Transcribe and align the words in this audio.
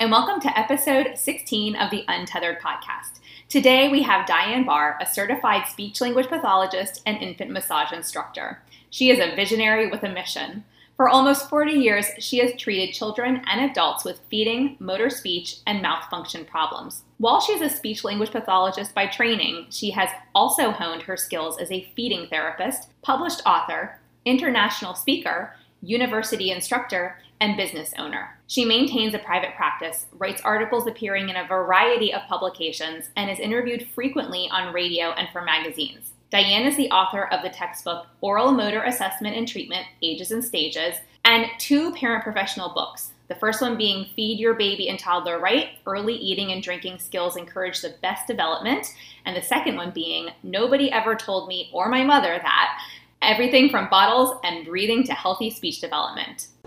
and 0.00 0.10
welcome 0.10 0.40
to 0.40 0.58
episode 0.58 1.12
16 1.14 1.76
of 1.76 1.90
the 1.90 2.06
Untethered 2.08 2.58
podcast. 2.58 3.20
Today 3.50 3.90
we 3.90 4.02
have 4.02 4.26
Diane 4.26 4.64
Bahr, 4.64 4.96
a 4.98 5.04
certified 5.04 5.66
speech 5.66 6.00
language 6.00 6.28
pathologist 6.28 7.02
and 7.04 7.18
infant 7.18 7.50
massage 7.50 7.92
instructor. 7.92 8.62
She 8.88 9.10
is 9.10 9.18
a 9.18 9.36
visionary 9.36 9.90
with 9.90 10.02
a 10.02 10.08
mission. 10.08 10.64
For 10.96 11.10
almost 11.10 11.50
40 11.50 11.72
years, 11.72 12.06
she 12.18 12.38
has 12.38 12.58
treated 12.58 12.94
children 12.94 13.42
and 13.46 13.70
adults 13.70 14.02
with 14.02 14.22
feeding, 14.30 14.78
motor 14.78 15.10
speech, 15.10 15.56
and 15.66 15.82
mouth 15.82 16.08
function 16.08 16.46
problems. 16.46 17.02
While 17.18 17.42
she's 17.42 17.60
a 17.60 17.68
speech 17.68 18.02
language 18.02 18.30
pathologist 18.30 18.94
by 18.94 19.06
training, 19.06 19.66
she 19.68 19.90
has 19.90 20.08
also 20.34 20.70
honed 20.70 21.02
her 21.02 21.18
skills 21.18 21.58
as 21.58 21.70
a 21.70 21.90
feeding 21.94 22.26
therapist, 22.28 22.88
published 23.02 23.42
author, 23.44 24.00
international 24.24 24.94
speaker, 24.94 25.54
university 25.82 26.50
instructor, 26.50 27.18
and 27.40 27.56
business 27.56 27.92
owner. 27.98 28.38
She 28.46 28.64
maintains 28.64 29.14
a 29.14 29.18
private 29.18 29.54
practice, 29.56 30.06
writes 30.12 30.42
articles 30.42 30.86
appearing 30.86 31.28
in 31.28 31.36
a 31.36 31.46
variety 31.46 32.12
of 32.12 32.22
publications, 32.28 33.10
and 33.16 33.30
is 33.30 33.38
interviewed 33.38 33.88
frequently 33.94 34.48
on 34.52 34.74
radio 34.74 35.10
and 35.12 35.28
for 35.30 35.42
magazines. 35.42 36.12
Diane 36.30 36.66
is 36.66 36.76
the 36.76 36.90
author 36.90 37.24
of 37.26 37.42
the 37.42 37.50
textbook 37.50 38.06
Oral 38.20 38.52
Motor 38.52 38.84
Assessment 38.84 39.36
and 39.36 39.48
Treatment 39.48 39.86
Ages 40.02 40.30
and 40.30 40.44
Stages 40.44 40.96
and 41.24 41.46
two 41.58 41.92
parent 41.92 42.22
professional 42.22 42.72
books. 42.72 43.12
The 43.28 43.34
first 43.36 43.60
one 43.60 43.76
being 43.76 44.06
Feed 44.16 44.38
Your 44.38 44.54
Baby 44.54 44.88
and 44.88 44.98
Toddler 44.98 45.38
Right 45.38 45.78
Early 45.86 46.14
Eating 46.14 46.52
and 46.52 46.62
Drinking 46.62 46.98
Skills 46.98 47.36
Encourage 47.36 47.80
the 47.80 47.94
Best 48.02 48.26
Development. 48.26 48.86
And 49.24 49.36
the 49.36 49.42
second 49.42 49.76
one 49.76 49.92
being 49.92 50.30
Nobody 50.42 50.90
Ever 50.90 51.14
Told 51.14 51.46
Me 51.48 51.70
or 51.72 51.88
My 51.88 52.02
Mother 52.02 52.40
That 52.42 52.80
Everything 53.22 53.68
from 53.68 53.88
Bottles 53.90 54.36
and 54.42 54.64
Breathing 54.64 55.04
to 55.04 55.12
Healthy 55.12 55.50
Speech 55.50 55.80
Development. 55.80 56.48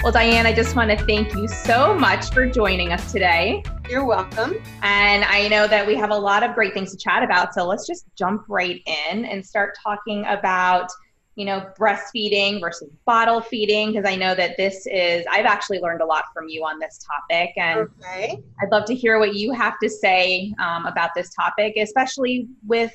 Well, 0.00 0.12
Diane, 0.12 0.46
I 0.46 0.52
just 0.52 0.76
want 0.76 0.96
to 0.96 1.06
thank 1.06 1.34
you 1.34 1.48
so 1.48 1.92
much 1.92 2.30
for 2.30 2.46
joining 2.46 2.92
us 2.92 3.10
today. 3.10 3.64
You're 3.90 4.04
welcome. 4.04 4.54
And 4.82 5.24
I 5.24 5.48
know 5.48 5.66
that 5.66 5.84
we 5.84 5.96
have 5.96 6.10
a 6.10 6.16
lot 6.16 6.44
of 6.44 6.54
great 6.54 6.72
things 6.72 6.92
to 6.92 6.96
chat 6.96 7.24
about. 7.24 7.52
So 7.52 7.66
let's 7.66 7.84
just 7.84 8.06
jump 8.16 8.44
right 8.48 8.80
in 8.86 9.24
and 9.24 9.44
start 9.44 9.76
talking 9.82 10.24
about, 10.26 10.88
you 11.34 11.44
know, 11.44 11.68
breastfeeding 11.76 12.60
versus 12.60 12.88
bottle 13.06 13.40
feeding. 13.40 13.92
Because 13.92 14.08
I 14.08 14.14
know 14.14 14.36
that 14.36 14.56
this 14.56 14.86
is, 14.86 15.26
I've 15.32 15.46
actually 15.46 15.80
learned 15.80 16.00
a 16.00 16.06
lot 16.06 16.26
from 16.32 16.48
you 16.48 16.64
on 16.64 16.78
this 16.78 17.04
topic. 17.04 17.50
And 17.56 17.88
okay. 18.00 18.38
I'd 18.62 18.70
love 18.70 18.84
to 18.84 18.94
hear 18.94 19.18
what 19.18 19.34
you 19.34 19.50
have 19.50 19.80
to 19.82 19.90
say 19.90 20.54
um, 20.60 20.86
about 20.86 21.10
this 21.16 21.34
topic, 21.34 21.74
especially 21.76 22.46
with 22.68 22.92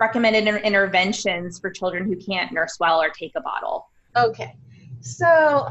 recommended 0.00 0.48
inter- 0.48 0.58
interventions 0.58 1.60
for 1.60 1.70
children 1.70 2.06
who 2.06 2.16
can't 2.16 2.50
nurse 2.50 2.76
well 2.80 3.00
or 3.00 3.10
take 3.10 3.32
a 3.36 3.40
bottle. 3.40 3.88
Okay. 4.16 4.56
So 5.04 5.68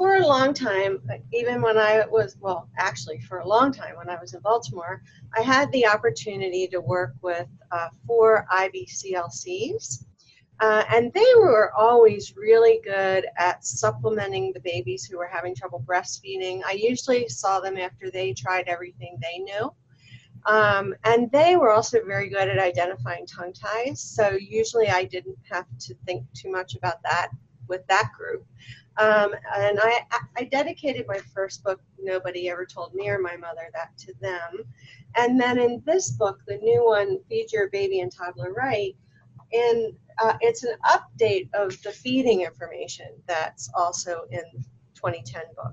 for 0.00 0.14
a 0.14 0.26
long 0.26 0.54
time, 0.54 0.98
even 1.30 1.60
when 1.60 1.76
I 1.76 2.06
was, 2.10 2.38
well, 2.40 2.70
actually, 2.78 3.20
for 3.20 3.40
a 3.40 3.46
long 3.46 3.70
time 3.70 3.98
when 3.98 4.08
I 4.08 4.18
was 4.18 4.32
in 4.32 4.40
Baltimore, 4.40 5.02
I 5.36 5.42
had 5.42 5.70
the 5.72 5.86
opportunity 5.86 6.66
to 6.68 6.80
work 6.80 7.12
with 7.20 7.46
uh, 7.70 7.88
four 8.06 8.46
IBCLCs. 8.50 10.06
Uh, 10.58 10.84
and 10.90 11.12
they 11.12 11.32
were 11.36 11.70
always 11.74 12.34
really 12.34 12.80
good 12.82 13.26
at 13.36 13.62
supplementing 13.62 14.54
the 14.54 14.60
babies 14.60 15.04
who 15.04 15.18
were 15.18 15.28
having 15.30 15.54
trouble 15.54 15.84
breastfeeding. 15.86 16.62
I 16.64 16.78
usually 16.80 17.28
saw 17.28 17.60
them 17.60 17.76
after 17.76 18.10
they 18.10 18.32
tried 18.32 18.68
everything 18.68 19.18
they 19.20 19.40
knew. 19.40 19.70
Um, 20.46 20.94
and 21.04 21.30
they 21.30 21.58
were 21.58 21.72
also 21.72 22.02
very 22.06 22.30
good 22.30 22.48
at 22.48 22.58
identifying 22.58 23.26
tongue 23.26 23.52
ties. 23.52 24.00
So 24.00 24.30
usually 24.30 24.88
I 24.88 25.04
didn't 25.04 25.36
have 25.50 25.66
to 25.80 25.94
think 26.06 26.24
too 26.32 26.50
much 26.50 26.74
about 26.74 27.02
that 27.02 27.28
with 27.68 27.86
that 27.88 28.10
group. 28.16 28.46
Um, 28.98 29.34
and 29.56 29.78
I, 29.80 30.00
I 30.36 30.44
dedicated 30.44 31.06
my 31.06 31.18
first 31.34 31.64
book, 31.64 31.80
Nobody 31.98 32.50
Ever 32.50 32.66
Told 32.66 32.94
Me 32.94 33.08
or 33.08 33.18
My 33.18 33.36
Mother 33.36 33.70
That, 33.72 33.96
to 33.98 34.14
them. 34.20 34.64
And 35.16 35.40
then 35.40 35.58
in 35.58 35.82
this 35.86 36.10
book, 36.12 36.40
the 36.46 36.58
new 36.58 36.84
one, 36.84 37.18
Feed 37.28 37.52
Your 37.52 37.70
Baby 37.70 38.00
and 38.00 38.12
Toddler 38.12 38.52
Right, 38.52 38.96
and 39.52 39.94
uh, 40.22 40.34
it's 40.40 40.64
an 40.64 40.74
update 40.86 41.48
of 41.54 41.80
the 41.82 41.90
feeding 41.90 42.42
information 42.42 43.08
that's 43.26 43.70
also 43.74 44.26
in 44.30 44.42
2010 44.94 45.42
book. 45.56 45.72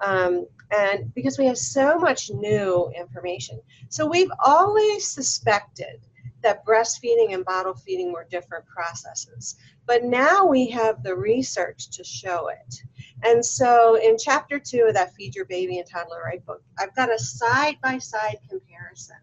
Um, 0.00 0.46
and 0.70 1.12
because 1.14 1.38
we 1.38 1.46
have 1.46 1.58
so 1.58 1.98
much 1.98 2.30
new 2.30 2.90
information. 2.96 3.60
So 3.88 4.06
we've 4.06 4.30
always 4.44 5.06
suspected 5.06 6.00
that 6.42 6.64
breastfeeding 6.64 7.34
and 7.34 7.44
bottle 7.44 7.74
feeding 7.74 8.12
were 8.12 8.26
different 8.30 8.64
processes. 8.66 9.56
But 9.86 10.04
now 10.04 10.46
we 10.46 10.68
have 10.70 11.02
the 11.02 11.16
research 11.16 11.90
to 11.90 12.04
show 12.04 12.48
it. 12.48 12.82
And 13.24 13.44
so 13.44 13.96
in 13.96 14.16
chapter 14.18 14.58
two 14.58 14.86
of 14.88 14.94
that 14.94 15.14
Feed 15.14 15.34
Your 15.34 15.46
Baby 15.46 15.78
and 15.78 15.88
Toddler 15.88 16.22
Right 16.24 16.44
book, 16.44 16.62
I've 16.78 16.94
got 16.94 17.12
a 17.12 17.18
side 17.18 17.76
by 17.82 17.98
side 17.98 18.38
comparison. 18.48 19.16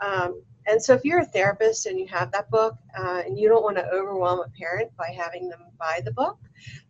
Um, 0.00 0.42
and 0.66 0.82
so 0.82 0.92
if 0.92 1.04
you're 1.04 1.20
a 1.20 1.24
therapist 1.24 1.86
and 1.86 1.98
you 1.98 2.06
have 2.08 2.30
that 2.32 2.50
book 2.50 2.76
uh, 2.96 3.22
and 3.24 3.38
you 3.38 3.48
don't 3.48 3.64
want 3.64 3.76
to 3.78 3.88
overwhelm 3.88 4.40
a 4.40 4.48
parent 4.58 4.94
by 4.96 5.08
having 5.16 5.48
them 5.48 5.62
buy 5.78 6.00
the 6.04 6.12
book, 6.12 6.38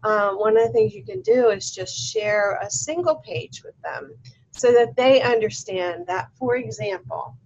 um, 0.03 0.39
one 0.39 0.57
of 0.57 0.67
the 0.67 0.73
things 0.73 0.95
you 0.95 1.05
can 1.05 1.23
do 1.23 1.51
is 1.51 1.71
just 1.71 1.97
share 1.97 2.59
a 2.61 2.71
single 2.71 3.17
page 3.17 3.63
with 3.63 3.81
them 3.83 4.15
so 4.51 4.73
that 4.73 4.97
they 4.97 5.23
understand 5.23 6.07
that, 6.09 6.29
for 6.37 6.57
example, 6.57 7.37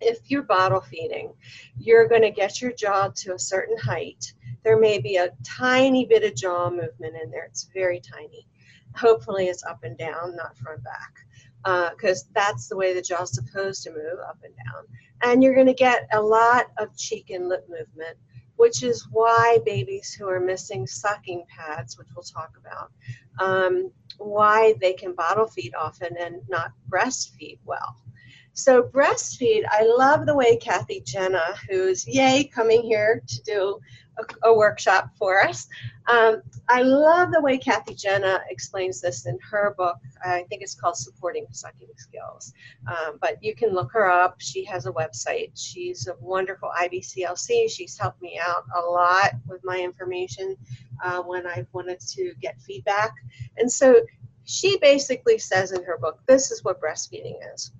if 0.00 0.30
you're 0.30 0.42
bottle 0.42 0.80
feeding, 0.80 1.32
you're 1.78 2.08
going 2.08 2.22
to 2.22 2.30
get 2.30 2.60
your 2.60 2.72
jaw 2.72 3.08
to 3.14 3.34
a 3.34 3.38
certain 3.38 3.76
height. 3.78 4.32
There 4.64 4.78
may 4.78 4.98
be 4.98 5.16
a 5.16 5.30
tiny 5.44 6.06
bit 6.06 6.24
of 6.24 6.34
jaw 6.34 6.70
movement 6.70 7.16
in 7.22 7.30
there. 7.30 7.44
It's 7.44 7.68
very 7.72 8.00
tiny. 8.00 8.46
Hopefully, 8.94 9.46
it's 9.46 9.64
up 9.64 9.84
and 9.84 9.96
down, 9.96 10.34
not 10.36 10.56
front 10.56 10.82
back, 10.82 11.92
because 11.92 12.24
uh, 12.24 12.28
that's 12.34 12.68
the 12.68 12.76
way 12.76 12.94
the 12.94 13.02
jaw's 13.02 13.34
supposed 13.34 13.82
to 13.84 13.90
move 13.90 14.18
up 14.26 14.38
and 14.42 14.54
down. 14.56 14.84
And 15.22 15.42
you're 15.42 15.54
going 15.54 15.66
to 15.66 15.74
get 15.74 16.08
a 16.12 16.20
lot 16.20 16.66
of 16.78 16.96
cheek 16.96 17.30
and 17.30 17.48
lip 17.48 17.66
movement, 17.68 18.16
which 18.56 18.82
is 18.82 19.06
why 19.10 19.58
babies 19.64 20.14
who 20.14 20.28
are 20.28 20.40
missing 20.40 20.86
sucking 20.86 21.44
pads, 21.48 21.98
which 21.98 22.08
we'll 22.14 22.22
talk 22.22 22.52
about, 22.58 22.90
um, 23.38 23.90
why 24.18 24.74
they 24.80 24.94
can 24.94 25.14
bottle 25.14 25.46
feed 25.46 25.74
often 25.74 26.16
and 26.18 26.36
not 26.48 26.72
breastfeed 26.88 27.58
well. 27.64 27.96
So 28.58 28.84
breastfeed, 28.84 29.64
I 29.70 29.82
love 29.84 30.24
the 30.24 30.34
way 30.34 30.56
Kathy 30.56 31.02
Genna, 31.02 31.56
who's 31.68 32.08
yay 32.08 32.44
coming 32.44 32.82
here 32.82 33.22
to 33.26 33.42
do 33.42 33.78
a, 34.18 34.48
a 34.48 34.56
workshop 34.56 35.10
for 35.18 35.42
us. 35.42 35.68
Um, 36.06 36.40
I 36.66 36.80
love 36.80 37.32
the 37.32 37.42
way 37.42 37.58
Kathy 37.58 37.94
Genna 37.94 38.40
explains 38.48 39.02
this 39.02 39.26
in 39.26 39.38
her 39.50 39.74
book. 39.76 39.98
I 40.24 40.44
think 40.48 40.62
it's 40.62 40.74
called 40.74 40.96
Supporting 40.96 41.46
Sucking 41.52 41.90
Skills. 41.98 42.54
Um, 42.88 43.18
but 43.20 43.36
you 43.42 43.54
can 43.54 43.74
look 43.74 43.92
her 43.92 44.10
up. 44.10 44.36
She 44.38 44.64
has 44.64 44.86
a 44.86 44.92
website. 44.92 45.50
She's 45.54 46.06
a 46.06 46.14
wonderful 46.18 46.70
IBCLC. 46.80 47.70
She's 47.70 47.98
helped 47.98 48.22
me 48.22 48.40
out 48.42 48.64
a 48.74 48.80
lot 48.80 49.32
with 49.46 49.60
my 49.64 49.78
information 49.78 50.56
uh, 51.04 51.20
when 51.20 51.46
I've 51.46 51.68
wanted 51.74 52.00
to 52.00 52.32
get 52.40 52.58
feedback. 52.62 53.12
And 53.58 53.70
so 53.70 54.00
she 54.44 54.78
basically 54.78 55.36
says 55.36 55.72
in 55.72 55.84
her 55.84 55.98
book, 55.98 56.20
this 56.26 56.50
is 56.50 56.64
what 56.64 56.80
breastfeeding 56.80 57.36
is. 57.52 57.70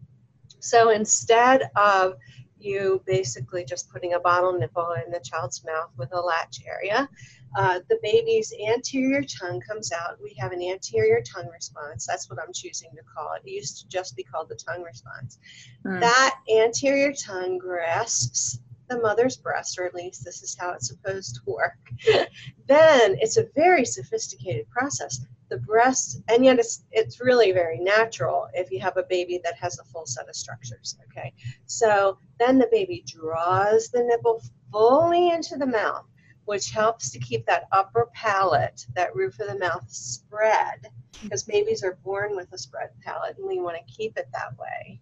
So 0.67 0.91
instead 0.91 1.71
of 1.77 2.17
you 2.59 3.03
basically 3.07 3.65
just 3.65 3.91
putting 3.91 4.15
a 4.15 4.21
bottle 4.21 4.53
nipple 4.53 4.95
in 5.05 5.13
the 5.13 5.21
child's 5.21 5.65
mouth 5.65 5.91
with 5.97 6.13
a 6.13 6.21
latch 6.21 6.61
area, 6.67 7.09
uh, 7.57 7.81
the 7.89 7.99
baby's 8.03 8.53
anterior 8.69 9.23
tongue 9.23 9.61
comes 9.61 9.93
out. 9.93 10.21
We 10.23 10.35
have 10.39 10.53
an 10.53 10.63
anterior 10.63 11.23
tongue 11.23 11.49
response. 11.53 12.07
That's 12.07 12.29
what 12.29 12.41
I'm 12.41 12.53
choosing 12.53 12.91
to 12.97 13.03
call 13.15 13.33
it. 13.35 13.49
It 13.49 13.53
used 13.53 13.81
to 13.83 13.89
just 13.89 14.17
be 14.17 14.25
called 14.25 14.49
the 14.49 14.57
tongue 14.57 14.83
response. 14.83 15.39
Mm. 15.85 16.01
That 16.01 16.39
anterior 16.51 17.13
tongue 17.13 17.59
grasps 17.59 18.59
the 18.89 18.99
mother's 18.99 19.37
breast, 19.37 19.79
or 19.79 19.85
at 19.85 19.95
least 19.95 20.25
this 20.25 20.43
is 20.43 20.57
how 20.59 20.73
it's 20.73 20.89
supposed 20.89 21.37
to 21.37 21.41
work. 21.47 21.79
then 22.67 23.17
it's 23.21 23.37
a 23.37 23.47
very 23.55 23.85
sophisticated 23.85 24.69
process. 24.71 25.25
The 25.49 25.59
breast, 25.59 26.21
and 26.29 26.45
yet 26.45 26.59
it's 26.59 26.85
it's 26.91 27.21
really 27.21 27.53
very 27.53 27.79
natural 27.79 28.49
if 28.55 28.71
you 28.71 28.81
have 28.81 28.97
a 28.97 29.05
baby 29.05 29.41
that 29.45 29.55
has 29.57 29.79
a 29.79 29.85
full 29.85 30.07
set 30.07 30.29
of 30.29 30.37
structures. 30.37 30.99
Okay, 31.11 31.33
so 31.67 32.19
then 32.39 32.59
the 32.59 32.69
baby 32.71 33.05
draws 33.07 33.89
the 33.89 34.03
nipple 34.03 34.43
fully 34.73 35.31
into 35.31 35.57
the 35.57 35.67
mouth, 35.67 36.07
which 36.45 36.71
helps 36.71 37.11
to 37.11 37.19
keep 37.19 37.47
that 37.47 37.69
upper 37.73 38.09
palate, 38.15 38.87
that 38.95 39.15
roof 39.15 39.39
of 39.41 39.49
the 39.49 39.59
mouth 39.59 39.89
spread, 39.89 40.87
because 41.23 41.45
babies 41.45 41.83
are 41.83 41.99
born 42.05 42.37
with 42.37 42.53
a 42.53 42.59
spread 42.59 42.91
palate, 43.03 43.37
and 43.39 43.47
we 43.47 43.61
want 43.61 43.77
to 43.77 43.93
keep 43.93 44.17
it 44.17 44.29
that 44.33 44.57
way. 44.59 45.01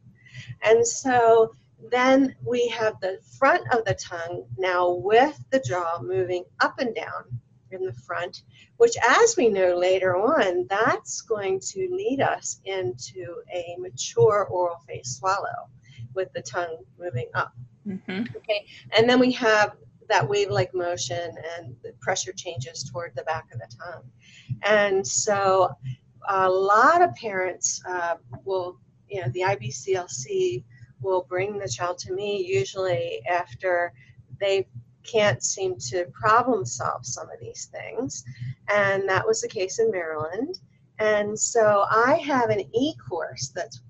And 0.63 0.87
so 0.87 1.55
then 1.91 2.35
we 2.45 2.69
have 2.69 3.01
the 3.01 3.19
front 3.39 3.63
of 3.73 3.85
the 3.85 3.95
tongue 3.95 4.45
now 4.57 4.91
with 4.91 5.39
the 5.51 5.61
jaw 5.61 6.01
moving 6.01 6.45
up 6.61 6.79
and 6.79 6.95
down 6.95 7.41
in 7.75 7.85
the 7.85 7.93
front, 7.93 8.43
which, 8.79 8.95
as 9.07 9.37
we 9.37 9.49
know 9.49 9.77
later 9.77 10.17
on, 10.17 10.67
that's 10.69 11.21
going 11.21 11.61
to 11.61 11.89
lead 11.91 12.21
us 12.21 12.61
into 12.65 13.37
a 13.53 13.77
mature 13.79 14.47
oral 14.47 14.79
phase 14.87 15.17
swallow 15.19 15.69
with 16.15 16.33
the 16.33 16.43
tongue 16.43 16.79
moving 16.99 17.29
up. 17.35 17.53
Mm-hmm. 17.87 18.37
Okay, 18.37 18.67
and 18.97 19.09
then 19.09 19.19
we 19.19 19.33
have 19.33 19.77
that 20.09 20.29
wave 20.29 20.51
like 20.51 20.75
motion 20.75 21.35
and 21.57 21.75
the 21.83 21.93
pressure 22.01 22.33
changes 22.33 22.89
toward 22.91 23.13
the 23.15 23.23
back 23.25 23.47
of 23.53 23.61
the 23.61 23.69
tongue. 23.83 24.11
And 24.63 25.07
so 25.07 25.71
a 26.29 26.49
lot 26.49 27.03
of 27.03 27.15
parents 27.15 27.83
uh, 27.89 28.17
will, 28.45 28.79
you 29.09 29.21
know, 29.21 29.29
the 29.31 29.41
IBCLC 29.41 30.65
will 31.01 31.27
bring 31.29 31.59
the 31.59 31.69
child 31.69 31.99
to 31.99 32.13
me 32.13 32.45
usually 32.47 33.21
after 33.31 33.93
they 34.41 34.67
can't 35.05 35.43
seem 35.43 35.77
to 35.79 36.07
problem 36.13 36.65
solve 36.65 37.05
some 37.05 37.31
of 37.31 37.41
these 37.41 37.67
things. 37.67 38.25
And 38.69 39.09
that 39.09 39.27
was 39.27 39.41
the 39.41 39.49
case 39.49 39.79
in 39.79 39.91
Maryland. 39.91 40.59
And 40.99 41.39
so 41.39 41.85
I 41.91 42.21
have 42.25 42.51
an 42.51 42.63
e 42.75 42.95
course 43.09 43.53
that's 43.55 43.81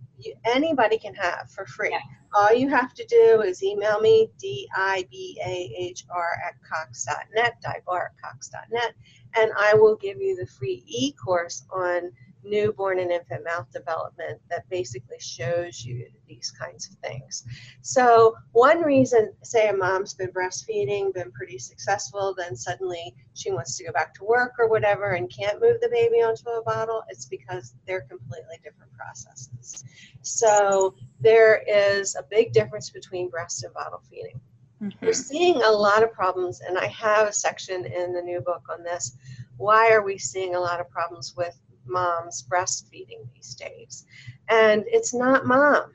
anybody 0.45 0.99
can 0.99 1.15
have 1.15 1.51
for 1.51 1.67
free. 1.67 1.91
Yeah. 1.91 1.99
All 2.35 2.53
you 2.53 2.69
have 2.69 2.95
to 2.95 3.05
do 3.07 3.43
is 3.43 3.63
email 3.63 4.01
me, 4.01 4.29
D 4.39 4.69
I 4.75 5.07
B 5.11 5.41
A 5.45 5.75
H 5.79 6.05
R 6.11 6.37
at 6.47 6.55
cox.net, 6.69 7.55
dibahr 7.65 8.07
at 8.07 8.21
cox.net, 8.23 8.95
and 9.37 9.53
I 9.57 9.75
will 9.75 9.97
give 9.97 10.21
you 10.21 10.35
the 10.35 10.47
free 10.47 10.83
e 10.87 11.13
course 11.13 11.65
on 11.71 12.11
newborn 12.45 12.99
and 12.99 13.11
infant 13.11 13.45
mouth 13.45 13.71
development 13.73 14.41
that 14.51 14.69
basically 14.69 15.19
shows 15.19 15.85
you 15.85 16.07
these 16.29 16.53
kinds 16.53 16.89
of 16.89 16.97
things. 16.97 17.45
So, 17.83 18.35
one 18.53 18.83
reason, 18.83 19.33
say 19.43 19.69
a 19.69 19.77
mom's 19.77 20.15
been 20.15 20.31
breastfeeding, 20.31 21.15
been 21.15 21.33
pretty 21.33 21.59
successful, 21.59 22.35
then 22.37 22.57
suddenly 22.57 23.15
she 23.35 23.51
wants 23.51 23.77
to 23.79 23.85
go 23.85 23.93
back 23.93 24.15
to 24.15 24.25
work 24.25 24.53
or 24.59 24.69
whatever 24.69 25.13
and 25.13 25.31
can't 25.31 25.61
move 25.61 25.81
the 25.81 25.89
baby 25.89 26.23
onto 26.23 26.49
a 26.49 26.63
bottle, 26.63 27.03
it's 27.09 27.27
because 27.27 27.75
they're 27.87 28.03
completely 28.03 28.59
different 28.63 28.93
processes. 28.93 29.85
So, 30.23 30.95
there 31.21 31.63
is 31.69 32.15
a 32.17 32.25
big 32.31 32.53
difference 32.53 32.91
between 32.91 33.31
breast 33.31 33.65
and 33.65 33.73
bottle 33.75 34.03
feeding. 34.11 34.41
Mm-hmm. 34.83 35.07
We're 35.07 35.13
seeing 35.13 35.63
a 35.63 35.71
lot 35.71 36.03
of 36.03 36.13
problems, 36.13 36.61
and 36.61 36.79
I 36.79 36.87
have 36.89 37.29
a 37.29 37.33
section 37.33 37.87
in 37.87 38.13
the 38.13 38.21
new 38.21 38.41
book 38.41 38.63
on 38.71 38.83
this. 38.83 39.17
Why 39.57 39.93
are 39.93 40.05
we 40.05 40.19
seeing 40.19 40.57
a 40.57 40.61
lot 40.61 40.81
of 40.81 40.91
problems 40.91 41.35
with 41.37 41.57
moms 41.87 42.45
breastfeeding 42.49 43.27
these 43.35 43.55
days. 43.55 44.07
And 44.49 44.85
it's 44.87 45.15
not 45.15 45.47
mom. 45.47 45.93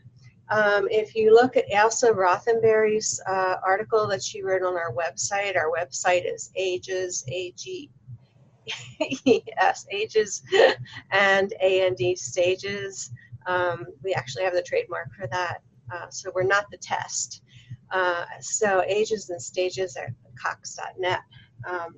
Um, 0.50 0.88
if 0.90 1.16
you 1.16 1.34
look 1.34 1.58
at 1.58 1.66
Elsa 1.72 2.12
Rothenberry's 2.12 3.22
uh, 3.28 3.58
article 3.64 4.08
that 4.08 4.24
she 4.24 4.42
wrote 4.42 4.64
on 4.64 4.76
our 4.76 4.94
website, 4.94 5.56
our 5.56 5.72
website 5.72 6.32
is 6.32 6.52
ages, 6.56 7.24
A-G, 7.28 7.92
yes, 9.26 9.86
ages 9.92 10.42
and 11.12 11.54
A-N-D 11.62 12.16
stages. 12.16 13.12
Um, 13.46 13.86
we 14.04 14.14
actually 14.14 14.44
have 14.44 14.54
the 14.54 14.62
trademark 14.62 15.14
for 15.14 15.28
that. 15.28 15.62
Uh, 15.92 16.10
so 16.10 16.32
we're 16.34 16.44
not 16.44 16.70
the 16.72 16.78
test. 16.78 17.42
Uh, 17.92 18.26
so 18.42 18.84
ages 18.88 19.30
and 19.30 19.42
stages 19.42 19.96
at 19.98 20.10
cox.net. 20.42 21.22
Um, 21.68 21.96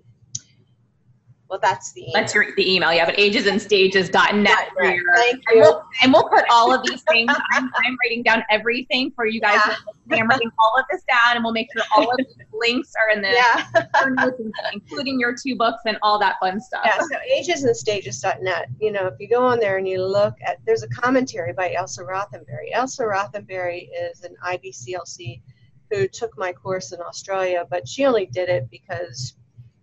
well, 1.51 1.59
that's 1.62 1.92
the 1.92 2.03
email. 2.03 2.13
That's 2.13 2.33
your 2.33 2.45
the 2.56 2.74
email, 2.74 2.94
yeah. 2.94 3.06
But 3.06 3.18
agesandstages.net. 3.18 4.69
Right. 4.80 5.00
Thank 5.15 5.33
you. 5.33 5.42
And 5.51 5.59
we'll, 5.59 5.83
and 6.01 6.13
we'll 6.13 6.30
put 6.30 6.45
all 6.50 6.74
of 6.74 6.81
these 6.88 7.03
things. 7.09 7.30
I'm, 7.51 7.69
I'm 7.75 7.98
writing 8.01 8.24
down 8.24 8.42
everything 8.50 9.12
for 9.12 9.25
you 9.25 9.42
guys. 9.42 9.59
Yeah. 9.68 9.75
I'm 10.18 10.30
writing 10.30 10.50
all 10.57 10.80
of 10.80 10.86
this 10.89 11.03
down, 11.03 11.36
and 11.36 11.44
we'll 11.44 11.51
make 11.51 11.68
sure 11.74 11.83
all 11.94 12.09
of 12.09 12.18
the 12.19 12.45
links 12.57 12.94
are 12.95 13.13
in 13.13 13.21
the 13.21 13.31
yeah. 13.31 14.33
including 14.74 15.19
your 15.19 15.36
two 15.36 15.57
books 15.57 15.81
and 15.86 15.98
all 16.01 16.18
that 16.19 16.38
fun 16.39 16.62
stuff. 16.62 16.86
Yeah. 16.86 17.00
So 17.00 17.18
agesandstages.net. 17.38 18.69
You 18.80 18.94
know, 18.94 19.07
if 19.07 19.15
you 19.19 19.27
go 19.27 19.44
on 19.44 19.59
there 19.59 19.77
and 19.77 19.86
you 19.86 20.01
look 20.01 20.36
at, 20.45 20.59
there's 20.65 20.83
a 20.83 20.89
commentary 20.89 21.51
by 21.51 21.74
Elsa 21.74 22.01
Rothenberry. 22.01 22.71
Elsa 22.71 23.04
Rothenberry 23.04 23.89
is 24.09 24.24
an 24.24 24.38
IBCLC 24.45 25.42
who 25.89 26.07
took 26.07 26.38
my 26.38 26.54
course 26.54 26.94
in 26.94 27.01
Australia, 27.01 27.68
but 27.69 27.86
she 27.86 28.06
only 28.06 28.25
did 28.27 28.47
it 28.47 28.69
because 28.71 29.33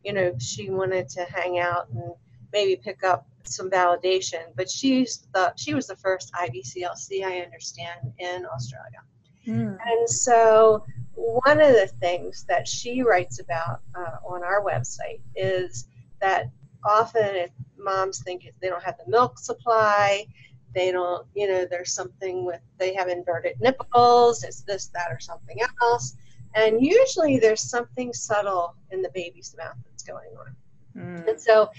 you 0.09 0.15
know, 0.15 0.33
she 0.39 0.71
wanted 0.71 1.07
to 1.07 1.23
hang 1.25 1.59
out 1.59 1.87
and 1.91 2.15
maybe 2.51 2.77
pick 2.77 3.05
up 3.05 3.27
some 3.45 3.71
validation. 3.71 4.41
But 4.57 4.71
she's 4.71 5.29
the 5.35 5.53
she 5.55 5.75
was 5.75 5.87
the 5.87 5.97
first 5.97 6.33
IBCLC 6.33 7.25
I 7.25 7.41
understand 7.41 8.15
in 8.19 8.47
Australia. 8.47 9.03
Mm. 9.47 9.77
And 9.85 10.09
so 10.09 10.87
one 11.15 11.61
of 11.61 11.75
the 11.75 11.91
things 12.01 12.47
that 12.49 12.67
she 12.67 13.03
writes 13.03 13.39
about 13.39 13.83
uh, 13.95 14.17
on 14.27 14.43
our 14.43 14.65
website 14.65 15.21
is 15.37 15.89
that 16.23 16.51
often 16.87 17.49
moms 17.77 18.23
think 18.23 18.51
they 18.63 18.69
don't 18.69 18.83
have 18.83 18.97
the 19.05 19.11
milk 19.11 19.39
supply, 19.39 20.25
they 20.75 20.91
don't, 20.91 21.27
you 21.35 21.49
know, 21.49 21.67
there's 21.67 21.93
something 21.93 22.47
with 22.47 22.61
they 22.79 22.95
have 22.95 23.09
inverted 23.09 23.61
nipples, 23.61 24.43
it's 24.43 24.63
this, 24.63 24.87
that, 24.95 25.13
or 25.13 25.21
something 25.21 25.59
else. 25.83 26.17
And 26.55 26.83
usually 26.83 27.39
there's 27.39 27.61
something 27.61 28.15
subtle 28.15 28.75
in 28.91 29.03
the 29.03 29.11
baby's 29.11 29.55
mouth 29.59 29.77
going 30.09 30.31
on. 30.39 30.57
Mm. 30.97 31.29
And 31.29 31.41
so 31.41 31.71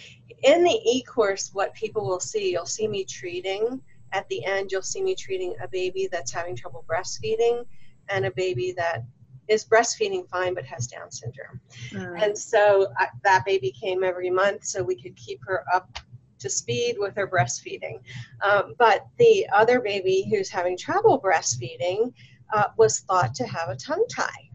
in 0.43 0.63
the 0.63 0.79
e 0.85 1.03
course, 1.03 1.49
what 1.53 1.73
people 1.73 2.07
will 2.07 2.19
see, 2.19 2.51
you'll 2.51 2.65
see 2.65 2.87
me 2.87 3.03
treating. 3.03 3.81
At 4.11 4.27
the 4.29 4.45
end, 4.45 4.71
you'll 4.71 4.81
see 4.81 5.01
me 5.01 5.15
treating 5.15 5.55
a 5.61 5.67
baby 5.67 6.07
that's 6.11 6.31
having 6.31 6.55
trouble 6.55 6.85
breastfeeding 6.89 7.65
and 8.09 8.25
a 8.25 8.31
baby 8.31 8.73
that 8.77 9.03
is 9.47 9.65
breastfeeding 9.65 10.27
fine 10.29 10.53
but 10.53 10.65
has 10.65 10.87
Down 10.87 11.11
syndrome. 11.11 11.59
Mm. 11.91 12.23
And 12.23 12.37
so 12.37 12.87
I, 12.97 13.07
that 13.23 13.45
baby 13.45 13.71
came 13.71 14.03
every 14.03 14.29
month 14.29 14.63
so 14.63 14.83
we 14.83 15.01
could 15.01 15.15
keep 15.15 15.39
her 15.45 15.65
up 15.73 15.99
to 16.39 16.49
speed 16.49 16.95
with 16.97 17.15
her 17.15 17.27
breastfeeding. 17.27 17.99
Um, 18.41 18.75
but 18.77 19.07
the 19.17 19.45
other 19.53 19.81
baby 19.81 20.27
who's 20.29 20.49
having 20.49 20.77
trouble 20.77 21.19
breastfeeding 21.19 22.13
uh, 22.53 22.65
was 22.77 22.99
thought 23.01 23.35
to 23.35 23.45
have 23.45 23.69
a 23.69 23.75
tongue 23.75 24.05
tie. 24.09 24.48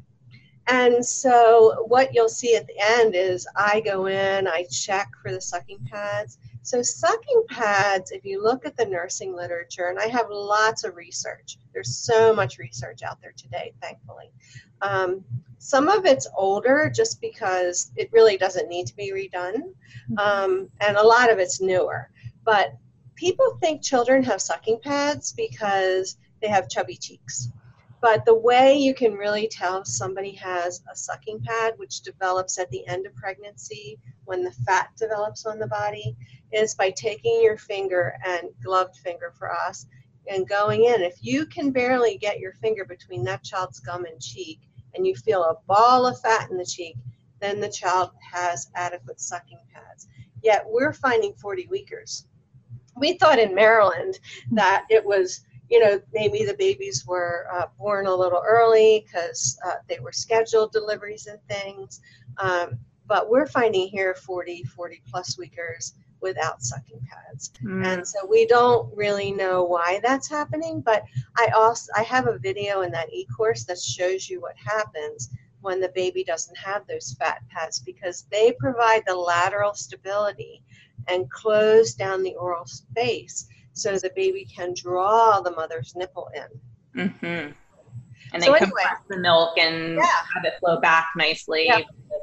And 0.66 1.04
so 1.04 1.84
what 1.88 2.14
you'll 2.14 2.28
see 2.28 2.56
at 2.56 2.66
the 2.66 2.78
end 2.80 3.14
is 3.14 3.46
I 3.54 3.80
go 3.80 4.06
in, 4.06 4.48
I 4.48 4.64
check 4.70 5.10
for 5.22 5.30
the 5.30 5.40
sucking 5.40 5.86
pads. 5.90 6.38
So 6.62 6.80
sucking 6.80 7.44
pads, 7.50 8.10
if 8.10 8.24
you 8.24 8.42
look 8.42 8.64
at 8.64 8.76
the 8.76 8.86
nursing 8.86 9.34
literature, 9.36 9.88
and 9.88 9.98
I 9.98 10.06
have 10.06 10.30
lots 10.30 10.84
of 10.84 10.96
research, 10.96 11.58
there's 11.74 11.94
so 11.94 12.34
much 12.34 12.58
research 12.58 13.02
out 13.02 13.20
there 13.20 13.34
today, 13.36 13.74
thankfully. 13.82 14.30
Um, 14.80 15.22
some 15.58 15.88
of 15.88 16.06
it's 16.06 16.26
older 16.36 16.90
just 16.94 17.20
because 17.20 17.92
it 17.96 18.10
really 18.12 18.38
doesn't 18.38 18.68
need 18.68 18.86
to 18.86 18.96
be 18.96 19.12
redone, 19.12 19.74
um, 20.18 20.70
and 20.80 20.96
a 20.96 21.02
lot 21.02 21.30
of 21.30 21.38
it's 21.38 21.60
newer. 21.60 22.10
But 22.44 22.74
people 23.14 23.58
think 23.60 23.82
children 23.82 24.22
have 24.24 24.40
sucking 24.40 24.80
pads 24.82 25.32
because 25.32 26.16
they 26.40 26.48
have 26.48 26.70
chubby 26.70 26.96
cheeks. 26.96 27.50
But 28.04 28.26
the 28.26 28.34
way 28.34 28.76
you 28.76 28.92
can 28.92 29.14
really 29.14 29.48
tell 29.48 29.78
if 29.78 29.86
somebody 29.86 30.32
has 30.32 30.82
a 30.92 30.94
sucking 30.94 31.40
pad, 31.42 31.72
which 31.78 32.02
develops 32.02 32.58
at 32.58 32.68
the 32.68 32.86
end 32.86 33.06
of 33.06 33.16
pregnancy 33.16 33.98
when 34.26 34.44
the 34.44 34.52
fat 34.66 34.90
develops 34.98 35.46
on 35.46 35.58
the 35.58 35.68
body, 35.68 36.14
is 36.52 36.74
by 36.74 36.90
taking 36.90 37.40
your 37.42 37.56
finger 37.56 38.14
and 38.26 38.50
gloved 38.62 38.94
finger 38.96 39.32
for 39.38 39.50
us 39.50 39.86
and 40.30 40.46
going 40.46 40.84
in. 40.84 41.00
If 41.00 41.14
you 41.22 41.46
can 41.46 41.70
barely 41.70 42.18
get 42.18 42.40
your 42.40 42.52
finger 42.52 42.84
between 42.84 43.24
that 43.24 43.42
child's 43.42 43.80
gum 43.80 44.04
and 44.04 44.20
cheek 44.20 44.60
and 44.94 45.06
you 45.06 45.14
feel 45.14 45.42
a 45.42 45.56
ball 45.66 46.06
of 46.06 46.20
fat 46.20 46.50
in 46.50 46.58
the 46.58 46.66
cheek, 46.66 46.98
then 47.40 47.58
the 47.58 47.70
child 47.70 48.10
has 48.20 48.70
adequate 48.74 49.18
sucking 49.18 49.60
pads. 49.72 50.08
Yet 50.42 50.62
we're 50.68 50.92
finding 50.92 51.32
40 51.36 51.68
weekers. 51.70 52.26
We 52.98 53.14
thought 53.14 53.38
in 53.38 53.54
Maryland 53.54 54.18
that 54.52 54.84
it 54.90 55.02
was 55.02 55.46
you 55.74 55.80
know, 55.80 56.00
maybe 56.12 56.44
the 56.44 56.54
babies 56.56 57.04
were 57.04 57.48
uh, 57.52 57.66
born 57.76 58.06
a 58.06 58.14
little 58.14 58.40
early 58.46 59.04
because 59.04 59.58
uh, 59.66 59.74
they 59.88 59.98
were 59.98 60.12
scheduled 60.12 60.70
deliveries 60.70 61.26
and 61.26 61.40
things. 61.48 62.00
Um, 62.38 62.78
but 63.08 63.28
we're 63.28 63.48
finding 63.48 63.88
here 63.88 64.14
40, 64.14 64.62
40 64.62 65.02
plus 65.10 65.36
weekers 65.36 65.94
without 66.20 66.62
sucking 66.62 67.00
pads. 67.10 67.50
Mm. 67.64 67.84
And 67.84 68.06
so 68.06 68.24
we 68.24 68.46
don't 68.46 68.88
really 68.96 69.32
know 69.32 69.64
why 69.64 69.98
that's 70.00 70.28
happening, 70.28 70.80
but 70.80 71.02
I 71.36 71.48
also 71.56 71.90
I 71.96 72.04
have 72.04 72.28
a 72.28 72.38
video 72.38 72.82
in 72.82 72.92
that 72.92 73.12
e-course 73.12 73.64
that 73.64 73.80
shows 73.80 74.30
you 74.30 74.40
what 74.40 74.54
happens 74.56 75.28
when 75.60 75.80
the 75.80 75.90
baby 75.92 76.22
doesn't 76.22 76.56
have 76.56 76.86
those 76.86 77.16
fat 77.18 77.42
pads 77.50 77.80
because 77.80 78.26
they 78.30 78.52
provide 78.60 79.02
the 79.08 79.16
lateral 79.16 79.74
stability 79.74 80.62
and 81.08 81.28
close 81.32 81.94
down 81.94 82.22
the 82.22 82.36
oral 82.36 82.64
space 82.64 83.48
so 83.74 83.98
the 83.98 84.10
baby 84.16 84.46
can 84.46 84.74
draw 84.74 85.40
the 85.40 85.50
mother's 85.50 85.94
nipple 85.94 86.30
in. 86.34 87.08
Mm-hmm. 87.08 87.52
And 88.32 88.42
so 88.42 88.52
then 88.52 88.54
anyway, 88.54 88.58
compress 88.58 89.00
the 89.08 89.18
milk 89.18 89.58
and 89.58 89.96
yeah. 89.96 90.02
have 90.34 90.44
it 90.44 90.54
flow 90.60 90.80
back 90.80 91.08
nicely. 91.16 91.66
Yeah. 91.66 91.80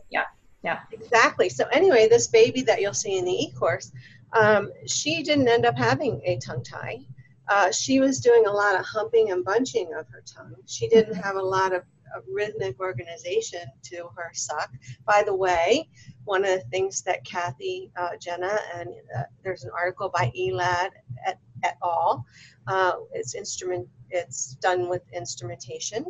yeah. 0.09 0.23
Yeah. 0.63 0.79
Exactly. 0.91 1.49
So 1.49 1.65
anyway, 1.71 2.07
this 2.07 2.27
baby 2.27 2.61
that 2.63 2.81
you'll 2.81 2.93
see 2.93 3.17
in 3.17 3.25
the 3.25 3.31
e-course, 3.31 3.91
um, 4.33 4.71
she 4.87 5.23
didn't 5.23 5.47
end 5.47 5.65
up 5.65 5.77
having 5.77 6.21
a 6.25 6.37
tongue 6.37 6.63
tie. 6.63 6.99
Uh, 7.47 7.71
she 7.71 7.99
was 7.99 8.19
doing 8.19 8.45
a 8.45 8.51
lot 8.51 8.79
of 8.79 8.85
humping 8.85 9.31
and 9.31 9.43
bunching 9.43 9.93
of 9.93 10.07
her 10.09 10.23
tongue. 10.25 10.55
She 10.67 10.87
didn't 10.87 11.13
mm-hmm. 11.13 11.23
have 11.23 11.35
a 11.35 11.41
lot 11.41 11.73
of 11.73 11.83
rhythmic 12.27 12.79
organization 12.79 13.61
to 13.83 14.09
her 14.15 14.31
suck. 14.33 14.69
By 15.05 15.23
the 15.25 15.35
way, 15.35 15.89
one 16.25 16.45
of 16.45 16.59
the 16.59 16.65
things 16.69 17.01
that 17.03 17.23
Kathy 17.23 17.91
uh, 17.97 18.11
Genna 18.19 18.57
and 18.75 18.89
uh, 19.17 19.23
there's 19.43 19.63
an 19.63 19.71
article 19.77 20.09
by 20.13 20.31
Elad 20.37 20.89
et, 21.25 21.39
et 21.63 21.77
al. 21.83 22.25
Uh, 22.67 22.93
it's 23.13 23.35
instrument. 23.35 23.87
It's 24.09 24.55
done 24.55 24.89
with 24.89 25.01
instrumentation. 25.13 26.05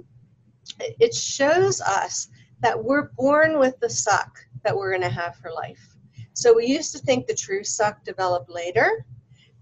It 0.79 1.13
shows 1.13 1.81
us 1.81 2.29
that 2.61 2.81
we're 2.81 3.09
born 3.17 3.59
with 3.59 3.79
the 3.79 3.89
suck 3.89 4.39
that 4.63 4.75
we're 4.75 4.91
going 4.91 5.01
to 5.01 5.09
have 5.09 5.35
for 5.37 5.51
life. 5.51 5.95
So 6.33 6.53
we 6.55 6.65
used 6.65 6.91
to 6.93 6.99
think 6.99 7.27
the 7.27 7.35
true 7.35 7.63
suck 7.63 8.03
developed 8.03 8.49
later, 8.49 9.05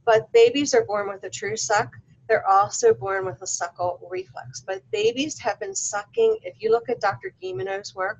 but 0.06 0.32
babies 0.34 0.74
are 0.74 0.86
born 0.86 1.08
with 1.10 1.24
a 1.24 1.30
true 1.30 1.58
suck 1.58 1.92
they're 2.30 2.48
also 2.48 2.94
born 2.94 3.26
with 3.26 3.42
a 3.42 3.48
suckle 3.48 4.08
reflex. 4.10 4.62
But 4.62 4.84
babies 4.92 5.40
have 5.40 5.60
been 5.60 5.76
sucking. 5.76 6.38
If 6.44 6.62
you 6.62 6.72
look 6.72 6.88
at 6.88 7.02
Dr. 7.02 7.34
Guilleminault's 7.42 7.96
work, 7.96 8.20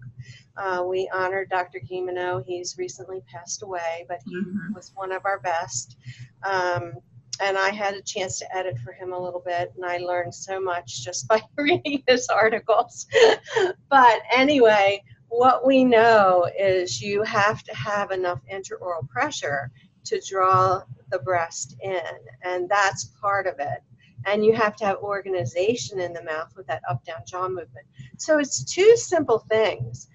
uh, 0.58 0.84
we 0.86 1.10
honor 1.14 1.46
Dr. 1.46 1.80
Guilleminault. 1.80 2.44
He's 2.46 2.76
recently 2.78 3.22
passed 3.32 3.62
away, 3.62 4.06
but 4.10 4.20
he 4.26 4.36
mm-hmm. 4.36 4.74
was 4.74 4.92
one 4.96 5.12
of 5.12 5.26
our 5.26 5.40
best. 5.40 5.96
Um, 6.44 6.94
and 7.40 7.58
I 7.58 7.70
had 7.70 7.94
a 7.94 8.02
chance 8.02 8.40
to 8.40 8.58
edit 8.58 8.78
for 8.80 8.92
him 8.92 9.14
a 9.14 9.20
little 9.20 9.44
bit, 9.46 9.72
and 9.76 9.86
I 9.86 9.98
learned 9.98 10.34
so 10.34 10.60
much 10.60 11.04
just 11.06 11.28
by 11.30 11.40
reading 11.56 12.04
his 12.08 12.28
articles. 12.30 13.06
but 13.90 14.22
anyway, 14.34 15.04
what 15.28 15.68
we 15.68 15.86
know 15.86 16.50
is 16.60 17.00
you 17.00 17.22
have 17.24 17.64
to 17.64 17.76
have 17.76 18.10
enough 18.10 18.42
intraoral 18.52 19.08
pressure 19.08 19.72
to 20.06 20.20
draw 20.28 20.82
the 21.12 21.20
breast 21.20 21.76
in, 21.84 22.02
and 22.44 22.68
that's 22.68 23.12
part 23.22 23.46
of 23.46 23.60
it 23.60 23.84
and 24.26 24.46
you 24.46 24.54
have 24.54 24.76
to 24.78 24.86
have 24.86 24.98
organization 24.98 26.00
in 26.00 26.14
the 26.14 26.24
mouth 26.24 26.52
with 26.56 26.68
that 26.68 26.82
up 26.90 27.04
down 27.06 27.22
jaw 27.26 27.48
movement. 27.48 27.86
So 28.18 28.40
it's 28.40 28.64
two 28.64 28.96
simple 28.98 29.40
things. 29.50 30.08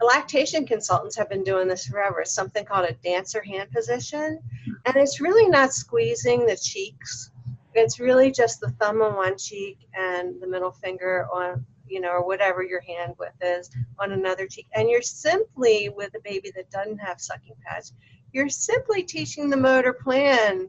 Lactation 0.00 0.66
consultants 0.66 1.16
have 1.16 1.28
been 1.28 1.44
doing 1.44 1.68
this 1.68 1.86
forever. 1.86 2.22
It's 2.22 2.34
something 2.34 2.64
called 2.64 2.88
a 2.88 2.94
dancer 3.04 3.42
hand 3.42 3.70
position, 3.70 4.40
and 4.84 4.96
it's 4.96 5.20
really 5.20 5.48
not 5.48 5.72
squeezing 5.72 6.44
the 6.44 6.56
cheeks. 6.56 7.30
It's 7.74 8.00
really 8.00 8.32
just 8.32 8.60
the 8.60 8.70
thumb 8.80 9.00
on 9.00 9.14
one 9.16 9.38
cheek 9.38 9.78
and 9.94 10.40
the 10.40 10.46
middle 10.46 10.72
finger 10.72 11.28
on, 11.32 11.64
you 11.86 12.00
know, 12.00 12.10
or 12.10 12.26
whatever 12.26 12.62
your 12.62 12.80
hand 12.80 13.14
width 13.18 13.36
is 13.40 13.70
on 13.98 14.12
another 14.12 14.46
cheek. 14.46 14.66
And 14.74 14.90
you're 14.90 15.02
simply, 15.02 15.88
with 15.88 16.14
a 16.14 16.20
baby 16.20 16.50
that 16.56 16.70
doesn't 16.70 16.98
have 16.98 17.20
sucking 17.20 17.54
pads, 17.64 17.94
you're 18.32 18.48
simply 18.48 19.04
teaching 19.04 19.48
the 19.48 19.56
motor 19.56 19.92
plan 19.92 20.68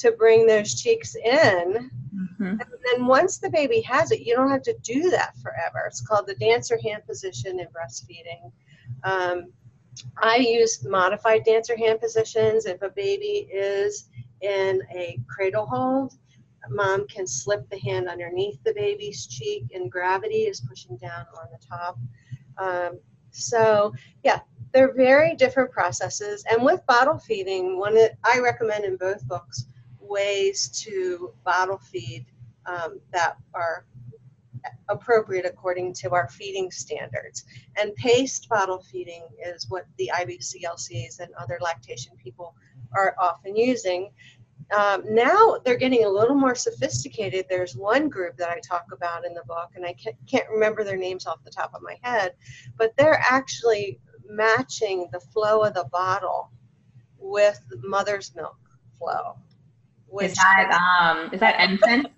to 0.00 0.12
bring 0.12 0.46
those 0.46 0.80
cheeks 0.80 1.14
in. 1.14 1.90
Mm-hmm. 2.14 2.44
And 2.44 2.60
then 2.60 3.06
once 3.06 3.38
the 3.38 3.50
baby 3.50 3.80
has 3.82 4.10
it, 4.10 4.20
you 4.20 4.34
don't 4.34 4.50
have 4.50 4.62
to 4.62 4.76
do 4.82 5.10
that 5.10 5.36
forever. 5.42 5.84
It's 5.86 6.00
called 6.00 6.26
the 6.26 6.34
dancer 6.34 6.78
hand 6.82 7.02
position 7.06 7.60
in 7.60 7.66
breastfeeding. 7.66 8.50
Um, 9.04 9.52
I 10.22 10.36
use 10.36 10.84
modified 10.84 11.44
dancer 11.44 11.76
hand 11.76 12.00
positions. 12.00 12.66
If 12.66 12.82
a 12.82 12.90
baby 12.90 13.48
is 13.52 14.08
in 14.40 14.80
a 14.94 15.18
cradle 15.28 15.66
hold, 15.66 16.14
mom 16.70 17.06
can 17.08 17.26
slip 17.26 17.68
the 17.68 17.78
hand 17.78 18.08
underneath 18.08 18.62
the 18.64 18.74
baby's 18.74 19.26
cheek 19.26 19.64
and 19.74 19.90
gravity 19.90 20.42
is 20.42 20.60
pushing 20.60 20.96
down 20.96 21.26
on 21.40 21.48
the 21.52 21.66
top. 21.66 21.98
Um, 22.56 23.00
so, 23.30 23.92
yeah, 24.24 24.40
they're 24.72 24.94
very 24.94 25.34
different 25.34 25.70
processes. 25.70 26.44
And 26.50 26.62
with 26.62 26.84
bottle 26.86 27.18
feeding, 27.18 27.78
one 27.78 27.94
that 27.94 28.12
I 28.24 28.38
recommend 28.40 28.84
in 28.84 28.96
both 28.96 29.26
books 29.26 29.66
ways 30.10 30.68
to 30.68 31.32
bottle 31.44 31.78
feed 31.78 32.26
um, 32.66 33.00
that 33.12 33.36
are 33.54 33.86
appropriate 34.88 35.46
according 35.46 35.94
to 35.94 36.10
our 36.10 36.28
feeding 36.28 36.70
standards. 36.70 37.44
And 37.80 37.94
paced 37.94 38.48
bottle 38.48 38.82
feeding 38.82 39.22
is 39.42 39.70
what 39.70 39.86
the 39.96 40.10
IBCLCs 40.14 41.20
and 41.20 41.32
other 41.34 41.58
lactation 41.62 42.12
people 42.22 42.54
are 42.94 43.14
often 43.18 43.56
using. 43.56 44.10
Um, 44.76 45.02
now 45.08 45.56
they're 45.64 45.76
getting 45.76 46.04
a 46.04 46.08
little 46.08 46.36
more 46.36 46.54
sophisticated. 46.54 47.46
There's 47.48 47.74
one 47.74 48.08
group 48.08 48.36
that 48.36 48.50
I 48.50 48.60
talk 48.60 48.86
about 48.92 49.24
in 49.24 49.34
the 49.34 49.42
book, 49.46 49.70
and 49.74 49.84
I 49.84 49.94
can't, 49.94 50.16
can't 50.28 50.48
remember 50.50 50.84
their 50.84 50.96
names 50.96 51.26
off 51.26 51.42
the 51.44 51.50
top 51.50 51.72
of 51.74 51.82
my 51.82 51.96
head, 52.02 52.34
but 52.76 52.92
they're 52.96 53.22
actually 53.28 54.00
matching 54.28 55.08
the 55.12 55.20
flow 55.20 55.62
of 55.62 55.74
the 55.74 55.88
bottle 55.90 56.50
with 57.18 57.60
mother's 57.82 58.32
milk 58.36 58.58
flow. 58.96 59.36
Which 60.10 60.32
is 60.32 60.34
that 60.34 60.70
um 60.72 61.30
is 61.32 61.40
that 61.40 61.58
Ensign? 61.58 62.06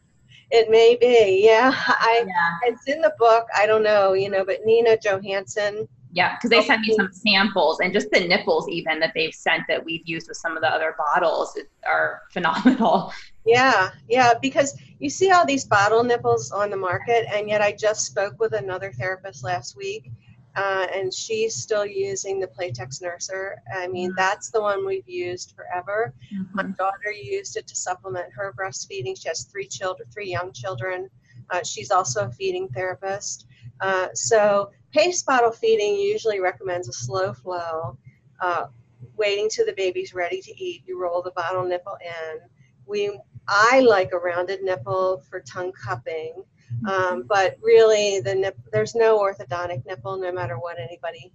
It 0.54 0.68
may 0.68 0.96
be, 1.00 1.40
yeah. 1.42 1.72
I 1.88 2.24
yeah. 2.26 2.68
it's 2.68 2.86
in 2.86 3.00
the 3.00 3.14
book. 3.18 3.46
I 3.56 3.66
don't 3.66 3.82
know, 3.82 4.12
you 4.12 4.28
know, 4.28 4.44
but 4.44 4.58
Nina 4.66 4.98
Johansson. 4.98 5.88
Yeah, 6.12 6.36
because 6.36 6.50
they 6.50 6.62
sent 6.62 6.82
me 6.82 6.94
some 6.94 7.10
samples 7.10 7.80
and 7.80 7.90
just 7.90 8.10
the 8.10 8.20
nipples 8.20 8.68
even 8.68 9.00
that 9.00 9.12
they've 9.14 9.32
sent 9.32 9.62
that 9.68 9.82
we've 9.82 10.02
used 10.04 10.28
with 10.28 10.36
some 10.36 10.54
of 10.54 10.62
the 10.62 10.68
other 10.68 10.94
bottles 10.98 11.58
are 11.86 12.22
phenomenal. 12.30 13.12
Yeah, 13.44 13.90
yeah, 14.08 14.34
because 14.40 14.78
you 15.00 15.10
see 15.10 15.32
all 15.32 15.44
these 15.44 15.64
bottle 15.64 16.04
nipples 16.04 16.52
on 16.52 16.70
the 16.70 16.76
market, 16.76 17.26
and 17.34 17.48
yet 17.48 17.60
I 17.60 17.72
just 17.72 18.06
spoke 18.06 18.38
with 18.38 18.52
another 18.52 18.92
therapist 18.92 19.42
last 19.42 19.76
week 19.76 20.12
uh, 20.54 20.86
and 20.94 21.12
she's 21.12 21.54
still 21.54 21.86
using 21.86 22.38
the 22.38 22.46
Playtex 22.46 23.02
Nurser. 23.02 23.56
I 23.74 23.88
mean, 23.88 24.10
mm-hmm. 24.10 24.16
that's 24.16 24.50
the 24.50 24.60
one 24.60 24.86
we've 24.86 25.08
used 25.08 25.54
forever. 25.56 26.14
Mm-hmm. 26.32 26.56
My 26.56 26.62
daughter 26.76 27.10
used 27.10 27.56
it 27.56 27.66
to 27.68 27.76
supplement 27.76 28.32
her 28.34 28.54
breastfeeding. 28.58 29.20
She 29.20 29.28
has 29.28 29.44
three 29.44 29.66
children, 29.66 30.08
three 30.12 30.30
young 30.30 30.52
children. 30.52 31.08
Uh, 31.50 31.62
she's 31.62 31.90
also 31.90 32.26
a 32.26 32.30
feeding 32.30 32.68
therapist. 32.68 33.46
Uh, 33.80 34.08
so, 34.14 34.70
pace 34.92 35.22
bottle 35.22 35.50
feeding 35.50 35.96
usually 35.96 36.40
recommends 36.40 36.88
a 36.88 36.92
slow 36.92 37.32
flow, 37.32 37.96
uh, 38.40 38.66
waiting 39.16 39.48
till 39.48 39.66
the 39.66 39.74
baby's 39.74 40.14
ready 40.14 40.40
to 40.42 40.62
eat. 40.62 40.82
You 40.86 41.00
roll 41.00 41.22
the 41.22 41.32
bottle 41.32 41.64
nipple 41.64 41.96
in. 42.04 42.40
We, 42.86 43.18
I 43.48 43.80
like 43.80 44.12
a 44.12 44.18
rounded 44.18 44.62
nipple 44.62 45.22
for 45.28 45.40
tongue 45.40 45.72
cupping. 45.72 46.44
Um, 46.88 47.24
but 47.28 47.56
really, 47.62 48.20
the 48.20 48.34
nip, 48.34 48.56
there's 48.72 48.94
no 48.94 49.18
orthodontic 49.18 49.86
nipple, 49.86 50.16
no 50.18 50.32
matter 50.32 50.58
what 50.58 50.78
anybody 50.78 51.32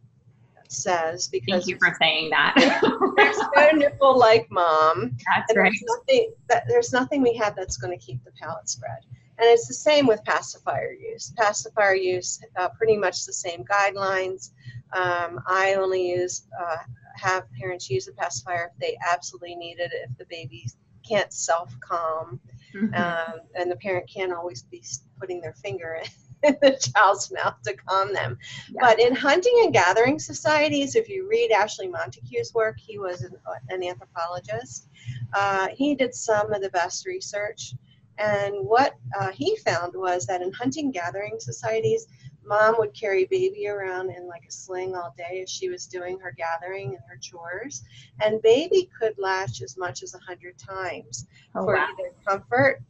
says. 0.67 1.27
Because 1.27 1.65
thank 1.65 1.67
you 1.67 1.77
for 1.77 1.95
saying 1.99 2.29
that. 2.31 2.53
there's 3.15 3.39
no 3.55 3.77
nipple 3.77 4.17
like 4.17 4.47
mom. 4.51 5.17
That's 5.25 5.55
right. 5.55 5.71
There's 5.71 5.83
nothing, 5.87 6.33
that, 6.49 6.63
there's 6.67 6.93
nothing 6.93 7.21
we 7.21 7.35
have 7.35 7.55
that's 7.55 7.77
going 7.77 7.97
to 7.97 8.05
keep 8.05 8.23
the 8.23 8.31
palate 8.39 8.69
spread. 8.69 8.99
And 9.39 9.47
it's 9.47 9.67
the 9.67 9.73
same 9.73 10.07
with 10.07 10.23
pacifier 10.25 10.91
use. 10.93 11.31
Pacifier 11.37 11.95
use, 11.95 12.39
uh, 12.55 12.69
pretty 12.69 12.97
much 12.97 13.25
the 13.25 13.33
same 13.33 13.63
guidelines. 13.65 14.51
Um, 14.93 15.39
I 15.47 15.75
only 15.75 16.09
use 16.09 16.47
uh, 16.59 16.77
have 17.15 17.43
parents 17.53 17.89
use 17.89 18.07
a 18.07 18.13
pacifier 18.13 18.71
if 18.73 18.79
they 18.79 18.97
absolutely 19.07 19.55
need 19.55 19.79
it. 19.79 19.91
If 19.93 20.17
the 20.17 20.25
baby 20.29 20.67
can't 21.07 21.31
self 21.31 21.75
calm, 21.81 22.39
mm-hmm. 22.73 22.93
um, 22.93 23.39
and 23.55 23.71
the 23.71 23.75
parent 23.77 24.09
can't 24.13 24.33
always 24.33 24.63
be 24.63 24.83
putting 25.19 25.41
their 25.41 25.53
finger 25.53 26.01
in 26.43 26.57
the 26.61 26.91
child's 26.93 27.31
mouth 27.31 27.55
to 27.63 27.75
calm 27.75 28.13
them. 28.13 28.37
Yeah. 28.71 28.81
But 28.81 28.99
in 28.99 29.15
hunting 29.15 29.61
and 29.63 29.73
gathering 29.73 30.19
societies, 30.19 30.95
if 30.95 31.09
you 31.09 31.27
read 31.29 31.51
Ashley 31.51 31.87
Montagu's 31.87 32.53
work, 32.53 32.77
he 32.79 32.99
was 32.99 33.23
an, 33.23 33.33
an 33.69 33.83
anthropologist. 33.83 34.89
Uh, 35.33 35.67
he 35.75 35.95
did 35.95 36.13
some 36.13 36.53
of 36.53 36.61
the 36.61 36.69
best 36.69 37.05
research. 37.05 37.73
And 38.19 38.55
what 38.65 38.95
uh, 39.19 39.31
he 39.31 39.55
found 39.57 39.93
was 39.95 40.25
that 40.25 40.41
in 40.41 40.51
hunting 40.53 40.91
gathering 40.91 41.35
societies, 41.39 42.07
mom 42.47 42.75
would 42.77 42.93
carry 42.93 43.25
baby 43.25 43.67
around 43.67 44.09
in 44.09 44.27
like 44.27 44.45
a 44.47 44.51
sling 44.51 44.95
all 44.95 45.13
day 45.17 45.41
as 45.43 45.49
she 45.49 45.69
was 45.69 45.85
doing 45.85 46.19
her 46.19 46.33
gathering 46.37 46.89
and 46.89 47.03
her 47.07 47.17
chores 47.17 47.83
and 48.21 48.41
baby 48.41 48.89
could 48.99 49.13
latch 49.17 49.61
as 49.61 49.77
much 49.77 50.03
as 50.03 50.13
100 50.13 50.57
times 50.57 51.27
oh, 51.55 51.63
for 51.63 51.75
wow. 51.75 51.87
either 51.99 52.11
comfort 52.25 52.81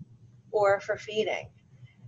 or 0.52 0.80
for 0.80 0.98
feeding. 0.98 1.50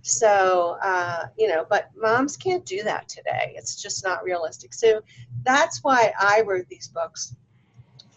So 0.02 0.78
uh, 0.82 1.26
you 1.36 1.48
know 1.48 1.66
but 1.68 1.90
moms 1.96 2.36
can't 2.36 2.64
do 2.64 2.82
that 2.84 3.08
today. 3.08 3.52
It's 3.56 3.80
just 3.80 4.04
not 4.04 4.24
realistic. 4.24 4.72
So 4.72 5.02
that's 5.42 5.82
why 5.82 6.12
i 6.20 6.42
wrote 6.42 6.68
these 6.68 6.88
books 6.88 7.34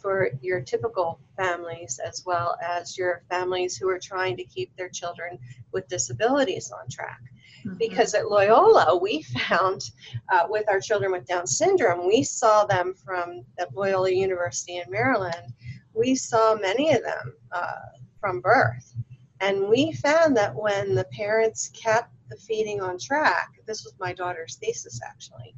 for 0.02 0.30
your 0.42 0.60
typical 0.60 1.20
families 1.38 2.00
as 2.06 2.24
well 2.26 2.58
as 2.62 2.98
your 2.98 3.24
families 3.30 3.78
who 3.78 3.90
are 3.90 4.00
trying 4.00 4.36
to 4.36 4.44
keep 4.44 4.76
their 4.76 4.90
children 4.90 5.40
with 5.72 5.88
disabilities 5.88 6.72
on 6.72 6.90
track 6.90 7.22
Mm-hmm. 7.66 7.78
Because 7.78 8.14
at 8.14 8.30
Loyola, 8.30 8.98
we 8.98 9.22
found 9.22 9.92
uh, 10.32 10.48
with 10.50 10.70
our 10.70 10.80
children 10.80 11.12
with 11.12 11.26
Down 11.26 11.48
syndrome, 11.48 12.08
we 12.08 12.24
saw 12.24 12.66
them 12.66 12.94
from 12.94 13.44
at 13.60 13.74
Loyola 13.76 14.12
University 14.12 14.78
in 14.78 14.90
Maryland. 14.90 15.54
we 15.94 16.16
saw 16.16 16.56
many 16.56 16.92
of 16.94 17.04
them 17.04 17.34
uh, 17.52 17.74
from 18.20 18.42
birth. 18.42 18.96
And 19.40 19.68
we 19.68 19.92
found 19.92 20.38
that 20.38 20.56
when 20.56 20.96
the 20.96 21.04
parents 21.06 21.70
kept 21.74 22.10
the 22.30 22.38
feeding 22.38 22.82
on 22.82 22.98
track, 22.98 23.50
this 23.68 23.84
was 23.84 23.94
my 24.00 24.14
daughter's 24.14 24.56
thesis 24.56 25.00
actually, 25.06 25.54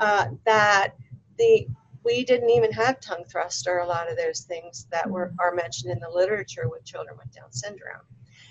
uh, 0.00 0.26
that 0.44 0.94
the 1.38 1.66
we 2.04 2.24
didn't 2.24 2.50
even 2.50 2.70
have 2.70 3.00
tongue 3.00 3.24
thrust 3.24 3.66
or 3.66 3.78
a 3.78 3.86
lot 3.86 4.10
of 4.10 4.16
those 4.16 4.40
things 4.40 4.86
that 4.90 5.08
were 5.08 5.32
are 5.40 5.54
mentioned 5.54 5.90
in 5.90 5.98
the 5.98 6.08
literature 6.08 6.68
with 6.68 6.84
children 6.84 7.16
with 7.16 7.34
Down 7.34 7.50
syndrome. 7.50 8.02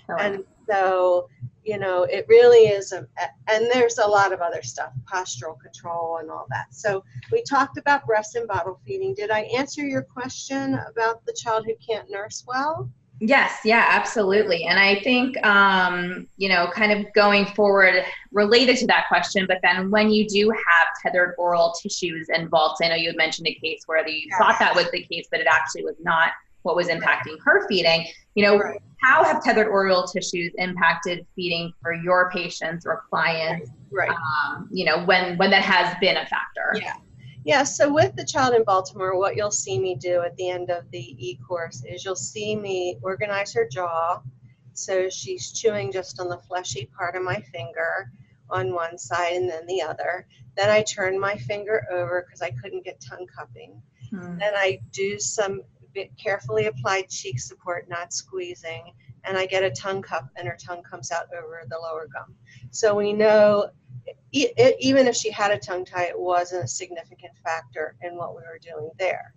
Oh. 0.09 0.15
And 0.19 0.43
so, 0.69 1.29
you 1.63 1.77
know, 1.77 2.03
it 2.03 2.25
really 2.27 2.67
is 2.67 2.91
a, 2.91 3.07
and 3.49 3.69
there's 3.71 3.97
a 3.97 4.07
lot 4.07 4.33
of 4.33 4.41
other 4.41 4.61
stuff, 4.61 4.91
postural 5.11 5.59
control 5.59 6.17
and 6.17 6.29
all 6.29 6.45
that. 6.49 6.73
So 6.73 7.03
we 7.31 7.43
talked 7.43 7.77
about 7.77 8.05
breast 8.05 8.35
and 8.35 8.47
bottle 8.47 8.79
feeding. 8.85 9.13
Did 9.13 9.31
I 9.31 9.41
answer 9.41 9.85
your 9.85 10.01
question 10.01 10.79
about 10.89 11.25
the 11.25 11.33
child 11.33 11.65
who 11.65 11.73
can't 11.85 12.09
nurse 12.09 12.43
well? 12.47 12.89
Yes, 13.19 13.59
yeah, 13.63 13.85
absolutely. 13.89 14.65
And 14.65 14.77
I 14.77 14.99
think, 15.01 15.41
um, 15.45 16.27
you 16.35 16.49
know, 16.49 16.69
kind 16.73 16.91
of 16.91 17.05
going 17.13 17.45
forward 17.45 18.03
related 18.33 18.75
to 18.77 18.87
that 18.87 19.05
question, 19.07 19.45
but 19.47 19.59
then 19.63 19.89
when 19.89 20.09
you 20.09 20.27
do 20.27 20.49
have 20.49 20.87
tethered 21.01 21.35
oral 21.37 21.73
tissues 21.81 22.27
involved, 22.29 22.83
I 22.83 22.89
know 22.89 22.95
you 22.95 23.07
had 23.07 23.15
mentioned 23.15 23.47
a 23.47 23.53
case 23.53 23.83
where 23.85 24.05
you 24.05 24.27
yeah. 24.29 24.37
thought 24.37 24.59
that 24.59 24.75
was 24.75 24.91
the 24.91 25.03
case, 25.03 25.27
but 25.31 25.39
it 25.39 25.47
actually 25.49 25.85
was 25.85 25.95
not 26.01 26.31
what 26.63 26.75
was 26.75 26.87
impacting 26.87 27.37
her 27.45 27.65
feeding. 27.67 28.07
You 28.35 28.45
know, 28.45 28.57
right. 28.57 28.81
How 29.03 29.23
have 29.23 29.43
tethered 29.43 29.67
oral 29.67 30.07
tissues 30.07 30.53
impacted 30.57 31.25
feeding 31.35 31.73
for 31.81 31.93
your 31.93 32.31
patients 32.31 32.85
or 32.85 33.03
clients? 33.09 33.69
Right. 33.91 34.09
Um, 34.09 34.69
you 34.71 34.85
know, 34.85 35.03
when 35.05 35.37
when 35.37 35.51
that 35.51 35.61
has 35.61 35.95
been 35.99 36.17
a 36.17 36.25
factor. 36.25 36.73
Yeah. 36.75 36.95
Yeah, 37.45 37.63
so 37.63 37.91
with 37.91 38.15
the 38.15 38.23
child 38.23 38.55
in 38.55 38.63
Baltimore, 38.63 39.19
what 39.19 39.35
you'll 39.35 39.51
see 39.51 39.77
me 39.77 39.95
do 39.95 40.21
at 40.21 40.33
the 40.37 40.49
end 40.49 40.69
of 40.69 40.89
the 40.91 40.99
e 41.19 41.37
course 41.45 41.83
is 41.85 42.05
you'll 42.05 42.15
see 42.15 42.55
me 42.55 42.97
organize 43.01 43.53
her 43.53 43.67
jaw. 43.67 44.21
So 44.71 45.09
she's 45.09 45.51
chewing 45.51 45.91
just 45.91 46.21
on 46.21 46.29
the 46.29 46.37
fleshy 46.37 46.89
part 46.97 47.17
of 47.17 47.23
my 47.23 47.41
finger 47.51 48.09
on 48.49 48.73
one 48.73 48.97
side 48.97 49.33
and 49.33 49.49
then 49.49 49.65
the 49.67 49.81
other. 49.81 50.25
Then 50.55 50.69
I 50.69 50.83
turn 50.83 51.19
my 51.19 51.35
finger 51.35 51.85
over 51.91 52.25
because 52.25 52.41
I 52.41 52.51
couldn't 52.51 52.85
get 52.85 53.01
tongue 53.01 53.27
cupping. 53.37 53.81
Hmm. 54.09 54.37
Then 54.37 54.53
I 54.55 54.79
do 54.93 55.19
some 55.19 55.63
carefully 56.17 56.65
applied 56.65 57.09
cheek 57.09 57.39
support, 57.39 57.87
not 57.89 58.13
squeezing, 58.13 58.93
and 59.25 59.37
I 59.37 59.45
get 59.45 59.63
a 59.63 59.71
tongue 59.71 60.01
cup 60.01 60.29
and 60.35 60.47
her 60.47 60.57
tongue 60.59 60.83
comes 60.83 61.11
out 61.11 61.27
over 61.37 61.63
the 61.69 61.77
lower 61.77 62.07
gum. 62.11 62.35
So 62.71 62.95
we 62.95 63.13
know 63.13 63.69
it, 64.31 64.75
even 64.79 65.07
if 65.07 65.15
she 65.15 65.31
had 65.31 65.51
a 65.51 65.57
tongue 65.57 65.85
tie, 65.85 66.05
it 66.05 66.19
wasn't 66.19 66.65
a 66.65 66.67
significant 66.67 67.33
factor 67.43 67.95
in 68.01 68.17
what 68.17 68.35
we 68.35 68.41
were 68.41 68.59
doing 68.61 68.89
there. 68.97 69.33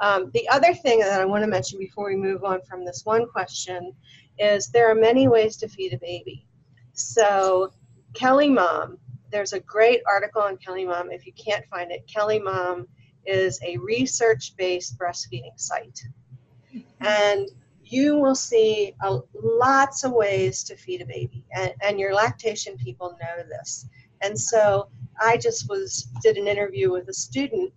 Um, 0.00 0.30
the 0.34 0.48
other 0.48 0.74
thing 0.74 1.00
that 1.00 1.20
I 1.20 1.24
want 1.24 1.44
to 1.44 1.48
mention 1.48 1.78
before 1.78 2.06
we 2.06 2.16
move 2.16 2.44
on 2.44 2.60
from 2.62 2.84
this 2.84 3.02
one 3.04 3.28
question 3.28 3.92
is 4.38 4.68
there 4.68 4.90
are 4.90 4.94
many 4.94 5.28
ways 5.28 5.56
to 5.58 5.68
feed 5.68 5.92
a 5.92 5.98
baby. 5.98 6.46
So, 6.92 7.72
KellyMom, 8.14 8.98
there's 9.30 9.52
a 9.52 9.60
great 9.60 10.02
article 10.06 10.42
on 10.42 10.56
KellyMom. 10.56 11.14
If 11.14 11.26
you 11.26 11.32
can't 11.32 11.64
find 11.66 11.92
it, 11.92 12.10
KellyMom 12.12 12.86
is 13.26 13.60
a 13.62 13.76
research 13.78 14.54
based 14.56 14.98
breastfeeding 14.98 15.58
site. 15.58 16.02
Mm-hmm. 16.74 17.06
And 17.06 17.48
you 17.84 18.16
will 18.18 18.34
see 18.36 18.94
a, 19.02 19.18
lots 19.34 20.04
of 20.04 20.12
ways 20.12 20.62
to 20.64 20.76
feed 20.76 21.02
a 21.02 21.06
baby, 21.06 21.44
and, 21.52 21.72
and 21.82 21.98
your 21.98 22.14
lactation 22.14 22.76
people 22.76 23.18
know 23.20 23.42
this. 23.48 23.88
And 24.22 24.38
so 24.38 24.88
I 25.20 25.36
just 25.36 25.68
was 25.68 26.08
did 26.22 26.36
an 26.36 26.46
interview 26.46 26.92
with 26.92 27.08
a 27.08 27.12
student 27.12 27.72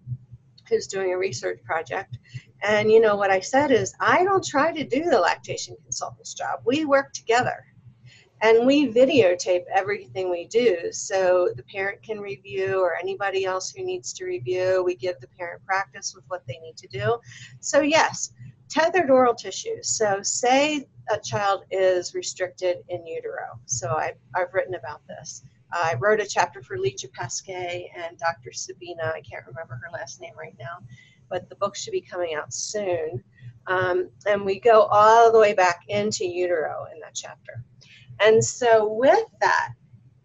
who's 0.70 0.88
doing 0.88 1.14
a 1.14 1.18
research 1.18 1.64
project. 1.64 2.18
And 2.62 2.92
you 2.92 3.02
know 3.02 3.16
what 3.16 3.32
I 3.32 3.40
said 3.40 3.72
is 3.72 3.94
I 4.00 4.24
don't 4.24 4.46
try 4.46 4.72
to 4.72 4.84
do 4.84 5.10
the 5.10 5.20
lactation 5.20 5.76
consultant's 5.84 6.34
job. 6.34 6.62
We 6.66 6.86
work 6.86 7.12
together. 7.14 7.66
And 8.44 8.68
we 8.68 8.92
videotape 8.92 9.64
everything 9.74 10.30
we 10.30 10.48
do 10.48 10.92
so 10.92 11.54
the 11.56 11.64
parent 11.64 12.04
can 12.04 12.20
review 12.20 12.78
or 12.78 12.98
anybody 12.98 13.46
else 13.46 13.72
who 13.72 13.86
needs 13.86 14.12
to 14.14 14.26
review. 14.26 14.84
We 14.86 14.96
give 14.96 15.18
the 15.22 15.30
parent 15.30 15.66
practice 15.66 16.14
with 16.14 16.26
what 16.28 16.46
they 16.46 16.60
need 16.60 16.76
to 16.76 16.88
do. 16.90 17.20
So, 17.62 17.80
yes, 17.80 18.34
tethered 18.70 19.10
oral 19.10 19.34
tissues. 19.34 19.88
So, 19.88 20.22
say 20.24 20.86
a 21.10 21.18
child 21.20 21.64
is 21.72 22.14
restricted 22.14 22.80
in 22.90 23.08
utero. 23.08 23.62
So, 23.66 23.92
I, 23.92 24.12
I've 24.36 24.54
written 24.54 24.76
about 24.76 25.08
this. 25.08 25.46
I 25.72 25.96
wrote 26.02 26.20
a 26.20 26.28
chapter 26.28 26.62
for 26.62 26.78
Licia 26.78 27.10
Paskay 27.18 27.88
and 27.96 28.18
Dr. 28.18 28.52
Sabina. 28.52 29.14
I 29.16 29.22
can't 29.22 29.48
remember 29.48 29.76
her 29.82 29.92
last 29.94 30.20
name 30.20 30.34
right 30.38 30.56
now, 30.60 30.80
but 31.30 31.48
the 31.48 31.56
book 31.56 31.78
should 31.78 31.94
be 31.94 32.02
coming 32.02 32.36
out 32.36 32.54
soon. 32.54 33.24
Um, 33.68 34.10
and 34.26 34.44
we 34.44 34.60
go 34.60 34.82
all 34.82 35.32
the 35.32 35.40
way 35.40 35.54
back 35.54 35.86
into 35.88 36.26
utero 36.26 36.88
in 36.94 37.00
that 37.00 37.16
chapter. 37.16 37.64
And 38.20 38.44
so, 38.44 38.94
with 38.94 39.26
that, 39.42 39.74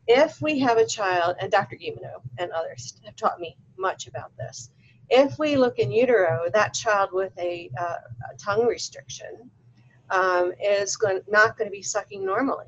if 0.07 0.41
we 0.41 0.59
have 0.61 0.79
a 0.79 0.87
child, 0.87 1.37
and 1.41 1.51
Dr. 1.51 1.77
Guilleminault 1.77 2.23
and 2.39 2.51
others 2.53 3.01
have 3.05 3.17
taught 3.17 3.41
me 3.41 3.57
much 3.79 4.07
about 4.07 4.37
this, 4.37 4.71
if 5.11 5.39
we 5.39 5.57
look 5.57 5.79
in 5.79 5.91
utero, 5.91 6.45
that 6.53 6.75
child 6.75 7.11
with 7.13 7.33
a, 7.39 7.71
uh, 7.79 7.97
a 8.33 8.37
tongue 8.37 8.67
restriction 8.67 9.51
um, 10.11 10.53
is 10.63 10.97
going, 10.97 11.21
not 11.29 11.57
going 11.57 11.69
to 11.69 11.73
be 11.73 11.83
sucking 11.83 12.25
normally. 12.25 12.67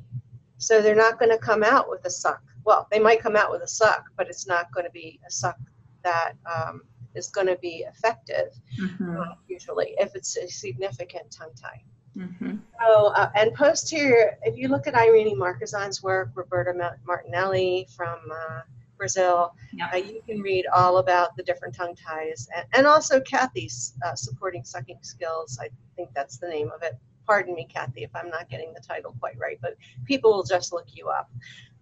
So 0.58 0.82
they're 0.82 0.94
not 0.94 1.18
going 1.18 1.30
to 1.30 1.38
come 1.38 1.62
out 1.62 1.88
with 1.88 2.04
a 2.04 2.10
suck 2.10 2.42
well, 2.64 2.86
they 2.90 2.98
might 2.98 3.22
come 3.22 3.36
out 3.36 3.50
with 3.50 3.62
a 3.62 3.68
suck, 3.68 4.10
but 4.16 4.28
it's 4.28 4.46
not 4.46 4.72
going 4.72 4.84
to 4.84 4.92
be 4.92 5.20
a 5.26 5.30
suck 5.30 5.58
that 6.02 6.32
um, 6.50 6.82
is 7.14 7.28
going 7.28 7.46
to 7.46 7.56
be 7.56 7.84
effective 7.88 8.52
mm-hmm. 8.80 9.20
uh, 9.20 9.34
usually 9.48 9.94
if 9.98 10.14
it's 10.14 10.36
a 10.36 10.48
significant 10.48 11.30
tongue 11.30 11.52
tie. 11.60 11.82
Mm-hmm. 12.16 12.56
So, 12.80 13.08
uh, 13.08 13.30
and 13.34 13.54
posterior, 13.54 14.38
if 14.42 14.56
you 14.56 14.68
look 14.68 14.86
at 14.86 14.94
Irene 14.94 15.36
Marchesan's 15.36 16.02
work, 16.02 16.30
Roberta 16.34 16.96
Martinelli 17.04 17.86
from 17.94 18.18
uh, 18.32 18.60
Brazil, 18.96 19.54
uh, 19.92 19.96
you 19.96 20.22
can 20.26 20.40
read 20.40 20.66
all 20.74 20.98
about 20.98 21.36
the 21.36 21.42
different 21.42 21.74
tongue 21.74 21.94
ties, 21.94 22.48
and, 22.56 22.66
and 22.74 22.86
also 22.86 23.20
Kathy's 23.20 23.94
uh, 24.04 24.14
supporting 24.14 24.64
sucking 24.64 24.98
skills. 25.02 25.58
I 25.60 25.68
think 25.96 26.10
that's 26.14 26.38
the 26.38 26.48
name 26.48 26.70
of 26.74 26.82
it. 26.82 26.96
Pardon 27.26 27.54
me, 27.54 27.66
Kathy, 27.72 28.02
if 28.02 28.10
I'm 28.14 28.30
not 28.30 28.48
getting 28.48 28.72
the 28.72 28.80
title 28.80 29.14
quite 29.20 29.38
right, 29.38 29.58
but 29.60 29.76
people 30.04 30.32
will 30.32 30.42
just 30.42 30.72
look 30.72 30.86
you 30.92 31.08
up. 31.08 31.30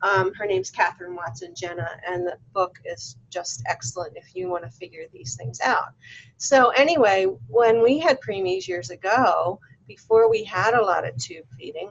Um, 0.03 0.33
her 0.35 0.47
name's 0.47 0.71
Catherine 0.71 1.17
Watson 1.17 1.55
Genna, 1.55 1.89
and 2.07 2.27
the 2.27 2.39
book 2.53 2.79
is 2.85 3.17
just 3.31 3.63
excellent 3.67 4.17
if 4.17 4.35
you 4.35 4.49
want 4.49 4.65
to 4.65 4.71
figure 4.71 5.05
these 5.13 5.37
things 5.37 5.61
out. 5.61 5.93
So, 6.37 6.71
anyway, 6.71 7.27
when 7.49 7.83
we 7.83 7.99
had 7.99 8.21
preemies 8.21 8.69
years 8.69 8.91
ago, 8.91 9.61
before 9.88 10.31
we 10.31 10.44
had 10.44 10.74
a 10.74 10.85
lot 10.85 11.09
of 11.09 11.16
tube 11.16 11.46
feeding, 11.59 11.90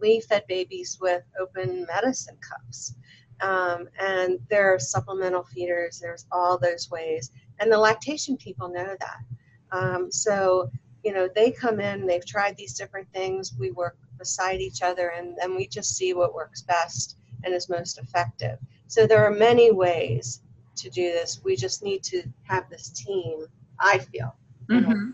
we 0.00 0.20
fed 0.20 0.44
babies 0.48 0.98
with 1.00 1.22
open 1.40 1.86
medicine 1.86 2.36
cups. 2.46 2.96
Um, 3.40 3.88
and 3.98 4.38
there 4.50 4.74
are 4.74 4.78
supplemental 4.78 5.44
feeders, 5.44 5.98
there's 5.98 6.26
all 6.30 6.58
those 6.58 6.90
ways. 6.90 7.30
And 7.60 7.72
the 7.72 7.78
lactation 7.78 8.36
people 8.36 8.68
know 8.68 8.96
that. 9.00 9.18
Um, 9.72 10.10
so, 10.10 10.70
you 11.04 11.12
know, 11.12 11.28
they 11.34 11.50
come 11.50 11.80
in, 11.80 12.06
they've 12.06 12.26
tried 12.26 12.56
these 12.56 12.74
different 12.74 13.08
things, 13.12 13.54
we 13.58 13.70
work 13.70 13.96
beside 14.18 14.60
each 14.60 14.82
other 14.82 15.12
and 15.16 15.36
then 15.38 15.54
we 15.56 15.66
just 15.66 15.96
see 15.96 16.14
what 16.14 16.34
works 16.34 16.62
best 16.62 17.16
and 17.44 17.54
is 17.54 17.68
most 17.68 17.98
effective. 17.98 18.58
So 18.86 19.06
there 19.06 19.24
are 19.24 19.30
many 19.30 19.72
ways 19.72 20.42
to 20.76 20.90
do 20.90 21.12
this. 21.12 21.40
We 21.44 21.56
just 21.56 21.82
need 21.82 22.02
to 22.04 22.22
have 22.44 22.68
this 22.70 22.90
team, 22.90 23.46
I 23.80 23.98
feel. 23.98 24.34
Mm-hmm. 24.70 25.10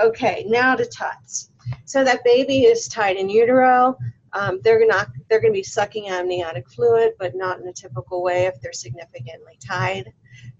Okay, 0.00 0.44
now 0.46 0.74
to 0.76 0.84
tuts. 0.86 1.50
So 1.84 2.04
that 2.04 2.24
baby 2.24 2.64
is 2.64 2.88
tied 2.88 3.16
in 3.16 3.28
utero. 3.28 3.96
Um, 4.32 4.60
they're 4.62 4.86
not 4.86 5.08
they're 5.28 5.40
going 5.40 5.52
to 5.52 5.58
be 5.58 5.64
sucking 5.64 6.08
amniotic 6.08 6.68
fluid, 6.70 7.14
but 7.18 7.34
not 7.34 7.60
in 7.60 7.68
a 7.68 7.72
typical 7.72 8.22
way 8.22 8.46
if 8.46 8.60
they're 8.60 8.72
significantly 8.72 9.58
tied. 9.64 10.12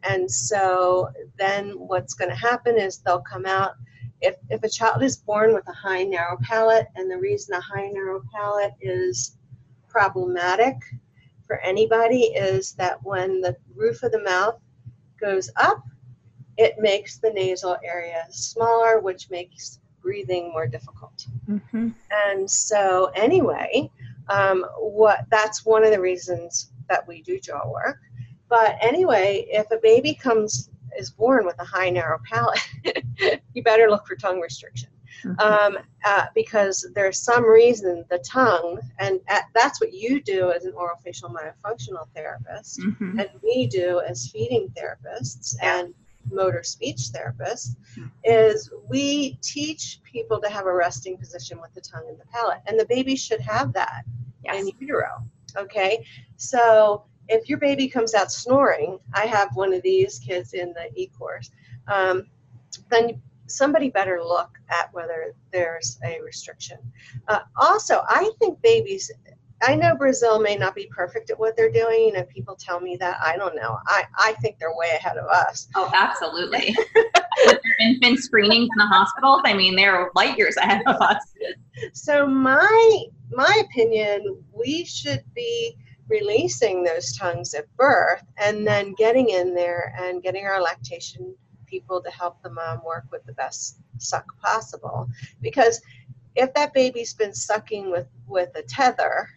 And 0.02 0.30
so 0.30 1.08
then 1.38 1.70
what's 1.70 2.14
going 2.14 2.30
to 2.30 2.36
happen 2.36 2.78
is 2.78 2.98
they'll 2.98 3.20
come 3.20 3.46
out 3.46 3.72
if, 4.20 4.36
if 4.50 4.62
a 4.62 4.68
child 4.68 5.02
is 5.02 5.16
born 5.16 5.54
with 5.54 5.66
a 5.68 5.72
high 5.72 6.04
narrow 6.04 6.36
palate, 6.42 6.86
and 6.96 7.10
the 7.10 7.18
reason 7.18 7.54
a 7.54 7.60
high 7.60 7.88
narrow 7.88 8.22
palate 8.32 8.72
is 8.80 9.36
problematic 9.88 10.76
for 11.46 11.58
anybody 11.60 12.24
is 12.26 12.74
that 12.74 13.02
when 13.02 13.40
the 13.40 13.56
roof 13.74 14.02
of 14.02 14.12
the 14.12 14.22
mouth 14.22 14.60
goes 15.20 15.50
up, 15.56 15.82
it 16.60 16.78
makes 16.78 17.16
the 17.16 17.30
nasal 17.30 17.78
area 17.82 18.26
smaller, 18.28 19.00
which 19.00 19.30
makes 19.30 19.80
breathing 20.02 20.50
more 20.52 20.66
difficult. 20.66 21.26
Mm-hmm. 21.48 21.88
And 22.28 22.50
so, 22.50 23.10
anyway, 23.14 23.90
um, 24.28 24.66
what 24.78 25.24
that's 25.30 25.64
one 25.64 25.84
of 25.84 25.90
the 25.90 26.00
reasons 26.00 26.70
that 26.90 27.08
we 27.08 27.22
do 27.22 27.40
jaw 27.40 27.66
work. 27.66 27.98
But 28.50 28.76
anyway, 28.82 29.46
if 29.48 29.70
a 29.70 29.78
baby 29.78 30.12
comes 30.14 30.68
is 30.98 31.10
born 31.10 31.46
with 31.46 31.58
a 31.60 31.64
high 31.64 31.88
narrow 31.88 32.18
palate, 32.28 32.60
you 33.54 33.62
better 33.62 33.88
look 33.88 34.06
for 34.06 34.16
tongue 34.16 34.40
restriction. 34.40 34.90
Mm-hmm. 35.24 35.40
Um, 35.40 35.82
uh, 36.04 36.26
because 36.34 36.90
there's 36.94 37.18
some 37.18 37.44
reason 37.44 38.04
the 38.10 38.18
tongue, 38.18 38.80
and 38.98 39.20
at, 39.28 39.44
that's 39.54 39.80
what 39.80 39.92
you 39.92 40.22
do 40.22 40.50
as 40.50 40.64
an 40.64 40.72
oral 40.74 40.96
facial 41.04 41.28
myofunctional 41.28 42.06
therapist, 42.14 42.80
mm-hmm. 42.80 43.18
and 43.20 43.28
we 43.42 43.66
do 43.66 44.00
as 44.08 44.30
feeding 44.30 44.72
therapists. 44.76 45.56
And 45.62 45.92
motor 46.30 46.62
speech 46.62 47.10
therapists 47.14 47.76
is 48.24 48.70
we 48.88 49.38
teach 49.42 50.00
people 50.04 50.40
to 50.40 50.48
have 50.48 50.66
a 50.66 50.72
resting 50.72 51.16
position 51.16 51.60
with 51.60 51.72
the 51.74 51.80
tongue 51.80 52.06
and 52.08 52.18
the 52.18 52.26
palate 52.26 52.60
and 52.66 52.78
the 52.78 52.86
baby 52.86 53.16
should 53.16 53.40
have 53.40 53.72
that 53.72 54.04
Yes. 54.44 54.60
in 54.60 54.72
utero 54.78 55.22
okay? 55.56 56.04
So 56.36 57.04
if 57.28 57.48
your 57.48 57.58
baby 57.58 57.88
comes 57.88 58.14
out 58.14 58.32
snoring 58.32 58.98
i 59.14 59.26
have 59.26 59.54
one 59.54 59.72
of 59.72 59.82
these 59.82 60.18
kids 60.18 60.52
in 60.54 60.72
the 60.72 60.90
e-course 61.00 61.50
um, 61.88 62.26
then 62.90 63.20
somebody 63.46 63.90
better 63.90 64.22
look 64.22 64.50
at 64.68 64.92
whether 64.94 65.34
there's 65.52 65.98
a 66.04 66.20
restriction. 66.22 66.78
Uh, 67.28 67.40
also 67.56 68.02
i 68.08 68.30
think 68.38 68.60
babies 68.62 69.10
I 69.62 69.74
know 69.74 69.94
Brazil 69.94 70.40
may 70.40 70.56
not 70.56 70.74
be 70.74 70.86
perfect 70.86 71.30
at 71.30 71.38
what 71.38 71.56
they're 71.56 71.70
doing. 71.70 72.06
You 72.06 72.12
know, 72.14 72.24
people 72.24 72.56
tell 72.56 72.80
me 72.80 72.96
that. 72.96 73.18
I 73.22 73.36
don't 73.36 73.54
know. 73.54 73.78
I, 73.86 74.04
I 74.16 74.32
think 74.40 74.58
they're 74.58 74.74
way 74.74 74.90
ahead 74.94 75.16
of 75.16 75.26
us. 75.26 75.68
Oh, 75.74 75.90
absolutely. 75.94 76.74
With 77.46 77.58
their 77.62 77.88
infant 77.88 78.20
screenings 78.20 78.68
in 78.72 78.78
the 78.78 78.86
hospitals, 78.86 79.42
I 79.44 79.54
mean, 79.54 79.76
they're 79.76 80.10
light 80.14 80.38
years 80.38 80.56
ahead 80.56 80.82
of 80.86 80.96
us. 80.96 81.22
So 81.92 82.26
my 82.26 83.04
my 83.30 83.62
opinion, 83.64 84.42
we 84.52 84.84
should 84.84 85.24
be 85.34 85.76
releasing 86.08 86.82
those 86.82 87.16
tongues 87.16 87.54
at 87.54 87.64
birth 87.76 88.22
and 88.36 88.66
then 88.66 88.94
getting 88.98 89.30
in 89.30 89.54
there 89.54 89.94
and 89.98 90.22
getting 90.22 90.44
our 90.44 90.60
lactation 90.60 91.34
people 91.66 92.02
to 92.02 92.10
help 92.10 92.42
the 92.42 92.50
mom 92.50 92.80
work 92.84 93.04
with 93.12 93.24
the 93.26 93.32
best 93.34 93.78
suck 93.98 94.26
possible. 94.40 95.08
Because 95.40 95.80
if 96.34 96.52
that 96.54 96.74
baby's 96.74 97.14
been 97.14 97.32
sucking 97.32 97.90
with, 97.90 98.06
with 98.26 98.50
a 98.56 98.62
tether, 98.62 99.28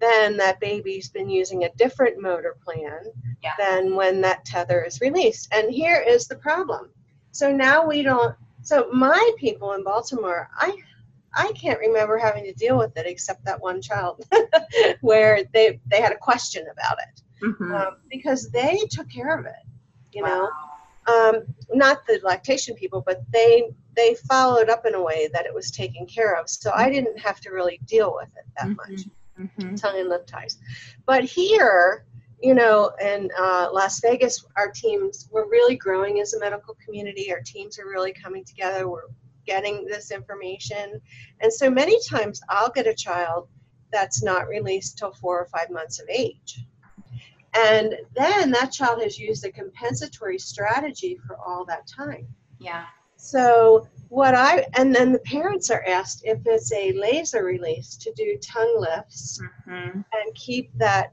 then 0.00 0.36
that 0.38 0.60
baby's 0.60 1.08
been 1.10 1.28
using 1.28 1.64
a 1.64 1.72
different 1.74 2.20
motor 2.20 2.56
plan 2.64 3.00
Yeah. 3.42 3.52
than 3.58 3.94
when 3.94 4.20
that 4.22 4.44
tether 4.44 4.82
is 4.82 5.00
released. 5.00 5.48
And 5.52 5.70
here 5.70 6.00
is 6.06 6.26
the 6.26 6.36
problem. 6.36 6.90
So 7.32 7.52
now 7.52 7.86
we 7.86 8.02
don't 8.02 8.34
so 8.62 8.88
my 8.92 9.30
people 9.38 9.72
in 9.72 9.84
Baltimore, 9.84 10.48
I 10.56 10.76
I 11.34 11.52
can't 11.52 11.78
remember 11.78 12.18
having 12.18 12.44
to 12.44 12.52
deal 12.52 12.76
with 12.76 12.96
it 12.96 13.06
except 13.06 13.44
that 13.44 13.60
one 13.60 13.80
child 13.80 14.24
where 15.00 15.44
they 15.54 15.80
they 15.86 16.00
had 16.00 16.12
a 16.12 16.18
question 16.18 16.66
about 16.70 16.98
it 16.98 17.22
Mhm. 17.44 17.74
um, 17.74 17.96
because 18.10 18.50
they 18.50 18.78
took 18.90 19.08
care 19.10 19.38
of 19.38 19.46
it. 19.46 19.62
You 20.12 20.22
Wow. 20.22 20.50
know, 21.06 21.12
um, 21.14 21.54
not 21.72 22.06
the 22.06 22.20
lactation 22.22 22.74
people, 22.74 23.02
but 23.04 23.22
they 23.32 23.70
they 23.96 24.14
followed 24.28 24.68
up 24.68 24.86
in 24.86 24.94
a 24.94 25.02
way 25.02 25.28
that 25.32 25.46
it 25.46 25.54
was 25.54 25.70
taken 25.70 26.06
care 26.06 26.34
of. 26.38 26.48
So 26.48 26.70
I 26.74 26.90
didn't 26.90 27.18
have 27.18 27.40
to 27.40 27.50
really 27.50 27.80
deal 27.86 28.14
with 28.14 28.28
it 28.36 28.44
that 28.58 28.68
much 28.76 29.06
Mhm. 29.40 29.80
tongue 29.80 29.98
and 29.98 30.08
lip 30.08 30.26
ties. 30.26 30.58
But 31.06 31.24
here, 31.24 32.04
you 32.42 32.54
know, 32.54 32.90
in 33.02 33.30
uh, 33.38 33.68
Las 33.72 34.00
Vegas, 34.00 34.44
our 34.56 34.70
teams, 34.70 35.28
we're 35.30 35.48
really 35.48 35.76
growing 35.76 36.20
as 36.20 36.34
a 36.34 36.40
medical 36.40 36.76
community. 36.84 37.32
Our 37.32 37.42
teams 37.42 37.78
are 37.78 37.86
really 37.86 38.12
coming 38.12 38.44
together. 38.44 38.88
We're 38.88 39.08
getting 39.46 39.84
this 39.86 40.10
information. 40.10 41.00
And 41.40 41.52
so 41.52 41.70
many 41.70 41.98
times 42.08 42.40
I'll 42.48 42.70
get 42.70 42.86
a 42.86 42.94
child 42.94 43.48
that's 43.92 44.22
not 44.22 44.48
released 44.48 44.98
till 44.98 45.12
four 45.12 45.40
or 45.40 45.46
five 45.46 45.70
months 45.70 46.00
of 46.00 46.08
age. 46.08 46.64
And 47.54 47.96
then 48.14 48.52
that 48.52 48.70
child 48.70 49.02
has 49.02 49.18
used 49.18 49.44
a 49.44 49.50
compensatory 49.50 50.38
strategy 50.38 51.18
for 51.26 51.36
all 51.36 51.64
that 51.66 51.86
time. 51.86 52.28
Yeah. 52.58 52.84
So 53.16 53.88
what 54.10 54.34
I 54.34 54.66
and 54.74 54.92
then 54.94 55.12
the 55.12 55.20
parents 55.20 55.70
are 55.70 55.84
asked 55.86 56.22
if 56.24 56.40
it's 56.44 56.72
a 56.72 56.92
laser 56.92 57.44
release 57.44 57.96
to 57.96 58.12
do 58.14 58.36
tongue 58.42 58.76
lifts 58.80 59.40
Mhm. 59.66 60.04
and 60.12 60.34
keep 60.34 60.70
that 60.78 61.12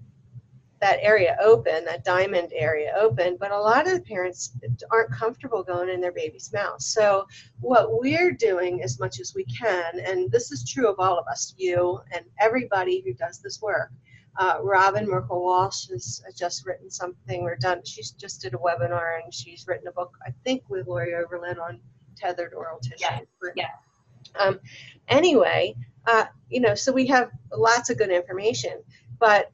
that 0.79 0.99
area 1.01 1.35
open, 1.41 1.85
that 1.85 2.03
diamond 2.03 2.51
area 2.53 2.93
open. 2.95 3.35
But 3.39 3.51
a 3.51 3.59
lot 3.59 3.87
of 3.87 3.93
the 3.93 4.01
parents 4.01 4.51
aren't 4.91 5.11
comfortable 5.11 5.63
going 5.63 5.89
in 5.89 6.01
their 6.01 6.11
baby's 6.11 6.51
mouth. 6.53 6.81
So 6.81 7.25
what 7.61 7.99
we're 7.99 8.31
doing 8.31 8.83
as 8.83 8.99
much 8.99 9.19
as 9.19 9.33
we 9.35 9.43
can, 9.45 9.99
and 9.99 10.31
this 10.31 10.51
is 10.51 10.69
true 10.71 10.87
of 10.87 10.99
all 10.99 11.17
of 11.17 11.25
us, 11.27 11.53
you 11.57 11.99
and 12.13 12.25
everybody 12.39 13.01
who 13.01 13.13
does 13.13 13.39
this 13.39 13.59
work. 13.61 13.91
Uh, 14.39 14.59
Robyn 14.61 15.07
Merkel 15.07 15.41
Walsh 15.43 15.87
has 15.89 16.21
just 16.35 16.63
written 16.65 16.91
something. 16.91 17.43
We're 17.43 17.55
done. 17.57 17.83
She's 17.83 18.11
just 18.11 18.41
did 18.41 18.53
a 18.53 18.57
webinar 18.57 19.19
and 19.23 19.33
she's 19.33 19.67
written 19.67 19.87
a 19.87 19.91
book, 19.91 20.15
I 20.27 20.31
think, 20.43 20.63
with 20.69 20.85
Lori 20.87 21.15
Overland 21.15 21.57
on 21.59 21.79
tethered 22.17 22.53
oral 22.53 22.79
tissue. 22.79 22.97
Yes, 23.01 23.21
yes. 23.55 23.69
Um, 24.39 24.59
anyway, 25.07 25.75
uh, 26.05 26.25
you 26.49 26.59
know, 26.59 26.75
so 26.75 26.91
we 26.91 27.05
have 27.07 27.29
lots 27.53 27.89
of 27.89 27.97
good 27.97 28.11
information, 28.11 28.81
but 29.19 29.51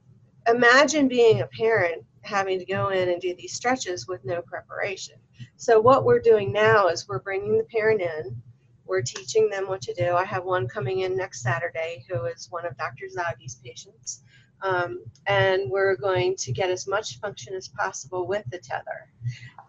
imagine 0.48 1.08
being 1.08 1.40
a 1.40 1.46
parent 1.46 2.04
having 2.22 2.58
to 2.58 2.64
go 2.64 2.88
in 2.88 3.08
and 3.08 3.20
do 3.20 3.34
these 3.34 3.52
stretches 3.52 4.06
with 4.08 4.24
no 4.24 4.42
preparation. 4.42 5.16
So 5.56 5.80
what 5.80 6.04
we're 6.04 6.20
doing 6.20 6.52
now 6.52 6.88
is 6.88 7.08
we're 7.08 7.20
bringing 7.20 7.58
the 7.58 7.64
parent 7.64 8.00
in. 8.00 8.40
We're 8.86 9.02
teaching 9.02 9.48
them 9.48 9.66
what 9.68 9.82
to 9.82 9.94
do. 9.94 10.14
I 10.14 10.24
have 10.24 10.44
one 10.44 10.68
coming 10.68 11.00
in 11.00 11.16
next 11.16 11.42
Saturday 11.42 12.04
who 12.08 12.24
is 12.26 12.48
one 12.50 12.66
of 12.66 12.76
Dr. 12.76 13.06
Zaghi's 13.06 13.56
patients. 13.56 14.22
Um, 14.62 15.04
and 15.26 15.70
we're 15.70 15.96
going 15.96 16.36
to 16.36 16.52
get 16.52 16.70
as 16.70 16.86
much 16.86 17.18
function 17.20 17.54
as 17.54 17.68
possible 17.68 18.26
with 18.26 18.44
the 18.50 18.58
tether 18.58 19.10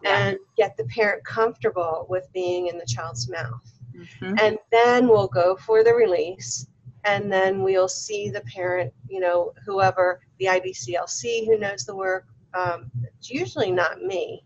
Yeah. 0.02 0.28
and 0.28 0.38
get 0.56 0.76
the 0.76 0.84
parent 0.84 1.24
comfortable 1.24 2.06
with 2.08 2.30
being 2.32 2.68
in 2.68 2.78
the 2.78 2.86
child's 2.86 3.28
mouth 3.28 3.72
Mhm. 3.94 4.38
and 4.40 4.58
then 4.70 5.08
we'll 5.08 5.28
go 5.28 5.56
for 5.56 5.82
the 5.84 5.92
release 5.94 6.66
and 7.04 7.32
then 7.32 7.62
we'll 7.62 7.88
see 7.88 8.28
the 8.30 8.42
parent 8.42 8.92
you 9.08 9.20
know 9.20 9.52
whoever 9.64 10.20
the 10.38 10.46
ibclc 10.46 11.46
who 11.46 11.58
knows 11.58 11.84
the 11.84 11.94
work 11.96 12.26
um, 12.54 12.90
it's 13.18 13.30
usually 13.30 13.70
not 13.70 14.02
me 14.02 14.42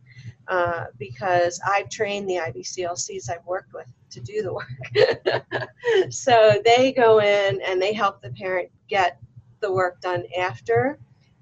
uh, 0.49 0.87
because 0.99 1.61
i've 1.67 1.89
trained 1.89 2.29
the 2.29 2.37
ibclcs 2.37 3.29
i've 3.31 3.45
worked 3.47 3.73
with 3.73 3.87
to 4.11 4.21
do 4.21 4.43
the 4.43 4.53
work 4.53 5.51
so 6.11 6.61
they 6.65 6.93
go 6.93 7.21
in 7.21 7.61
and 7.63 7.81
they 7.81 7.93
help 7.93 8.21
the 8.23 8.31
parent 8.33 8.69
get 8.89 9.19
the 9.61 9.73
work 9.73 10.01
done 10.01 10.25
after 10.39 10.99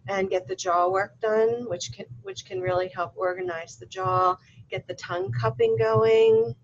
and 0.09 0.31
get 0.31 0.49
the 0.49 0.57
jaw 0.57 0.89
work 0.89 1.21
done 1.21 1.69
which 1.69 1.93
can 1.93 2.07
which 2.23 2.45
can 2.45 2.61
really 2.61 2.89
help 2.89 3.13
organize 3.17 3.77
the 3.77 3.87
jaw 3.87 4.37
get 4.71 4.87
the 4.87 4.95
tongue 4.95 5.33
cupping 5.33 5.77
going. 5.79 6.55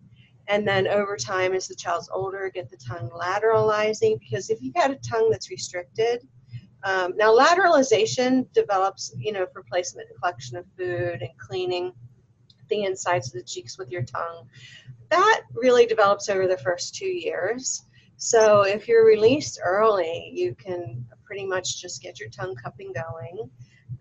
And 0.47 0.69
then 0.69 0.87
over 0.87 1.17
time 1.17 1.55
as 1.55 1.67
the 1.69 1.75
child's 1.75 2.11
older 2.12 2.51
get 2.53 2.71
the 2.71 2.77
tongue 2.77 3.11
lateralizing 3.11 4.21
because 4.21 4.51
if 4.51 4.61
you've 4.61 4.75
got 4.75 4.90
a 4.90 4.97
tongue 4.97 5.31
that's 5.31 5.51
restricted 5.51 6.27
um, 6.85 7.14
now 7.17 7.35
lateralization 7.35 8.53
develops 8.53 9.14
you 9.17 9.33
know 9.33 9.47
for 9.53 9.62
placement 9.62 10.09
and 10.11 10.21
collection 10.21 10.59
of 10.59 10.67
food 10.77 11.23
and 11.23 11.31
cleaning 11.38 11.93
the 12.69 12.85
insides 12.85 13.29
of 13.29 13.35
the 13.35 13.43
cheeks 13.43 13.79
with 13.79 13.90
your 13.90 14.03
tongue. 14.03 14.49
That 15.11 15.43
really 15.55 15.87
develops 15.87 16.29
over 16.29 16.47
the 16.47 16.59
first 16.59 16.95
two 16.95 17.07
years. 17.07 17.83
So 18.17 18.62
if 18.62 18.87
you're 18.87 19.07
released 19.07 19.59
early 19.64 20.31
you 20.35 20.55
can 20.55 21.07
pretty 21.35 21.47
much 21.47 21.83
just 21.83 22.01
get 22.01 22.20
your 22.20 22.29
tongue 22.29 22.55
cupping 22.55 22.92
going 22.92 23.51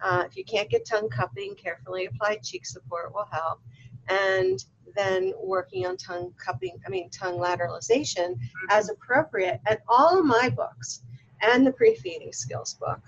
uh, 0.04 0.24
if 0.28 0.38
you 0.38 0.44
can't 0.46 0.70
get 0.70 0.86
tongue 0.86 1.10
cupping 1.10 1.56
carefully 1.56 2.06
applied 2.06 2.44
cheek 2.44 2.64
support 2.64 3.12
will 3.12 3.28
help 3.32 3.60
and 4.08 4.66
then 4.96 5.34
working 5.42 5.88
on 5.88 5.98
tongue 5.98 6.32
cupping, 6.38 6.78
I 6.86 6.90
mean, 6.90 7.10
tongue 7.10 7.40
lateralization 7.40 8.38
as 8.70 8.92
appropriate. 8.92 9.60
And 9.66 9.80
all 9.88 10.20
of 10.20 10.26
my 10.26 10.50
books 10.50 11.02
and 11.42 11.66
the 11.66 11.72
pre 11.72 11.96
feeding 11.96 12.32
skills 12.32 12.76
book 12.76 13.02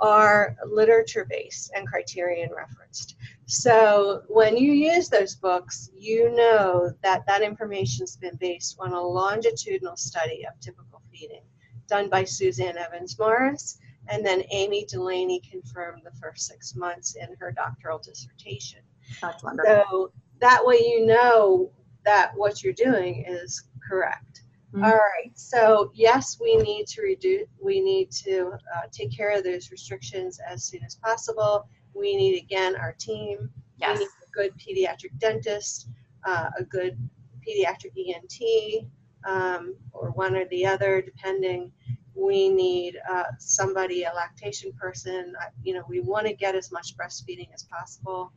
are 0.00 0.56
literature 0.64 1.26
based 1.28 1.72
and 1.74 1.88
criterion 1.88 2.50
referenced. 2.54 3.16
So 3.46 4.22
when 4.28 4.56
you 4.56 4.72
use 4.72 5.08
those 5.08 5.34
books, 5.34 5.90
you 5.98 6.30
know 6.36 6.92
that 7.02 7.26
that 7.26 7.42
information's 7.42 8.16
been 8.16 8.36
based 8.36 8.76
on 8.78 8.92
a 8.92 9.00
longitudinal 9.00 9.96
study 9.96 10.46
of 10.46 10.60
typical 10.60 11.02
feeding 11.10 11.42
done 11.88 12.08
by 12.08 12.24
Suzanne 12.24 12.76
Evans 12.76 13.18
Morris. 13.18 13.78
And 14.08 14.24
then 14.24 14.42
Amy 14.50 14.84
Delaney 14.84 15.40
confirmed 15.40 16.02
the 16.04 16.12
first 16.18 16.46
six 16.46 16.74
months 16.74 17.16
in 17.16 17.34
her 17.38 17.50
doctoral 17.52 17.98
dissertation. 17.98 18.80
That's 19.22 19.42
wonderful. 19.42 19.84
So 19.90 20.12
that 20.40 20.64
way 20.64 20.76
you 20.76 21.06
know 21.06 21.70
that 22.04 22.32
what 22.36 22.62
you're 22.62 22.74
doing 22.74 23.24
is 23.26 23.64
correct. 23.88 24.42
Mhm. 24.74 24.84
All 24.84 24.92
right. 24.92 25.30
So 25.34 25.90
yes, 25.94 26.38
we 26.40 26.56
need 26.56 26.86
to 26.88 27.02
reduce. 27.02 27.46
We 27.62 27.80
need 27.80 28.10
to 28.26 28.52
uh, 28.74 28.82
take 28.90 29.16
care 29.16 29.30
of 29.36 29.44
those 29.44 29.70
restrictions 29.70 30.40
as 30.46 30.64
soon 30.64 30.82
as 30.84 30.96
possible. 30.96 31.68
We 31.94 32.16
need 32.16 32.42
again 32.42 32.76
our 32.76 32.92
team. 32.92 33.50
Yes. 33.78 33.98
We 33.98 34.04
need 34.04 34.10
a 34.26 34.30
good 34.32 34.52
pediatric 34.58 35.18
dentist, 35.18 35.88
uh, 36.24 36.50
a 36.58 36.64
good 36.64 36.98
pediatric 37.46 37.92
ENT, 37.96 38.86
um, 39.24 39.76
or 39.92 40.10
one 40.10 40.36
or 40.36 40.46
the 40.46 40.66
other, 40.66 41.02
depending. 41.02 41.72
We 42.14 42.48
need 42.48 42.96
uh, 43.10 43.24
somebody, 43.38 44.04
a 44.04 44.12
lactation 44.14 44.72
person. 44.72 45.34
You 45.62 45.74
know, 45.74 45.84
we 45.88 46.00
want 46.00 46.26
to 46.26 46.34
get 46.34 46.54
as 46.54 46.70
much 46.70 46.96
breastfeeding 46.96 47.48
as 47.52 47.64
possible. 47.64 48.32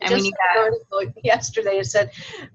And 0.00 0.10
we 0.10 0.16
Just 0.16 0.24
need 0.24 0.34
an 0.54 0.58
article 0.58 1.20
yesterday 1.24 1.78
it 1.78 1.86
said 1.86 2.10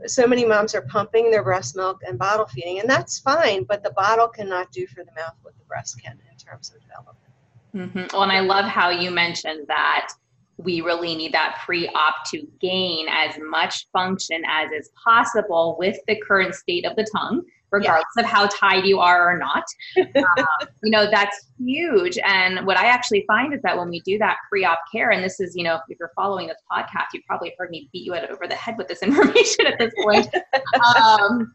so 0.06 0.28
many 0.28 0.46
moms 0.46 0.76
are 0.76 0.82
pumping 0.82 1.32
their 1.32 1.44
breast 1.44 1.76
milk 1.76 2.02
and 2.06 2.20
bottle 2.20 2.46
feeding, 2.46 2.80
and 2.80 2.90
that's 2.90 3.20
fine, 3.20 3.64
but 3.64 3.84
the 3.84 3.92
bottle 3.92 4.28
cannot 4.28 4.72
do 4.72 4.86
for 4.88 5.04
the 5.04 5.12
mouth 5.16 5.36
what 5.42 5.58
the 5.58 5.66
breast 5.66 6.02
can 6.02 6.20
in 6.30 6.38
terms 6.38 6.74
of 6.76 6.82
development. 6.82 7.18
hmm 7.74 8.14
Well, 8.14 8.24
and 8.24 8.32
I 8.32 8.42
love 8.42 8.66
how 8.66 8.90
you 8.90 9.10
mentioned 9.12 9.68
that 9.68 10.12
we 10.58 10.82
really 10.82 11.16
need 11.16 11.34
that 11.34 11.62
pre-op 11.66 12.16
to 12.26 12.46
gain 12.60 13.08
as 13.10 13.40
much 13.50 13.88
function 13.94 14.42
as 14.46 14.72
is 14.72 14.92
possible 15.02 15.78
with 15.80 15.98
the 16.08 16.18
current 16.18 16.54
state 16.54 16.86
of 16.86 16.98
the 16.98 17.08
tongue 17.16 17.44
regardless 17.72 18.06
of 18.18 18.26
how 18.26 18.48
tied 18.48 18.86
you 18.86 19.00
are 19.00 19.30
or 19.30 19.38
not. 19.38 19.64
Um, 20.20 20.68
you 20.84 20.92
know, 20.92 21.10
that's 21.10 21.50
huge. 21.60 22.18
And 22.26 22.66
what 22.66 22.78
I 22.78 22.86
actually 22.86 23.24
find 23.28 23.54
is 23.54 23.62
that 23.64 23.78
when 23.78 23.90
we 23.90 24.00
do 24.02 24.18
that 24.20 24.38
pre 24.50 24.66
op 24.66 24.80
care, 24.92 25.12
and 25.12 25.24
this 25.24 25.40
is, 25.40 25.56
you 25.56 25.64
know, 25.64 25.76
if 25.76 25.98
you're 26.00 26.12
following 26.16 26.48
this 26.48 26.58
podcast, 26.72 27.08
you've 27.14 27.26
probably 27.26 27.54
heard 27.58 27.70
me 27.70 27.90
beat 27.92 28.06
you 28.06 28.16
over 28.16 28.48
the 28.48 28.56
head 28.56 28.76
with 28.78 28.88
this 28.88 29.00
information 29.04 29.66
at 29.66 29.78
this 29.80 29.94
point. 30.04 30.28
um, 30.96 31.54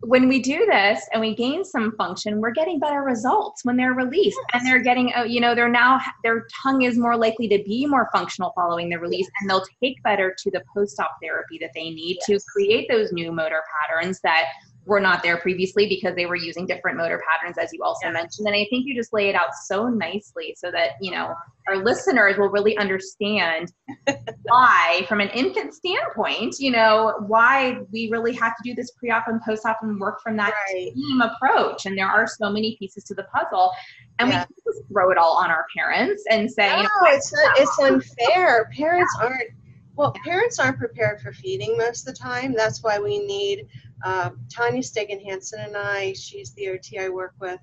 when 0.00 0.28
we 0.28 0.40
do 0.40 0.66
this 0.66 1.06
and 1.12 1.20
we 1.20 1.34
gain 1.34 1.64
some 1.64 1.92
function, 1.96 2.40
we're 2.40 2.52
getting 2.52 2.78
better 2.78 3.02
results 3.02 3.64
when 3.64 3.76
they're 3.76 3.94
released, 3.94 4.38
yes. 4.52 4.60
and 4.60 4.66
they're 4.66 4.82
getting, 4.82 5.12
uh, 5.16 5.22
you 5.22 5.40
know, 5.40 5.54
they're 5.54 5.68
now 5.68 5.98
their 6.22 6.46
tongue 6.62 6.82
is 6.82 6.98
more 6.98 7.16
likely 7.16 7.48
to 7.48 7.62
be 7.64 7.86
more 7.86 8.08
functional 8.12 8.52
following 8.54 8.88
the 8.88 8.98
release, 8.98 9.28
and 9.40 9.48
they'll 9.48 9.64
take 9.82 10.02
better 10.02 10.34
to 10.38 10.50
the 10.50 10.62
post-op 10.74 11.10
therapy 11.22 11.58
that 11.60 11.70
they 11.74 11.90
need 11.90 12.18
yes. 12.28 12.42
to 12.42 12.46
create 12.52 12.86
those 12.88 13.12
new 13.12 13.32
motor 13.32 13.62
patterns 13.80 14.20
that 14.22 14.44
were 14.86 15.00
not 15.00 15.22
there 15.22 15.38
previously 15.38 15.88
because 15.88 16.14
they 16.14 16.26
were 16.26 16.36
using 16.36 16.66
different 16.66 16.96
motor 16.96 17.22
patterns 17.30 17.56
as 17.58 17.72
you 17.72 17.82
also 17.82 18.06
yeah. 18.06 18.12
mentioned 18.12 18.46
and 18.46 18.54
i 18.54 18.66
think 18.70 18.86
you 18.86 18.94
just 18.94 19.12
lay 19.12 19.28
it 19.28 19.34
out 19.34 19.54
so 19.64 19.88
nicely 19.88 20.54
so 20.56 20.70
that 20.70 20.92
you 21.00 21.10
know 21.10 21.34
our 21.68 21.82
listeners 21.82 22.36
will 22.36 22.50
really 22.50 22.76
understand 22.76 23.72
why 24.42 25.04
from 25.08 25.20
an 25.20 25.28
infant 25.30 25.72
standpoint 25.72 26.54
you 26.58 26.70
know 26.70 27.14
why 27.26 27.78
we 27.92 28.08
really 28.10 28.34
have 28.34 28.54
to 28.56 28.62
do 28.62 28.74
this 28.74 28.90
pre-op 28.92 29.26
and 29.28 29.40
post-op 29.42 29.78
and 29.82 29.98
work 29.98 30.20
from 30.22 30.36
that 30.36 30.52
right. 30.68 30.92
team 30.94 31.22
approach 31.22 31.86
and 31.86 31.96
there 31.96 32.08
are 32.08 32.26
so 32.26 32.50
many 32.50 32.76
pieces 32.78 33.04
to 33.04 33.14
the 33.14 33.24
puzzle 33.24 33.70
and 34.18 34.28
yeah. 34.28 34.44
we 34.48 34.72
just 34.72 34.86
throw 34.88 35.10
it 35.10 35.18
all 35.18 35.36
on 35.36 35.50
our 35.50 35.66
parents 35.76 36.22
and 36.30 36.50
say 36.50 36.68
no, 36.68 36.76
you 36.76 36.82
know, 36.82 36.88
it's, 37.04 37.32
a, 37.32 37.62
it's 37.62 37.78
unfair 37.78 38.70
parents 38.76 39.14
yeah. 39.18 39.26
aren't 39.26 39.50
well, 39.96 40.12
parents 40.24 40.58
aren't 40.58 40.78
prepared 40.78 41.20
for 41.20 41.32
feeding 41.32 41.76
most 41.78 42.06
of 42.06 42.14
the 42.14 42.20
time. 42.20 42.52
That's 42.52 42.82
why 42.82 42.98
we 42.98 43.20
need 43.20 43.68
uh, 44.04 44.30
Tanya 44.54 44.82
Stegan 44.82 45.24
Hansen 45.24 45.60
and 45.60 45.76
I, 45.76 46.12
she's 46.12 46.52
the 46.52 46.68
OT 46.68 46.98
I 46.98 47.08
work 47.08 47.34
with. 47.40 47.58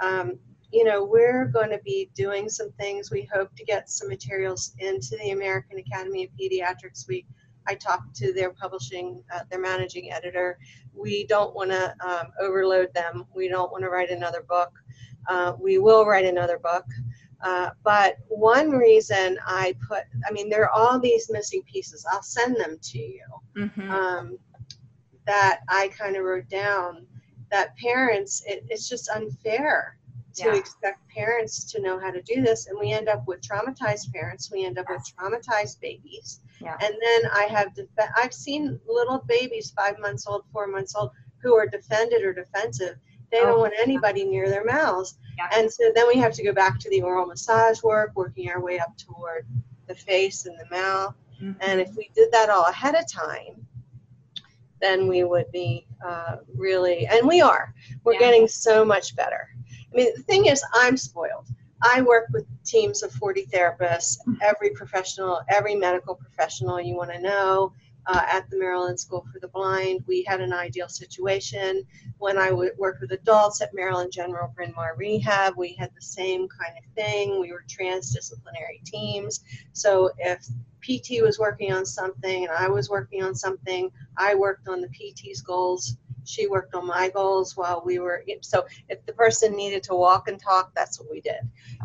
Um, 0.00 0.38
you 0.72 0.84
know, 0.84 1.04
we're 1.04 1.46
going 1.46 1.70
to 1.70 1.80
be 1.84 2.10
doing 2.14 2.48
some 2.48 2.70
things. 2.78 3.10
We 3.10 3.28
hope 3.34 3.54
to 3.56 3.64
get 3.64 3.90
some 3.90 4.08
materials 4.08 4.72
into 4.78 5.16
the 5.20 5.30
American 5.30 5.78
Academy 5.78 6.24
of 6.24 6.30
Pediatrics. 6.40 7.08
We, 7.08 7.26
I 7.66 7.74
talked 7.74 8.14
to 8.16 8.32
their 8.32 8.52
publishing, 8.52 9.24
uh, 9.34 9.40
their 9.50 9.60
managing 9.60 10.12
editor. 10.12 10.58
We 10.94 11.26
don't 11.26 11.54
want 11.56 11.70
to 11.70 11.94
um, 12.06 12.28
overload 12.40 12.94
them. 12.94 13.26
We 13.34 13.48
don't 13.48 13.72
want 13.72 13.82
to 13.82 13.90
write 13.90 14.10
another 14.10 14.42
book. 14.48 14.70
Uh, 15.28 15.54
we 15.60 15.78
will 15.78 16.06
write 16.06 16.24
another 16.24 16.58
book. 16.58 16.84
Uh, 17.42 17.70
but 17.82 18.16
one 18.28 18.70
reason 18.70 19.38
I 19.44 19.74
put, 19.88 20.04
I 20.28 20.30
mean, 20.30 20.48
there 20.48 20.64
are 20.64 20.70
all 20.70 21.00
these 21.00 21.30
missing 21.30 21.62
pieces. 21.62 22.06
I'll 22.12 22.22
send 22.22 22.56
them 22.56 22.78
to 22.80 22.98
you. 22.98 23.24
Mm-hmm. 23.56 23.90
Um, 23.90 24.38
that 25.30 25.60
I 25.68 25.88
kind 25.96 26.16
of 26.16 26.24
wrote 26.24 26.48
down 26.48 27.06
that 27.52 27.76
parents, 27.76 28.42
it, 28.46 28.64
it's 28.68 28.88
just 28.88 29.08
unfair 29.10 29.96
to 30.34 30.46
yeah. 30.46 30.56
expect 30.56 31.08
parents 31.08 31.70
to 31.70 31.80
know 31.80 32.00
how 32.00 32.10
to 32.10 32.20
do 32.22 32.42
this. 32.42 32.66
And 32.66 32.76
we 32.80 32.92
end 32.92 33.08
up 33.08 33.22
with 33.28 33.40
traumatized 33.40 34.12
parents. 34.12 34.50
We 34.50 34.64
end 34.64 34.76
up 34.78 34.86
with 34.88 35.08
traumatized 35.14 35.80
babies. 35.80 36.40
Yeah. 36.60 36.76
And 36.82 36.94
then 37.00 37.30
I 37.32 37.44
have, 37.44 37.72
def- 37.74 37.86
I've 38.16 38.34
seen 38.34 38.80
little 38.88 39.22
babies, 39.28 39.72
five 39.76 40.00
months 40.00 40.26
old, 40.26 40.42
four 40.52 40.66
months 40.66 40.96
old, 40.96 41.10
who 41.42 41.54
are 41.54 41.66
defended 41.66 42.22
or 42.22 42.32
defensive. 42.32 42.96
They 43.30 43.38
don't 43.38 43.58
oh. 43.58 43.60
want 43.60 43.74
anybody 43.80 44.24
near 44.24 44.48
their 44.48 44.64
mouths. 44.64 45.16
Yeah. 45.38 45.48
And 45.52 45.72
so 45.72 45.92
then 45.94 46.08
we 46.08 46.16
have 46.16 46.32
to 46.34 46.42
go 46.42 46.52
back 46.52 46.80
to 46.80 46.90
the 46.90 47.02
oral 47.02 47.26
massage 47.26 47.82
work, 47.84 48.10
working 48.16 48.50
our 48.50 48.60
way 48.60 48.80
up 48.80 48.96
toward 48.98 49.46
the 49.86 49.94
face 49.94 50.46
and 50.46 50.58
the 50.58 50.76
mouth. 50.76 51.14
Mm-hmm. 51.40 51.52
And 51.60 51.80
if 51.80 51.94
we 51.96 52.10
did 52.16 52.32
that 52.32 52.50
all 52.50 52.66
ahead 52.66 52.96
of 52.96 53.10
time, 53.10 53.66
then 54.80 55.08
we 55.08 55.24
would 55.24 55.50
be 55.52 55.86
uh, 56.06 56.36
really, 56.54 57.06
and 57.06 57.26
we 57.26 57.40
are, 57.40 57.74
we're 58.04 58.14
yeah. 58.14 58.20
getting 58.20 58.48
so 58.48 58.84
much 58.84 59.14
better. 59.16 59.48
I 59.92 59.96
mean, 59.96 60.12
the 60.16 60.22
thing 60.22 60.46
is, 60.46 60.62
I'm 60.74 60.96
spoiled. 60.96 61.46
I 61.82 62.02
work 62.02 62.26
with 62.32 62.46
teams 62.64 63.02
of 63.02 63.12
40 63.12 63.46
therapists, 63.46 64.18
mm-hmm. 64.20 64.34
every 64.42 64.70
professional, 64.70 65.40
every 65.48 65.74
medical 65.74 66.14
professional 66.14 66.80
you 66.80 66.94
want 66.94 67.10
to 67.10 67.20
know. 67.20 67.72
Uh, 68.06 68.22
at 68.26 68.48
the 68.50 68.58
Maryland 68.58 68.98
School 68.98 69.26
for 69.32 69.38
the 69.40 69.48
Blind, 69.48 70.02
we 70.06 70.24
had 70.26 70.40
an 70.40 70.52
ideal 70.52 70.88
situation. 70.88 71.82
When 72.18 72.38
I 72.38 72.48
w- 72.48 72.72
worked 72.78 73.02
with 73.02 73.12
adults 73.12 73.60
at 73.60 73.74
Maryland 73.74 74.10
General 74.10 74.52
Bryn 74.54 74.72
Mawr 74.74 74.94
Rehab, 74.96 75.54
we 75.56 75.74
had 75.74 75.90
the 75.94 76.02
same 76.02 76.48
kind 76.48 76.72
of 76.78 76.84
thing. 76.94 77.40
We 77.40 77.52
were 77.52 77.64
transdisciplinary 77.68 78.82
teams. 78.84 79.44
So 79.72 80.10
if 80.18 80.46
PT 80.82 81.22
was 81.22 81.38
working 81.38 81.72
on 81.72 81.84
something 81.84 82.44
and 82.44 82.52
I 82.52 82.68
was 82.68 82.88
working 82.88 83.22
on 83.22 83.34
something. 83.34 83.90
I 84.16 84.34
worked 84.34 84.68
on 84.68 84.80
the 84.80 84.88
PT's 84.88 85.40
goals. 85.40 85.96
She 86.30 86.46
worked 86.46 86.74
on 86.74 86.86
my 86.86 87.08
goals 87.10 87.56
while 87.56 87.82
we 87.84 87.98
were. 87.98 88.24
So 88.42 88.66
if 88.88 89.04
the 89.06 89.12
person 89.12 89.56
needed 89.56 89.82
to 89.84 89.94
walk 89.94 90.28
and 90.28 90.40
talk, 90.40 90.72
that's 90.74 91.00
what 91.00 91.10
we 91.10 91.20
did. 91.20 91.40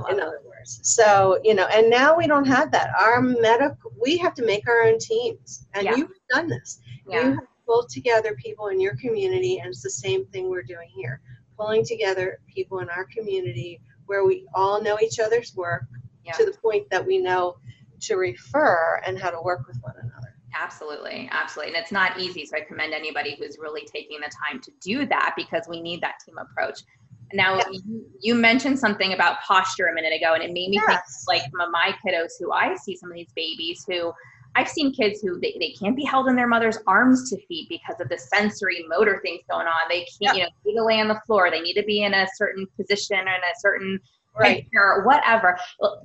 In 0.10 0.20
other 0.20 0.42
words, 0.46 0.80
so 0.84 1.40
you 1.44 1.54
know, 1.54 1.68
and 1.68 1.90
now 1.90 2.16
we 2.16 2.28
don't 2.28 2.46
have 2.46 2.72
that. 2.72 2.92
Our 3.00 3.22
medical, 3.22 3.92
we 4.02 4.18
have 4.18 4.34
to 4.36 4.46
make 4.46 4.68
our 4.68 4.84
own 4.84 5.00
teams, 5.00 5.68
and 5.74 5.86
yeah. 5.86 5.96
you've 5.96 6.12
done 6.30 6.48
this. 6.48 6.80
Yeah. 7.08 7.22
You 7.22 7.32
have 7.36 7.48
pulled 7.66 7.90
together 7.90 8.36
people 8.36 8.68
in 8.68 8.80
your 8.80 8.96
community, 8.98 9.60
and 9.60 9.70
it's 9.70 9.82
the 9.82 9.90
same 9.90 10.26
thing 10.28 10.50
we're 10.50 10.64
doing 10.64 10.90
here, 10.96 11.22
pulling 11.58 11.84
together 11.84 12.40
people 12.48 12.80
in 12.80 12.90
our 12.90 13.06
community 13.06 13.82
where 14.06 14.26
we 14.26 14.46
all 14.54 14.82
know 14.82 14.98
each 15.02 15.20
other's 15.20 15.56
work 15.56 15.86
yeah. 16.24 16.34
to 16.34 16.46
the 16.46 16.58
point 16.60 16.90
that 16.90 17.06
we 17.06 17.18
know 17.18 17.58
to 18.02 18.16
refer 18.16 19.02
and 19.06 19.18
how 19.20 19.32
to 19.32 19.42
work 19.42 19.68
with 19.68 19.80
one 19.82 19.96
another. 19.98 20.15
Absolutely, 20.56 21.28
absolutely. 21.32 21.74
And 21.74 21.82
it's 21.82 21.92
not 21.92 22.20
easy. 22.20 22.46
So 22.46 22.58
I 22.58 22.62
commend 22.62 22.94
anybody 22.94 23.36
who's 23.38 23.58
really 23.60 23.86
taking 23.94 24.20
the 24.20 24.32
time 24.48 24.62
to 24.62 24.72
do 24.82 25.06
that 25.08 25.34
because 25.36 25.66
we 25.70 25.82
need 25.82 26.02
that 26.02 26.16
team 26.26 26.38
approach. 26.38 26.80
Now, 27.34 27.58
yes. 27.58 27.68
you, 27.72 28.06
you, 28.22 28.36
mentioned 28.36 28.80
something 28.80 29.14
about 29.14 29.42
posture 29.42 29.88
a 29.88 29.94
minute 29.94 30.14
ago, 30.14 30.34
and 30.34 30.44
it 30.44 30.54
made 30.54 30.70
me 30.70 30.80
yes. 30.88 31.26
think 31.28 31.42
like 31.42 31.42
of 31.60 31.72
my 31.72 31.94
kiddos 32.06 32.34
who 32.40 32.52
I 32.52 32.76
see 32.76 32.96
some 32.96 33.10
of 33.10 33.16
these 33.16 33.32
babies 33.36 33.84
who 33.88 34.14
I've 34.56 34.70
seen 34.70 34.94
kids 34.94 35.22
who 35.22 35.40
they, 35.40 35.58
they 35.60 35.72
can't 35.72 35.96
be 35.96 36.06
held 36.06 36.28
in 36.28 36.36
their 36.36 36.48
mother's 36.48 36.78
arms 36.88 37.30
to 37.32 37.38
feed 37.48 37.68
because 37.68 38.00
of 38.00 38.08
the 38.10 38.18
sensory 38.18 38.86
motor 38.88 39.20
things 39.24 39.42
going 39.50 39.68
on. 39.68 39.74
They 39.90 40.06
can't, 40.22 40.38
you 40.38 40.44
know, 40.44 40.50
need 40.66 40.76
to 40.76 40.86
lay 40.86 41.02
on 41.02 41.08
the 41.08 41.20
floor. 41.26 41.52
They 41.52 41.62
need 41.62 41.74
to 41.74 41.84
be 41.84 42.04
in 42.04 42.14
a 42.14 42.28
certain 42.36 42.68
position 42.80 43.18
and 43.18 43.28
a 43.28 43.60
certain 43.60 44.00
right. 44.40 44.66
or 44.76 45.04
whatever. 45.04 45.58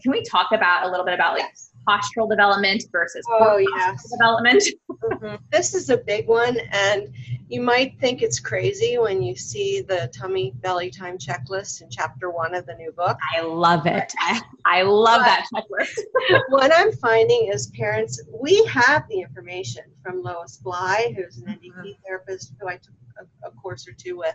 Can 0.02 0.10
we 0.10 0.24
talk 0.24 0.48
about 0.52 0.86
a 0.86 0.90
little 0.90 1.04
bit 1.04 1.14
about 1.14 1.34
like 1.34 1.42
yes 1.42 1.69
postural 1.90 2.28
development 2.28 2.84
versus 2.92 3.24
oh, 3.30 3.58
yes. 3.58 4.10
development. 4.10 4.62
mm-hmm. 4.90 5.36
This 5.50 5.74
is 5.74 5.90
a 5.90 5.96
big 5.96 6.28
one, 6.28 6.58
and 6.72 7.12
you 7.48 7.60
might 7.60 7.98
think 7.98 8.22
it's 8.22 8.38
crazy 8.38 8.98
when 8.98 9.22
you 9.22 9.34
see 9.34 9.80
the 9.80 10.10
tummy 10.16 10.52
belly 10.60 10.90
time 10.90 11.18
checklist 11.18 11.82
in 11.82 11.90
chapter 11.90 12.30
one 12.30 12.54
of 12.54 12.66
the 12.66 12.74
new 12.74 12.92
book. 12.92 13.16
I 13.36 13.42
love 13.42 13.86
it. 13.86 14.12
I, 14.18 14.40
I 14.64 14.82
love 14.82 15.22
that 15.22 15.46
checklist. 15.54 15.98
what 16.48 16.72
I'm 16.74 16.92
finding 16.92 17.50
is 17.52 17.68
parents, 17.68 18.22
we 18.40 18.64
have 18.66 19.06
the 19.08 19.20
information 19.20 19.84
from 20.02 20.22
Lois 20.22 20.58
Bly, 20.58 21.14
who's 21.16 21.38
an 21.38 21.46
NDT 21.46 21.72
mm-hmm. 21.72 21.90
therapist 22.06 22.54
who 22.60 22.68
I 22.68 22.76
took 22.76 22.94
a, 23.18 23.48
a, 23.48 23.50
course 23.52 23.86
or 23.88 23.92
two 23.92 24.16
with. 24.16 24.34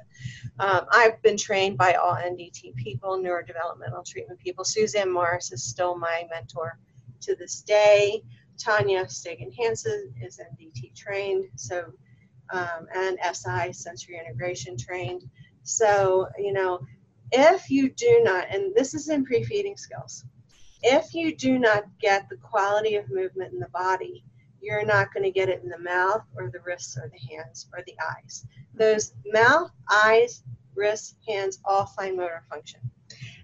Um, 0.59 0.85
I've 0.91 1.21
been 1.21 1.37
trained 1.37 1.77
by 1.77 1.93
all 1.93 2.15
NDT 2.15 2.75
people, 2.75 3.17
neurodevelopmental 3.17 4.05
treatment 4.05 4.39
people. 4.39 4.63
Suzanne 4.63 5.11
Morris 5.11 5.51
is 5.51 5.63
still 5.63 5.97
my 5.97 6.27
mentor 6.29 6.77
to 7.25 7.35
this 7.35 7.61
day. 7.61 8.23
Tanya 8.57 9.05
Stegan 9.05 9.53
Hansen 9.57 10.13
is 10.21 10.39
NDT 10.39 10.95
trained, 10.95 11.45
so 11.55 11.91
um, 12.51 12.87
and 12.95 13.17
SI 13.33 13.73
sensory 13.73 14.19
integration 14.19 14.77
trained. 14.77 15.23
So 15.63 16.27
you 16.37 16.53
know, 16.53 16.79
if 17.31 17.69
you 17.69 17.89
do 17.89 18.21
not, 18.23 18.47
and 18.49 18.73
this 18.75 18.93
is 18.93 19.09
in 19.09 19.25
pre-feeding 19.25 19.77
skills, 19.77 20.25
if 20.81 21.13
you 21.13 21.35
do 21.35 21.59
not 21.59 21.85
get 21.99 22.29
the 22.29 22.37
quality 22.37 22.95
of 22.95 23.09
movement 23.09 23.53
in 23.53 23.59
the 23.59 23.69
body, 23.69 24.23
you're 24.61 24.85
not 24.85 25.13
going 25.13 25.23
to 25.23 25.31
get 25.31 25.49
it 25.49 25.61
in 25.63 25.69
the 25.69 25.79
mouth 25.79 26.23
or 26.35 26.49
the 26.49 26.59
wrists 26.65 26.97
or 26.97 27.09
the 27.09 27.35
hands 27.35 27.67
or 27.73 27.83
the 27.85 27.95
eyes. 28.15 28.45
Those 28.73 29.13
mouth, 29.25 29.71
eyes, 29.91 30.43
wrists, 30.75 31.15
hands, 31.27 31.59
all 31.65 31.85
fine 31.85 32.17
motor 32.17 32.43
function. 32.49 32.79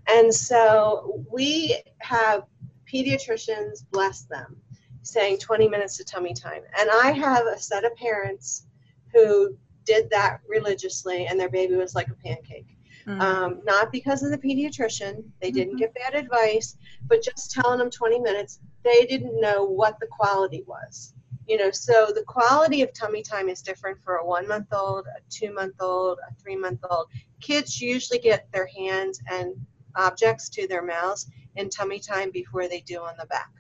And 0.07 0.33
so 0.33 1.23
we 1.31 1.81
have 1.99 2.43
pediatricians, 2.91 3.83
bless 3.91 4.23
them, 4.23 4.55
saying 5.03 5.39
20 5.39 5.67
minutes 5.67 5.97
to 5.97 6.03
tummy 6.03 6.33
time. 6.33 6.61
And 6.77 6.89
I 6.89 7.11
have 7.11 7.45
a 7.47 7.57
set 7.57 7.85
of 7.85 7.95
parents 7.95 8.65
who 9.13 9.55
did 9.85 10.09
that 10.09 10.39
religiously, 10.47 11.25
and 11.25 11.39
their 11.39 11.49
baby 11.49 11.75
was 11.75 11.95
like 11.95 12.07
a 12.09 12.15
pancake. 12.15 12.77
Mm-hmm. 13.07 13.21
Um, 13.21 13.61
not 13.63 13.91
because 13.91 14.23
of 14.23 14.31
the 14.31 14.37
pediatrician, 14.37 15.23
they 15.41 15.51
didn't 15.51 15.73
mm-hmm. 15.73 15.79
get 15.79 15.95
bad 15.95 16.15
advice, 16.15 16.77
but 17.07 17.23
just 17.23 17.51
telling 17.51 17.79
them 17.79 17.89
20 17.89 18.19
minutes, 18.19 18.59
they 18.83 19.05
didn't 19.05 19.39
know 19.39 19.63
what 19.63 19.99
the 19.99 20.07
quality 20.07 20.63
was. 20.67 21.13
You 21.47 21.57
know, 21.57 21.71
so 21.71 22.11
the 22.13 22.23
quality 22.23 22.81
of 22.83 22.93
tummy 22.93 23.23
time 23.23 23.49
is 23.49 23.61
different 23.61 23.97
for 24.03 24.17
a 24.17 24.25
one 24.25 24.47
month 24.47 24.67
old, 24.71 25.07
a 25.07 25.19
two 25.29 25.53
month 25.53 25.75
old, 25.81 26.19
a 26.29 26.33
three 26.35 26.55
month 26.55 26.79
old. 26.89 27.07
Kids 27.41 27.81
usually 27.81 28.19
get 28.19 28.47
their 28.53 28.67
hands 28.67 29.19
and 29.29 29.55
objects 29.95 30.49
to 30.49 30.67
their 30.67 30.83
mouths 30.83 31.27
in 31.55 31.69
tummy 31.69 31.99
time 31.99 32.31
before 32.31 32.67
they 32.67 32.81
do 32.81 33.01
on 33.01 33.13
the 33.19 33.25
back. 33.27 33.51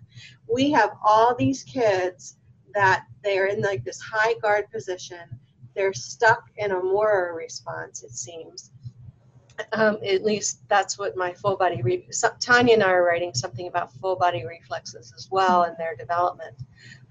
We 0.47 0.71
have 0.71 0.91
all 1.03 1.35
these 1.35 1.63
kids 1.63 2.37
that 2.73 3.05
they're 3.23 3.47
in 3.47 3.61
like 3.61 3.83
this 3.83 3.99
high 3.99 4.35
guard 4.41 4.69
position. 4.71 5.19
They're 5.75 5.93
stuck 5.93 6.49
in 6.57 6.71
a 6.71 6.81
Moro 6.81 7.33
response, 7.35 8.03
it 8.03 8.11
seems. 8.11 8.71
Um, 9.73 9.97
at 10.05 10.23
least 10.23 10.67
that's 10.69 10.97
what 10.97 11.15
my 11.15 11.33
full 11.33 11.55
body. 11.55 11.81
Re- 11.81 12.07
Tanya 12.39 12.73
and 12.73 12.83
I 12.83 12.91
are 12.91 13.03
writing 13.03 13.33
something 13.33 13.67
about 13.67 13.93
full 13.93 14.15
body 14.15 14.45
reflexes 14.45 15.13
as 15.15 15.29
well 15.29 15.63
and 15.63 15.75
their 15.77 15.95
development. 15.95 16.55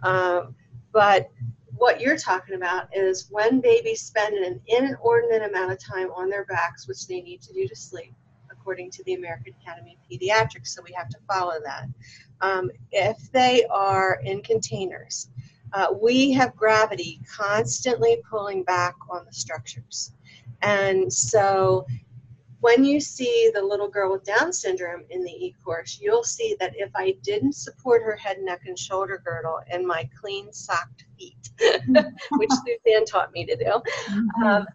Um, 0.02 0.54
but 0.92 1.30
what 1.76 2.00
you're 2.00 2.16
talking 2.16 2.56
about 2.56 2.88
is 2.94 3.28
when 3.30 3.61
babies 3.61 4.02
spend 4.02 4.37
an 4.37 4.61
inordinate 4.66 5.48
amount 5.48 5.72
of 5.72 5.78
time 5.78 6.11
on 6.14 6.28
their 6.28 6.44
backs, 6.44 6.88
which 6.88 7.06
they 7.06 7.22
need 7.22 7.40
to 7.42 7.52
do 7.52 7.66
to 7.68 7.76
sleep, 7.76 8.14
according 8.70 8.88
to 8.88 9.02
the 9.02 9.14
American 9.14 9.52
Academy 9.61 9.98
of 9.98 10.09
Pediatrics. 10.09 10.68
So 10.68 10.80
we 10.87 10.92
have 10.92 11.09
to 11.09 11.18
follow 11.28 11.54
that. 11.64 11.88
Um, 12.40 12.70
if 12.92 13.16
they 13.33 13.64
are 13.68 14.20
in 14.22 14.42
containers, 14.42 15.28
uh, 15.72 15.88
we 16.00 16.30
have 16.35 16.54
gravity 16.54 17.20
constantly 17.37 18.22
pulling 18.30 18.62
back 18.62 18.94
on 19.11 19.24
the 19.26 19.33
structures. 19.33 20.12
And 20.62 21.12
so 21.12 21.85
when 22.61 22.85
you 22.85 23.00
see 23.00 23.50
the 23.52 23.61
little 23.61 23.88
girl 23.88 24.12
with 24.12 24.22
Down 24.22 24.52
syndrome 24.52 25.02
in 25.11 25.24
the 25.24 25.33
e-course, 25.33 25.98
you'll 26.00 26.22
see 26.22 26.54
that 26.61 26.72
if 26.76 26.90
I 26.94 27.16
didn't 27.24 27.56
support 27.56 28.04
her 28.04 28.14
head, 28.14 28.37
neck, 28.40 28.61
and 28.66 28.78
shoulder 28.78 29.20
girdle 29.24 29.59
in 29.72 29.85
my 29.85 30.09
clean 30.20 30.52
socked 30.52 31.06
feet, 31.18 31.50
which 31.88 32.50
Suzanne 32.87 33.04
taught 33.04 33.33
me 33.33 33.46
to 33.46 33.56
do, 33.56 33.64
mm-hmm. 33.64 34.42
um, 34.44 34.66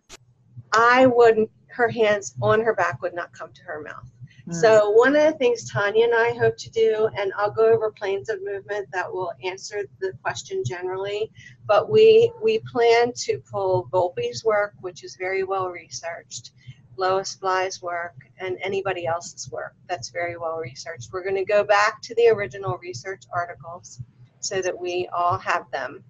I 0.74 1.06
wouldn't, 1.06 1.50
her 1.76 1.90
hands 1.90 2.36
on 2.42 2.62
her 2.62 2.74
back 2.74 3.02
would 3.02 3.14
not 3.14 3.34
come 3.34 3.52
to 3.54 3.62
her 3.64 3.82
mouth. 3.82 4.10
Mm. 4.48 4.62
So 4.62 4.90
one 4.92 5.16
of 5.16 5.24
the 5.24 5.38
things 5.38 5.70
Tanya 5.70 6.06
and 6.06 6.16
I 6.16 6.34
hope 6.34 6.58
to 6.58 6.70
do, 6.70 7.10
and 7.18 7.34
I'll 7.38 7.52
go 7.52 7.66
over 7.66 7.92
planes 7.92 8.30
of 8.30 8.44
movement 8.44 8.88
that 8.92 9.12
will 9.12 9.34
answer 9.44 9.84
the 10.00 10.14
question 10.22 10.64
generally, 10.64 11.32
but 11.66 11.90
we 11.90 12.32
we 12.42 12.60
plan 12.72 13.12
to 13.26 13.40
pull 13.52 13.90
Volpe's 13.92 14.44
work, 14.44 14.74
which 14.82 15.04
is 15.04 15.16
very 15.16 15.44
well 15.44 15.70
researched, 15.70 16.52
Lois 16.96 17.36
Bly's 17.36 17.82
work, 17.82 18.16
and 18.40 18.58
anybody 18.62 19.06
else's 19.08 19.50
work 19.52 19.76
that's 19.88 20.10
very 20.10 20.38
well 20.38 20.58
researched. 20.58 21.10
We're 21.12 21.24
going 21.24 21.36
to 21.36 21.46
go 21.46 21.64
back 21.64 22.02
to 22.04 22.16
the 22.16 22.28
original 22.28 22.78
research 22.78 23.24
articles 23.34 24.02
so 24.40 24.62
that 24.62 24.80
we 24.80 25.10
all 25.12 25.38
have 25.40 25.70
them. 25.72 26.04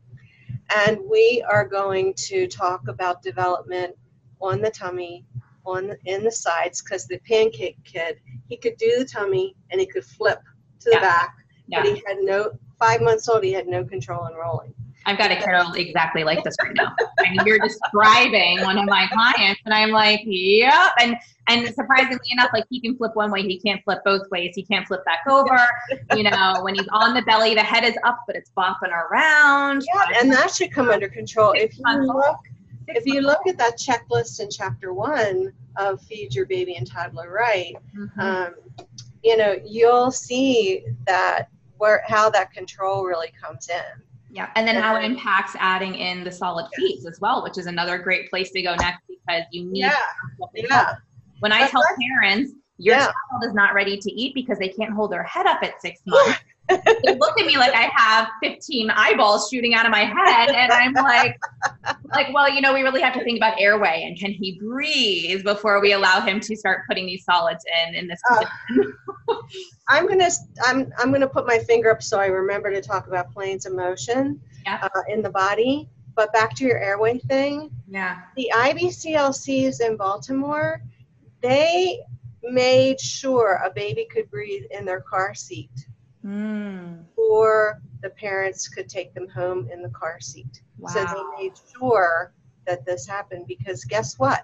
And 0.75 0.99
we 1.09 1.43
are 1.47 1.65
going 1.65 2.13
to 2.29 2.47
talk 2.47 2.87
about 2.87 3.21
development 3.21 3.95
on 4.41 4.61
the 4.61 4.71
tummy, 4.71 5.25
on 5.65 5.87
the, 5.87 5.97
in 6.05 6.23
the 6.23 6.31
sides, 6.31 6.81
because 6.81 7.07
the 7.07 7.19
pancake 7.27 7.77
kid, 7.83 8.19
he 8.47 8.57
could 8.57 8.77
do 8.77 8.99
the 8.99 9.05
tummy 9.05 9.55
and 9.71 9.79
he 9.79 9.87
could 9.87 10.05
flip 10.05 10.39
to 10.79 10.89
the 10.89 10.95
yeah. 10.95 11.01
back, 11.01 11.35
yeah. 11.67 11.81
but 11.81 11.93
he 11.93 12.03
had 12.05 12.17
no, 12.21 12.51
five 12.79 13.01
months 13.01 13.27
old, 13.27 13.43
he 13.43 13.51
had 13.51 13.67
no 13.67 13.83
control 13.83 14.27
in 14.27 14.33
rolling. 14.35 14.73
I've 15.07 15.19
got 15.19 15.31
a 15.31 15.35
kiddo 15.35 15.71
exactly 15.73 16.23
like 16.23 16.43
this 16.43 16.55
right 16.63 16.73
now. 16.75 16.95
I 17.19 17.29
mean, 17.29 17.39
you're 17.45 17.59
describing 17.59 18.61
one 18.63 18.77
of 18.77 18.85
my 18.85 19.07
clients, 19.13 19.61
and 19.65 19.73
I'm 19.73 19.91
like, 19.91 20.21
yep. 20.25 20.93
And 20.99 21.15
and 21.47 21.67
surprisingly 21.75 22.27
enough, 22.31 22.49
like 22.53 22.63
he 22.71 22.81
can 22.81 22.97
flip 22.97 23.11
one 23.13 23.29
way, 23.29 23.43
he 23.43 23.59
can't 23.59 23.83
flip 23.83 23.99
both 24.03 24.27
ways. 24.31 24.53
He 24.55 24.63
can't 24.63 24.87
flip 24.87 25.05
back 25.05 25.19
over. 25.29 25.59
You 26.15 26.23
know, 26.23 26.59
when 26.63 26.73
he's 26.73 26.87
on 26.91 27.13
the 27.13 27.21
belly, 27.21 27.53
the 27.53 27.61
head 27.61 27.83
is 27.83 27.95
up, 28.03 28.17
but 28.25 28.35
it's 28.35 28.49
bopping 28.57 28.91
around. 28.91 29.85
Yeah, 29.93 30.21
and 30.21 30.31
that 30.31 30.49
should 30.49 30.71
come 30.71 30.89
under 30.89 31.07
control. 31.07 31.51
If 31.51 31.77
you 31.77 31.83
look, 31.85 32.39
if 32.87 33.05
you 33.05 33.21
look 33.21 33.47
at 33.47 33.57
that 33.57 33.77
checklist 33.77 34.39
in 34.39 34.49
chapter 34.49 34.93
one 34.93 35.51
of 35.77 36.01
Feed 36.01 36.33
Your 36.33 36.45
Baby 36.45 36.75
and 36.75 36.89
Toddler 36.89 37.31
Right, 37.31 37.75
mm-hmm. 37.97 38.19
um, 38.19 38.53
you 39.23 39.37
know, 39.37 39.55
you'll 39.65 40.11
see 40.11 40.85
that 41.07 41.49
where 41.77 42.03
how 42.07 42.29
that 42.29 42.51
control 42.53 43.03
really 43.05 43.33
comes 43.41 43.69
in. 43.69 44.01
Yeah, 44.29 44.49
and 44.55 44.67
then 44.67 44.75
how 44.75 44.97
it 44.97 45.05
impacts 45.05 45.55
adding 45.59 45.95
in 45.95 46.23
the 46.23 46.31
solid 46.31 46.67
feeds 46.75 47.05
as 47.05 47.19
well, 47.21 47.41
which 47.43 47.57
is 47.57 47.67
another 47.67 47.97
great 47.97 48.29
place 48.29 48.51
to 48.51 48.61
go 48.61 48.75
next 48.75 49.01
because 49.07 49.43
you 49.51 49.65
need. 49.65 49.79
Yeah. 49.79 49.99
yeah. 50.53 50.95
When 51.39 51.51
I 51.51 51.67
tell 51.67 51.83
parents, 52.19 52.51
your 52.77 52.95
yeah. 52.95 53.05
child 53.05 53.45
is 53.45 53.53
not 53.53 53.73
ready 53.73 53.97
to 53.97 54.11
eat 54.11 54.33
because 54.33 54.59
they 54.59 54.69
can't 54.69 54.91
hold 54.91 55.11
their 55.11 55.23
head 55.23 55.45
up 55.45 55.63
at 55.63 55.81
six 55.81 56.01
months. 56.05 56.39
They 56.67 57.15
look 57.17 57.39
at 57.39 57.45
me 57.45 57.57
like 57.57 57.73
I 57.73 57.91
have 57.95 58.29
15 58.41 58.89
eyeballs 58.89 59.49
shooting 59.51 59.73
out 59.73 59.85
of 59.85 59.91
my 59.91 60.05
head, 60.05 60.49
and 60.49 60.71
I'm 60.71 60.93
like, 60.93 61.37
like, 62.11 62.33
well, 62.33 62.49
you 62.51 62.61
know, 62.61 62.73
we 62.73 62.81
really 62.81 63.01
have 63.01 63.13
to 63.13 63.23
think 63.23 63.37
about 63.37 63.59
airway 63.59 64.03
and 64.05 64.17
can 64.17 64.31
he 64.31 64.59
breathe 64.59 65.43
before 65.43 65.81
we 65.81 65.93
allow 65.93 66.21
him 66.21 66.39
to 66.39 66.55
start 66.55 66.81
putting 66.87 67.05
these 67.05 67.23
solids 67.23 67.63
in 67.85 67.95
in 67.95 68.07
this 68.07 68.19
uh, 68.31 68.45
position. 68.67 68.93
Uh, 69.29 69.35
I'm 69.87 70.07
gonna, 70.07 70.29
I'm, 70.65 70.91
I'm 70.97 71.11
gonna 71.11 71.27
put 71.27 71.45
my 71.45 71.59
finger 71.59 71.91
up 71.91 72.01
so 72.01 72.19
I 72.19 72.27
remember 72.27 72.71
to 72.71 72.81
talk 72.81 73.07
about 73.07 73.31
planes 73.31 73.65
of 73.65 73.73
motion 73.73 74.41
yeah. 74.65 74.79
uh, 74.95 75.01
in 75.07 75.21
the 75.21 75.29
body. 75.29 75.89
But 76.15 76.31
back 76.31 76.55
to 76.55 76.63
your 76.63 76.77
airway 76.77 77.19
thing. 77.19 77.69
Yeah. 77.89 78.21
The 78.37 78.49
IBCLCs 78.55 79.81
in 79.81 79.97
Baltimore, 79.97 80.81
they 81.41 81.99
made 82.41 83.01
sure 83.01 83.59
a 83.65 83.69
baby 83.69 84.07
could 84.09 84.31
breathe 84.31 84.63
in 84.71 84.85
their 84.85 85.01
car 85.01 85.35
seat 85.35 85.71
mm. 86.25 87.03
or 87.15 87.81
the 88.01 88.09
parents 88.09 88.67
could 88.67 88.89
take 88.89 89.13
them 89.13 89.27
home 89.27 89.69
in 89.71 89.81
the 89.81 89.89
car 89.89 90.19
seat. 90.19 90.61
Wow. 90.77 90.89
So 90.89 91.05
they 91.05 91.43
made 91.43 91.53
sure 91.77 92.33
that 92.65 92.85
this 92.85 93.07
happened 93.07 93.45
because 93.47 93.83
guess 93.85 94.17
what? 94.17 94.43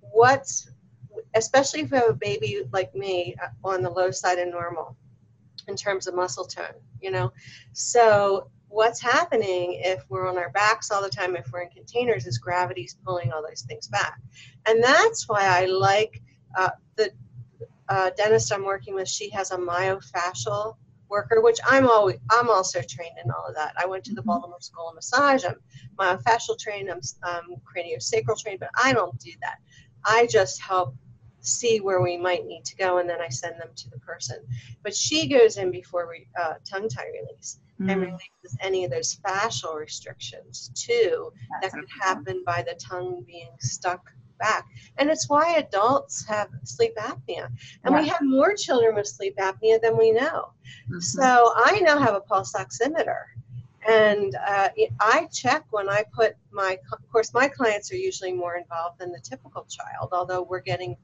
What's 0.00 0.70
especially 1.34 1.80
if 1.80 1.90
you 1.90 1.96
have 1.96 2.08
a 2.10 2.14
baby 2.14 2.62
like 2.72 2.94
me 2.94 3.34
uh, 3.42 3.48
on 3.64 3.82
the 3.82 3.90
low 3.90 4.10
side 4.10 4.38
of 4.38 4.48
normal 4.48 4.96
in 5.68 5.76
terms 5.76 6.06
of 6.06 6.14
muscle 6.14 6.44
tone, 6.44 6.74
you 7.00 7.10
know. 7.10 7.32
So 7.72 8.50
what's 8.68 9.00
happening 9.00 9.80
if 9.84 10.04
we're 10.08 10.28
on 10.28 10.38
our 10.38 10.50
backs 10.50 10.90
all 10.90 11.02
the 11.02 11.08
time, 11.08 11.36
if 11.36 11.50
we're 11.52 11.62
in 11.62 11.70
containers, 11.70 12.26
is 12.26 12.38
gravity's 12.38 12.96
pulling 13.04 13.32
all 13.32 13.42
those 13.46 13.62
things 13.62 13.86
back. 13.88 14.20
And 14.66 14.82
that's 14.82 15.28
why 15.28 15.44
I 15.44 15.66
like 15.66 16.22
uh, 16.56 16.70
the 16.96 17.10
uh, 17.92 18.10
dentist 18.16 18.50
I'm 18.52 18.64
working 18.64 18.94
with, 18.94 19.06
she 19.06 19.28
has 19.30 19.50
a 19.50 19.58
myofascial 19.58 20.76
worker, 21.10 21.42
which 21.42 21.58
I'm 21.66 21.86
always 21.86 22.16
I'm 22.30 22.48
also 22.48 22.80
trained 22.80 23.16
in 23.22 23.30
all 23.30 23.44
of 23.46 23.54
that. 23.54 23.74
I 23.76 23.84
went 23.84 24.02
to 24.04 24.14
the 24.14 24.22
mm-hmm. 24.22 24.28
Baltimore 24.28 24.60
School 24.60 24.88
of 24.88 24.94
Massage. 24.94 25.44
I'm 25.44 25.56
myofascial 26.00 26.58
trained. 26.58 26.90
I'm 26.90 27.02
um, 27.22 27.56
craniosacral 27.68 28.38
trained, 28.38 28.60
but 28.60 28.70
I 28.82 28.94
don't 28.94 29.18
do 29.18 29.32
that. 29.42 29.58
I 30.06 30.26
just 30.26 30.62
help 30.62 30.94
see 31.40 31.80
where 31.80 32.00
we 32.00 32.16
might 32.16 32.46
need 32.46 32.64
to 32.64 32.76
go, 32.76 32.96
and 32.96 33.10
then 33.10 33.20
I 33.20 33.28
send 33.28 33.60
them 33.60 33.68
to 33.76 33.90
the 33.90 33.98
person. 33.98 34.38
But 34.82 34.96
she 34.96 35.28
goes 35.28 35.58
in 35.58 35.70
before 35.70 36.08
we 36.08 36.28
uh, 36.40 36.54
tongue 36.64 36.88
tie 36.88 37.10
release 37.12 37.60
mm-hmm. 37.78 37.90
and 37.90 38.00
releases 38.00 38.56
any 38.60 38.86
of 38.86 38.90
those 38.90 39.16
fascial 39.16 39.74
restrictions 39.78 40.70
too 40.74 41.30
That's 41.60 41.74
that 41.74 41.78
could 41.78 41.90
happen 42.00 42.42
by 42.46 42.62
the 42.62 42.74
tongue 42.76 43.22
being 43.26 43.52
stuck 43.60 44.02
back. 44.38 44.66
And 44.98 45.10
it's 45.10 45.28
why 45.28 45.54
adults 45.56 46.26
have 46.28 46.48
sleep 46.64 46.94
apnea. 46.96 47.48
And 47.84 47.94
yeah. 47.94 48.00
we 48.00 48.08
have 48.08 48.22
more 48.22 48.54
children 48.54 48.94
with 48.94 49.06
sleep 49.06 49.36
apnea 49.38 49.80
than 49.80 49.96
we 49.96 50.12
know. 50.12 50.52
Mm-hmm. 50.90 51.00
So 51.00 51.52
I 51.56 51.80
now 51.82 51.98
have 51.98 52.14
a 52.14 52.20
pulse 52.20 52.52
oximeter. 52.54 53.24
And 53.88 54.36
uh, 54.46 54.68
I 55.00 55.26
check 55.32 55.64
when 55.70 55.88
I 55.88 56.04
put 56.12 56.34
my, 56.52 56.78
of 56.92 56.98
course, 57.10 57.34
my 57.34 57.48
clients 57.48 57.90
are 57.92 57.96
usually 57.96 58.32
more 58.32 58.56
involved 58.56 59.00
than 59.00 59.10
the 59.10 59.20
typical 59.20 59.66
child, 59.68 60.10
although 60.12 60.42
we're 60.42 60.60
getting 60.60 60.96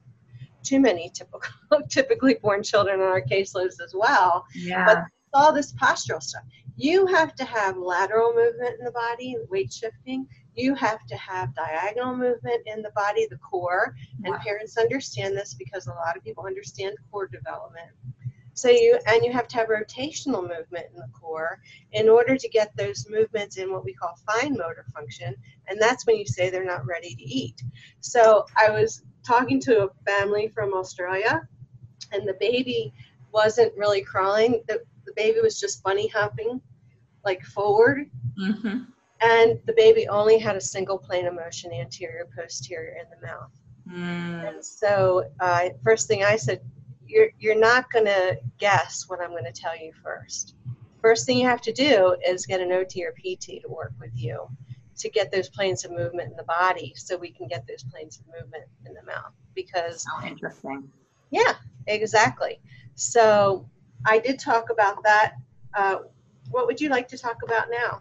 too 0.63 0.79
many 0.79 1.09
typical, 1.13 1.51
typically 1.89 2.35
born 2.35 2.63
children 2.63 3.01
on 3.01 3.07
our 3.07 3.21
caseloads 3.21 3.81
as 3.83 3.93
well. 3.93 4.45
Yeah. 4.55 4.85
But 4.85 5.03
all 5.33 5.53
this 5.53 5.73
postural 5.73 6.21
stuff. 6.21 6.43
You 6.75 7.05
have 7.07 7.35
to 7.35 7.45
have 7.45 7.77
lateral 7.77 8.33
movement 8.33 8.79
in 8.79 8.85
the 8.85 8.91
body, 8.91 9.35
weight 9.49 9.71
shifting 9.71 10.27
you 10.55 10.75
have 10.75 11.05
to 11.07 11.15
have 11.15 11.55
diagonal 11.55 12.15
movement 12.15 12.61
in 12.65 12.81
the 12.81 12.91
body, 12.91 13.27
the 13.29 13.37
core, 13.37 13.95
and 14.23 14.33
wow. 14.33 14.39
parents 14.43 14.77
understand 14.77 15.35
this 15.35 15.53
because 15.53 15.87
a 15.87 15.93
lot 15.93 16.17
of 16.17 16.23
people 16.23 16.45
understand 16.45 16.97
core 17.11 17.27
development. 17.27 17.89
So 18.53 18.69
you 18.69 18.99
and 19.07 19.23
you 19.23 19.31
have 19.31 19.47
to 19.49 19.57
have 19.57 19.69
rotational 19.69 20.41
movement 20.41 20.87
in 20.93 20.97
the 20.97 21.07
core 21.13 21.59
in 21.93 22.09
order 22.09 22.35
to 22.35 22.49
get 22.49 22.75
those 22.75 23.07
movements 23.09 23.55
in 23.55 23.71
what 23.71 23.85
we 23.85 23.93
call 23.93 24.19
fine 24.27 24.53
motor 24.53 24.85
function, 24.93 25.33
and 25.67 25.81
that's 25.81 26.05
when 26.05 26.17
you 26.17 26.25
say 26.25 26.49
they're 26.49 26.65
not 26.65 26.85
ready 26.85 27.15
to 27.15 27.23
eat. 27.23 27.61
So 28.01 28.45
I 28.57 28.69
was 28.69 29.03
talking 29.25 29.61
to 29.61 29.85
a 29.85 29.89
family 30.05 30.49
from 30.49 30.73
Australia, 30.73 31.47
and 32.11 32.27
the 32.27 32.35
baby 32.39 32.93
wasn't 33.31 33.77
really 33.77 34.01
crawling. 34.01 34.61
The, 34.67 34.81
the 35.05 35.13
baby 35.15 35.39
was 35.39 35.59
just 35.59 35.81
bunny 35.83 36.07
hopping, 36.07 36.59
like 37.23 37.43
forward. 37.45 38.09
Mm-hmm 38.37 38.79
and 39.21 39.59
the 39.65 39.73
baby 39.73 40.07
only 40.07 40.37
had 40.37 40.55
a 40.55 40.61
single 40.61 40.97
plane 40.97 41.25
of 41.27 41.33
motion 41.33 41.71
anterior 41.73 42.27
posterior 42.35 42.95
in 43.01 43.05
the 43.09 43.27
mouth. 43.27 43.51
Mm. 43.89 44.47
and 44.47 44.63
so 44.63 45.23
uh, 45.39 45.69
first 45.83 46.07
thing 46.07 46.23
i 46.23 46.35
said 46.35 46.61
you're, 47.07 47.29
you're 47.39 47.59
not 47.59 47.91
going 47.91 48.05
to 48.05 48.37
guess 48.59 49.05
what 49.07 49.19
i'm 49.19 49.31
going 49.31 49.45
to 49.45 49.51
tell 49.51 49.75
you 49.75 49.91
first. 50.03 50.53
First 51.01 51.25
thing 51.25 51.37
you 51.37 51.47
have 51.47 51.61
to 51.61 51.71
do 51.71 52.15
is 52.27 52.45
get 52.45 52.59
an 52.59 52.69
ot 52.69 52.95
or 52.97 53.13
pt 53.13 53.61
to 53.61 53.67
work 53.67 53.93
with 53.99 54.11
you 54.13 54.47
to 54.97 55.09
get 55.09 55.31
those 55.31 55.49
planes 55.49 55.85
of 55.85 55.91
movement 55.91 56.29
in 56.29 56.35
the 56.35 56.43
body 56.43 56.93
so 56.95 57.15
we 57.15 57.31
can 57.31 57.47
get 57.47 57.65
those 57.67 57.83
planes 57.83 58.19
of 58.19 58.25
movement 58.27 58.65
in 58.85 58.93
the 58.93 59.03
mouth. 59.03 59.31
Because 59.55 60.05
oh, 60.13 60.27
interesting. 60.27 60.89
Yeah 61.31 61.53
exactly. 61.87 62.59
So 62.95 63.67
i 64.05 64.19
did 64.19 64.39
talk 64.39 64.69
about 64.69 65.03
that. 65.03 65.33
Uh, 65.73 65.97
what 66.51 66.65
would 66.67 66.79
you 66.79 66.89
like 66.89 67.07
to 67.09 67.17
talk 67.17 67.37
about 67.43 67.67
now? 67.69 67.99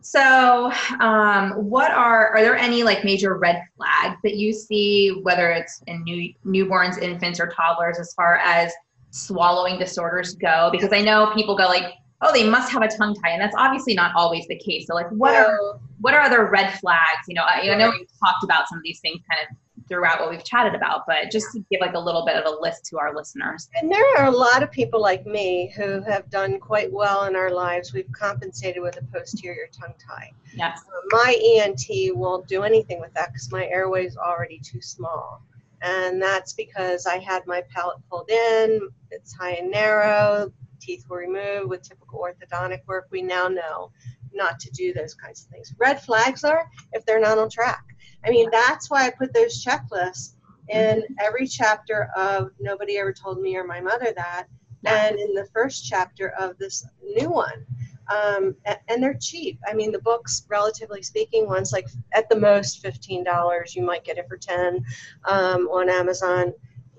So, 0.00 0.72
um, 1.00 1.52
what 1.52 1.90
are 1.90 2.36
are 2.36 2.42
there 2.42 2.56
any 2.56 2.82
like 2.82 3.04
major 3.04 3.36
red 3.36 3.62
flags 3.76 4.16
that 4.22 4.36
you 4.36 4.52
see, 4.52 5.20
whether 5.22 5.50
it's 5.50 5.82
in 5.86 6.02
new 6.04 6.32
newborns, 6.44 7.00
infants, 7.00 7.40
or 7.40 7.46
toddlers, 7.46 7.98
as 7.98 8.12
far 8.14 8.36
as 8.36 8.72
swallowing 9.10 9.78
disorders 9.78 10.34
go? 10.34 10.68
Because 10.72 10.92
I 10.92 11.00
know 11.00 11.32
people 11.34 11.56
go 11.56 11.64
like, 11.64 11.94
"Oh, 12.20 12.32
they 12.32 12.48
must 12.48 12.70
have 12.72 12.82
a 12.82 12.88
tongue 12.88 13.14
tie," 13.14 13.30
and 13.30 13.40
that's 13.40 13.56
obviously 13.56 13.94
not 13.94 14.14
always 14.14 14.46
the 14.48 14.58
case. 14.58 14.86
So, 14.86 14.94
like, 14.94 15.08
what 15.10 15.34
are 15.34 15.78
what 16.00 16.14
are 16.14 16.20
other 16.20 16.50
red 16.50 16.78
flags? 16.78 17.26
You 17.28 17.34
know, 17.34 17.42
I, 17.42 17.70
I 17.70 17.76
know 17.76 17.90
we've 17.90 18.08
talked 18.24 18.44
about 18.44 18.68
some 18.68 18.78
of 18.78 18.84
these 18.84 19.00
things 19.00 19.20
kind 19.30 19.46
of 19.48 19.56
throughout 19.88 20.20
what 20.20 20.30
we've 20.30 20.44
chatted 20.44 20.74
about, 20.74 21.06
but 21.06 21.30
just 21.30 21.52
to 21.52 21.64
give 21.70 21.80
like 21.80 21.94
a 21.94 21.98
little 21.98 22.24
bit 22.24 22.36
of 22.36 22.46
a 22.46 22.60
list 22.60 22.86
to 22.86 22.98
our 22.98 23.14
listeners. 23.14 23.68
And 23.74 23.90
there 23.90 24.16
are 24.16 24.26
a 24.26 24.30
lot 24.30 24.62
of 24.62 24.70
people 24.70 25.00
like 25.00 25.26
me 25.26 25.72
who 25.76 26.02
have 26.02 26.28
done 26.30 26.58
quite 26.58 26.92
well 26.92 27.24
in 27.24 27.36
our 27.36 27.50
lives. 27.50 27.92
We've 27.92 28.10
compensated 28.12 28.82
with 28.82 28.96
a 28.96 29.04
posterior 29.12 29.68
tongue 29.72 29.94
tie. 29.98 30.32
Yes. 30.54 30.80
Uh, 30.86 31.00
my 31.10 31.36
ENT 31.44 32.16
won't 32.16 32.46
do 32.48 32.62
anything 32.62 33.00
with 33.00 33.12
that 33.14 33.32
because 33.32 33.50
my 33.52 33.66
airway 33.66 34.06
is 34.06 34.16
already 34.16 34.58
too 34.58 34.80
small. 34.80 35.42
And 35.82 36.20
that's 36.20 36.54
because 36.54 37.06
I 37.06 37.18
had 37.18 37.46
my 37.46 37.62
palate 37.74 37.98
pulled 38.08 38.30
in, 38.30 38.88
it's 39.10 39.34
high 39.34 39.52
and 39.52 39.70
narrow, 39.70 40.50
teeth 40.80 41.04
were 41.08 41.18
removed 41.18 41.68
with 41.68 41.82
typical 41.82 42.20
orthodontic 42.20 42.80
work. 42.86 43.08
We 43.10 43.22
now 43.22 43.48
know 43.48 43.90
not 44.34 44.58
to 44.60 44.70
do 44.70 44.92
those 44.92 45.14
kinds 45.14 45.44
of 45.44 45.50
things. 45.50 45.74
Red 45.78 46.02
flags 46.02 46.44
are 46.44 46.70
if 46.92 47.04
they're 47.04 47.20
not 47.20 47.38
on 47.38 47.48
track. 47.48 47.84
I 48.24 48.30
mean, 48.30 48.48
that's 48.50 48.90
why 48.90 49.06
I 49.06 49.10
put 49.10 49.32
those 49.34 49.64
checklists 49.64 50.34
in 50.68 51.02
every 51.20 51.46
chapter 51.46 52.08
of 52.16 52.50
Nobody 52.58 52.98
Ever 52.98 53.12
Told 53.12 53.40
Me 53.40 53.56
or 53.56 53.64
My 53.64 53.80
Mother 53.80 54.12
That, 54.16 54.46
and 54.86 55.18
in 55.18 55.34
the 55.34 55.46
first 55.52 55.86
chapter 55.86 56.30
of 56.30 56.58
this 56.58 56.86
new 57.02 57.30
one. 57.30 57.66
Um, 58.12 58.54
and 58.88 59.02
they're 59.02 59.18
cheap. 59.18 59.58
I 59.66 59.72
mean, 59.72 59.92
the 59.92 60.00
books, 60.00 60.44
relatively 60.48 61.02
speaking, 61.02 61.46
one's 61.46 61.72
like 61.72 61.88
at 62.12 62.28
the 62.28 62.36
most 62.36 62.80
fifteen 62.80 63.24
dollars. 63.24 63.74
You 63.74 63.82
might 63.82 64.04
get 64.04 64.18
it 64.18 64.28
for 64.28 64.36
ten 64.36 64.84
um, 65.24 65.68
on 65.68 65.88
Amazon. 65.88 66.52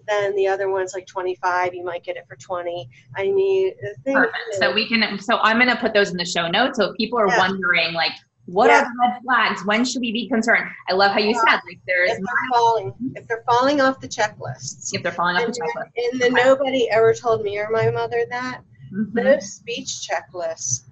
Then 0.07 0.35
the 0.35 0.47
other 0.47 0.69
one's 0.69 0.93
like 0.93 1.07
twenty 1.07 1.35
five. 1.35 1.73
You 1.73 1.83
might 1.83 2.03
get 2.03 2.17
it 2.17 2.25
for 2.27 2.35
twenty. 2.35 2.89
I 3.15 3.31
mean, 3.31 3.73
perfect. 4.05 4.37
Is, 4.53 4.59
so 4.59 4.73
we 4.73 4.87
can. 4.87 5.19
So 5.19 5.37
I'm 5.37 5.57
going 5.57 5.69
to 5.69 5.75
put 5.75 5.93
those 5.93 6.11
in 6.11 6.17
the 6.17 6.25
show 6.25 6.47
notes. 6.47 6.77
So 6.77 6.91
if 6.91 6.97
people 6.97 7.19
are 7.19 7.27
yeah. 7.27 7.37
wondering, 7.37 7.93
like, 7.93 8.11
what 8.45 8.69
yeah. 8.69 8.81
are 8.81 8.83
the 8.83 8.91
red 8.99 9.21
flags? 9.23 9.65
When 9.65 9.83
should 9.83 10.01
we 10.01 10.11
be 10.11 10.27
concerned? 10.27 10.65
I 10.87 10.93
love 10.93 11.11
how 11.11 11.19
you 11.19 11.33
said 11.33 11.59
like 11.67 11.79
there's 11.87 12.11
if 12.11 12.17
they're 12.17 12.49
falling 12.53 12.93
if 13.15 13.27
they're 13.27 13.43
falling 13.47 13.81
off 13.81 13.99
the 13.99 14.07
checklists. 14.07 14.93
If 14.93 15.03
they're 15.03 15.11
falling 15.11 15.37
off 15.37 15.47
the 15.47 15.61
checklist. 15.61 16.11
And 16.11 16.21
the 16.21 16.29
nobody 16.29 16.89
ever 16.89 17.13
told 17.13 17.41
me 17.41 17.57
or 17.57 17.69
my 17.71 17.89
mother 17.89 18.25
that 18.29 18.61
mm-hmm. 18.93 19.17
those 19.17 19.53
speech 19.53 20.07
checklists 20.07 20.83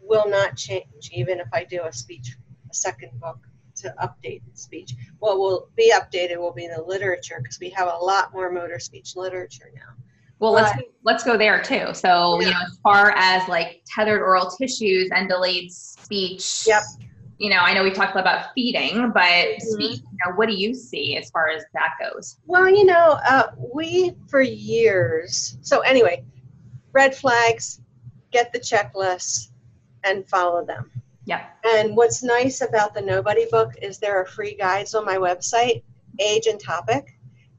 will 0.00 0.28
not 0.28 0.56
change 0.56 1.10
even 1.12 1.40
if 1.40 1.48
I 1.52 1.64
do 1.64 1.82
a 1.84 1.92
speech 1.92 2.36
a 2.70 2.74
second 2.74 3.10
book 3.20 3.38
to 3.76 3.94
update 4.02 4.42
speech. 4.54 4.94
What 5.18 5.38
will 5.38 5.68
be 5.76 5.92
updated 5.92 6.38
will 6.38 6.52
be 6.52 6.66
the 6.68 6.82
literature 6.82 7.38
because 7.42 7.58
we 7.60 7.70
have 7.70 7.88
a 7.88 7.96
lot 7.96 8.32
more 8.32 8.50
motor 8.50 8.78
speech 8.78 9.16
literature 9.16 9.70
now. 9.74 9.94
Well, 10.38 10.52
but, 10.52 10.62
let's 10.62 10.88
let's 11.02 11.24
go 11.24 11.36
there 11.38 11.62
too. 11.62 11.94
So, 11.94 12.40
yeah. 12.40 12.46
you 12.46 12.52
know, 12.52 12.60
as 12.66 12.78
far 12.82 13.12
as 13.16 13.48
like 13.48 13.82
tethered 13.86 14.20
oral 14.20 14.50
tissues 14.50 15.10
and 15.14 15.28
delayed 15.28 15.72
speech. 15.72 16.64
Yep. 16.66 16.82
You 17.38 17.50
know, 17.50 17.58
I 17.58 17.74
know 17.74 17.82
we've 17.82 17.94
talked 17.94 18.16
about 18.16 18.46
feeding, 18.54 19.10
but 19.12 19.22
mm-hmm. 19.22 19.60
speech, 19.60 19.98
you 19.98 20.18
know, 20.24 20.34
what 20.36 20.48
do 20.48 20.54
you 20.54 20.74
see 20.74 21.16
as 21.16 21.30
far 21.30 21.48
as 21.48 21.64
that 21.74 21.94
goes? 22.00 22.38
Well, 22.46 22.68
you 22.68 22.84
know, 22.84 23.18
uh, 23.28 23.48
we 23.74 24.14
for 24.28 24.40
years. 24.40 25.58
So 25.60 25.80
anyway, 25.80 26.24
red 26.92 27.14
flags, 27.14 27.80
get 28.30 28.52
the 28.52 28.58
checklist, 28.58 29.50
and 30.04 30.26
follow 30.28 30.64
them. 30.64 30.90
Yeah. 31.26 31.46
And 31.64 31.96
what's 31.96 32.22
nice 32.22 32.62
about 32.62 32.94
the 32.94 33.02
Nobody 33.02 33.46
book 33.50 33.72
is 33.82 33.98
there 33.98 34.18
are 34.18 34.24
free 34.24 34.54
guides 34.54 34.94
on 34.94 35.04
my 35.04 35.16
website, 35.16 35.82
age 36.18 36.46
and 36.46 36.58
topic 36.58 37.16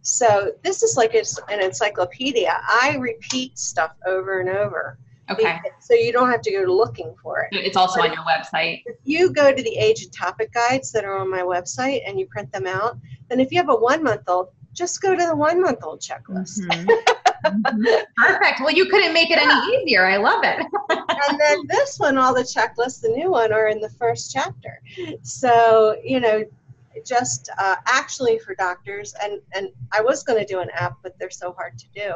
so 0.08 0.54
this 0.64 0.84
is 0.84 0.96
like 0.96 1.14
an 1.14 1.62
encyclopedia. 1.62 2.62
I 2.66 2.96
repeat 2.98 3.60
stuff 3.60 3.92
over 4.06 4.40
and 4.40 4.50
over. 4.50 4.98
Okay. 5.30 5.60
So 5.82 5.94
you 5.94 6.14
don't 6.14 6.32
have 6.32 6.42
to 6.44 6.52
go 6.52 6.62
looking 6.62 7.14
for 7.22 7.42
it. 7.42 7.50
It's 7.58 7.76
also 7.76 8.00
but 8.00 8.12
on 8.12 8.16
your 8.16 8.24
website. 8.24 8.84
If 8.86 8.96
you 9.04 9.34
go 9.34 9.54
to 9.54 9.62
the 9.62 9.76
age 9.76 10.04
and 10.04 10.14
topic 10.14 10.54
guides 10.54 10.94
that 10.94 11.04
are 11.04 11.18
on 11.18 11.30
my 11.30 11.42
website 11.42 12.04
and 12.08 12.18
you 12.18 12.26
print 12.28 12.50
them 12.54 12.66
out, 12.66 12.98
then 13.28 13.42
if 13.42 13.52
you 13.52 13.58
have 13.58 13.70
a 13.70 13.76
one 13.76 14.02
month 14.02 14.22
old, 14.28 14.48
just 14.72 15.02
go 15.02 15.14
to 15.14 15.26
the 15.26 15.36
one 15.36 15.62
month 15.62 15.80
old 15.84 16.00
checklist. 16.00 16.62
Mm-hmm. 16.62 16.90
mm-hmm. 17.46 18.04
Perfect. 18.18 18.60
Well, 18.62 18.72
you 18.72 18.86
couldn't 18.88 19.14
make 19.14 19.32
it 19.32 19.40
yeah. 19.40 19.62
any 19.64 19.84
easier. 19.84 20.06
I 20.06 20.18
love 20.18 20.44
it. 20.44 20.66
and 20.90 21.40
then 21.40 21.60
this 21.68 21.98
one, 22.00 22.18
all 22.18 22.34
the 22.34 22.42
checklists, 22.42 23.02
the 23.02 23.10
new 23.10 23.32
one, 23.32 23.52
are 23.52 23.68
in 23.68 23.80
the 23.80 23.90
first 23.90 24.32
chapter. 24.32 24.82
So, 25.22 25.98
you 26.04 26.20
know, 26.20 26.44
just 27.06 27.50
uh, 27.58 27.76
actually 27.86 28.40
for 28.40 28.56
doctors, 28.56 29.14
and, 29.22 29.40
and 29.54 29.70
I 29.92 30.02
was 30.02 30.24
going 30.24 30.40
to 30.40 30.46
do 30.46 30.60
an 30.60 30.70
app, 30.74 30.98
but 31.04 31.18
they're 31.20 31.30
so 31.30 31.54
hard 31.54 31.78
to 31.78 31.86
do. 31.94 32.14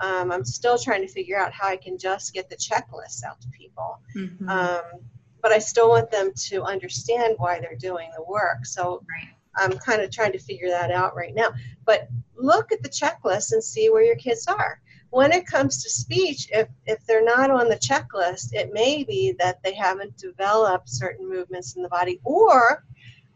Um, 0.00 0.32
I'm 0.32 0.44
still 0.44 0.78
trying 0.78 1.02
to 1.02 1.08
figure 1.08 1.38
out 1.38 1.52
how 1.52 1.68
I 1.68 1.76
can 1.76 1.98
just 1.98 2.32
get 2.32 2.48
the 2.48 2.56
checklists 2.56 3.22
out 3.24 3.40
to 3.42 3.48
people. 3.48 4.00
Mm-hmm. 4.16 4.48
Um, 4.48 4.82
but 5.42 5.52
I 5.52 5.58
still 5.58 5.88
want 5.88 6.10
them 6.10 6.32
to 6.48 6.62
understand 6.62 7.34
why 7.38 7.60
they're 7.60 7.76
doing 7.76 8.10
the 8.16 8.22
work. 8.22 8.64
So 8.64 9.02
right. 9.10 9.34
I'm 9.56 9.72
kind 9.78 10.02
of 10.02 10.10
trying 10.10 10.32
to 10.32 10.38
figure 10.38 10.68
that 10.68 10.90
out 10.90 11.14
right 11.14 11.34
now. 11.34 11.52
But 11.84 12.08
look 12.36 12.72
at 12.72 12.82
the 12.82 12.88
checklist 12.88 13.52
and 13.52 13.62
see 13.62 13.90
where 13.90 14.04
your 14.04 14.16
kids 14.16 14.46
are. 14.46 14.80
When 15.10 15.32
it 15.32 15.46
comes 15.46 15.82
to 15.82 15.90
speech, 15.90 16.48
if, 16.52 16.68
if 16.86 17.04
they're 17.04 17.24
not 17.24 17.50
on 17.50 17.68
the 17.68 17.76
checklist, 17.76 18.54
it 18.54 18.72
may 18.72 19.04
be 19.04 19.34
that 19.38 19.62
they 19.62 19.74
haven't 19.74 20.16
developed 20.16 20.88
certain 20.88 21.28
movements 21.28 21.76
in 21.76 21.82
the 21.82 21.88
body 21.88 22.20
or 22.24 22.84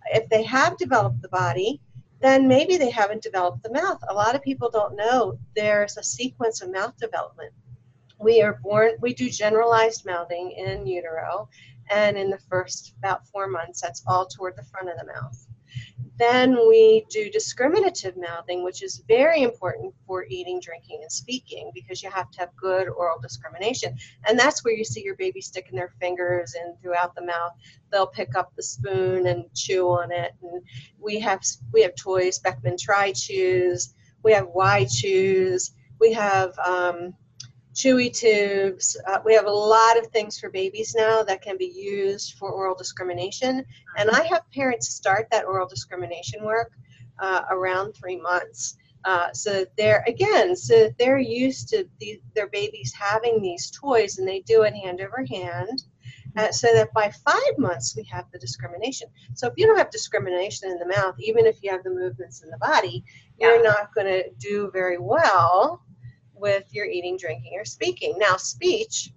if 0.07 0.29
they 0.29 0.43
have 0.45 0.79
developed 0.79 1.21
the 1.21 1.29
body, 1.29 1.81
then 2.21 2.49
maybe 2.49 2.77
they 2.77 2.91
haven't 2.91 3.23
developed 3.23 3.63
the 3.63 3.73
mouth. 3.73 4.03
A 4.09 4.15
lot 4.15 4.35
of 4.35 4.43
people 4.43 4.71
don't 4.71 4.97
know 4.97 5.39
there's 5.55 5.97
a 5.97 6.03
sequence 6.03 6.63
of 6.63 6.71
mouth 6.71 6.97
development. 6.97 7.53
We 8.19 8.41
are 8.43 8.55
born, 8.63 8.93
we 9.01 9.13
do 9.13 9.29
generalized 9.29 10.07
mouthing 10.07 10.53
in 10.53 10.87
utero, 10.87 11.49
and 11.91 12.17
in 12.17 12.31
the 12.31 12.39
first 12.49 12.95
about 12.99 13.27
four 13.29 13.47
months, 13.47 13.81
that's 13.81 14.03
all 14.07 14.27
toward 14.27 14.57
the 14.57 14.65
front 14.65 14.89
of 14.89 14.97
the 14.99 15.13
mouth. 15.13 15.46
Then 16.19 16.57
we 16.67 17.05
do 17.11 17.31
discriminative 17.31 18.17
mouthing, 18.17 18.65
which 18.65 18.83
is 18.83 19.03
very 19.07 19.43
important 19.43 19.95
for 20.07 20.25
eating, 20.29 20.61
drinking, 20.61 21.01
and 21.03 21.13
speaking 21.13 21.71
because 21.75 22.03
you 22.03 22.11
have 22.11 22.31
to 22.33 22.41
have 22.41 22.57
good 22.57 22.89
oral 22.89 23.19
discrimination. 23.21 23.97
And 24.27 24.39
that's 24.39 24.65
where 24.65 24.75
you 24.75 24.85
see 24.85 25.03
your 25.03 25.17
baby 25.17 25.43
sticking 25.43 25.77
their 25.77 25.93
fingers 26.01 26.55
in 26.55 26.75
throughout 26.81 27.15
the 27.15 27.25
mouth. 27.25 27.53
They'll 27.93 28.07
pick 28.07 28.35
up 28.35 28.55
the 28.57 28.63
spoon 28.63 29.27
and 29.27 29.45
chew 29.55 29.89
on 29.89 30.11
it. 30.11 30.33
And 30.43 30.63
we 30.99 31.21
have 31.21 31.43
we 31.73 31.83
have 31.83 31.95
toys, 31.95 32.39
Beckman 32.39 32.77
Tri 32.79 33.13
Chews. 33.13 33.95
We 34.23 34.33
have 34.33 34.49
Y 34.49 34.87
Chews. 34.91 35.73
We 36.01 36.13
have 36.15 36.59
um, 36.59 37.15
chewy 37.77 38.13
tubes. 38.13 38.97
Uh, 39.07 39.19
we 39.25 39.35
have 39.35 39.45
a 39.45 39.51
lot 39.51 39.99
of 39.99 40.07
things 40.07 40.41
for 40.41 40.49
babies 40.49 40.95
now 40.97 41.23
that 41.23 41.43
can 41.43 41.59
be 41.59 41.73
used 41.77 42.35
for 42.39 42.51
oral 42.51 42.75
discrimination. 42.75 43.65
And 43.99 44.11
I 44.11 44.25
have 44.25 44.51
parents 44.51 44.89
start 44.89 45.29
that 45.31 45.45
oral 45.45 45.69
discrimination 45.69 46.43
work 46.43 46.73
uh, 47.19 47.43
around 47.51 47.93
three 47.93 48.17
months. 48.17 48.79
Uh, 49.05 49.31
so 49.33 49.65
they're 49.77 50.03
again, 50.09 50.57
so 50.57 50.89
they're 50.99 51.19
used 51.19 51.69
to 51.69 51.87
the, 52.01 52.21
their 52.35 52.49
babies 52.49 52.93
having 52.99 53.41
these 53.41 53.71
toys, 53.71 54.19
and 54.19 54.27
they 54.27 54.41
do 54.41 54.63
it 54.63 54.75
hand 54.75 55.01
over 55.01 55.25
hand. 55.31 55.85
Uh, 56.37 56.51
so 56.51 56.69
that 56.75 56.93
by 56.93 57.11
five 57.25 57.59
months 57.59 57.97
we 57.97 58.05
have 58.05 58.27
the 58.31 58.39
discrimination. 58.39 59.09
So 59.35 59.47
if 59.47 59.55
you 59.57 59.67
don't 59.67 59.79
have 59.79 59.91
discrimination 59.91 60.71
in 60.71 60.79
the 60.79 60.87
mouth, 60.87 61.15
even 61.19 61.47
if 61.47 61.63
you 61.63 61.71
have 61.71 61.83
the 61.83 61.91
movements 61.91 62.43
in 62.43 62.51
the 62.51 62.59
body, 62.59 63.05
yeah. 63.39 63.49
you're 63.49 63.63
not 63.63 63.95
going 63.95 64.07
to 64.07 64.25
do 64.39 64.71
very 64.71 64.99
well 64.99 65.83
with 66.39 66.65
your 66.73 66.87
eating, 66.87 67.17
drinking, 67.17 67.53
or 67.59 67.65
speaking. 67.65 68.15
Now, 68.19 68.37
speech 68.37 69.11